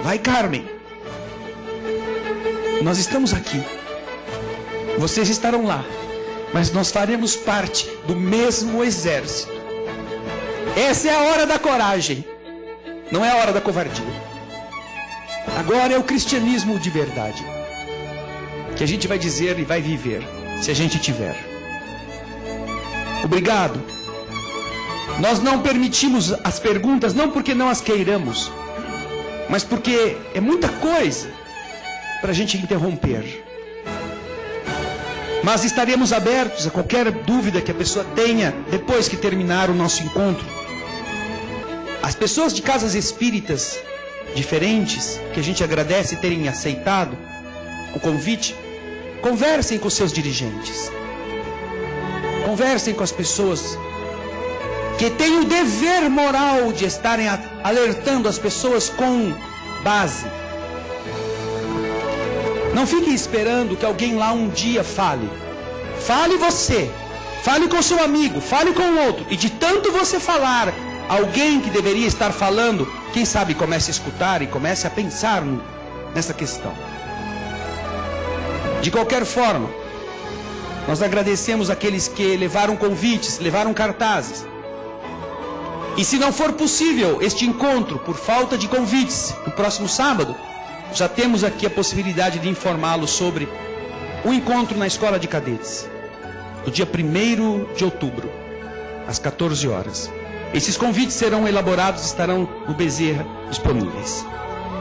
[0.02, 0.70] vai Carmen.
[2.82, 3.62] Nós estamos aqui,
[4.96, 5.84] vocês estarão lá,
[6.54, 9.52] mas nós faremos parte do mesmo exército.
[10.76, 12.24] Essa é a hora da coragem,
[13.10, 14.22] não é a hora da covardia.
[15.58, 17.44] Agora é o cristianismo de verdade.
[18.76, 20.26] Que a gente vai dizer e vai viver,
[20.62, 21.36] se a gente tiver.
[23.24, 23.82] Obrigado.
[25.18, 28.50] Nós não permitimos as perguntas, não porque não as queiramos,
[29.50, 31.28] mas porque é muita coisa
[32.20, 33.44] para a gente interromper.
[35.42, 40.04] Mas estaremos abertos a qualquer dúvida que a pessoa tenha depois que terminar o nosso
[40.04, 40.46] encontro.
[42.00, 43.80] As pessoas de casas espíritas
[44.36, 47.18] diferentes, que a gente agradece terem aceitado
[47.94, 48.54] o convite,
[49.22, 50.90] conversem com seus dirigentes.
[52.44, 53.78] Conversem com as pessoas
[54.98, 57.26] que têm o dever moral de estarem
[57.62, 59.32] alertando as pessoas com
[59.82, 60.26] base.
[62.74, 65.30] Não fiquem esperando que alguém lá um dia fale.
[66.00, 66.90] Fale você.
[67.42, 69.26] Fale com seu amigo, fale com o outro.
[69.30, 70.72] E de tanto você falar,
[71.08, 75.42] alguém que deveria estar falando quem sabe comece a escutar e comece a pensar
[76.14, 76.91] nessa questão.
[78.82, 79.70] De qualquer forma,
[80.88, 84.44] nós agradecemos aqueles que levaram convites, levaram cartazes.
[85.96, 90.34] E se não for possível este encontro por falta de convites no próximo sábado,
[90.92, 93.48] já temos aqui a possibilidade de informá-lo sobre
[94.24, 95.88] o encontro na escola de cadetes,
[96.66, 98.28] no dia 1 de outubro,
[99.06, 100.10] às 14 horas.
[100.52, 104.26] Esses convites serão elaborados, estarão no Bezerra disponíveis.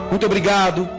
[0.09, 0.89] Muito obrigado.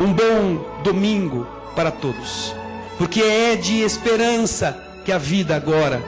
[0.00, 2.54] Um bom domingo para todos.
[2.98, 6.02] Porque é de esperança que a vida agora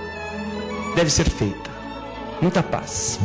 [0.95, 1.71] deve ser feita.
[2.41, 3.19] Muita paz.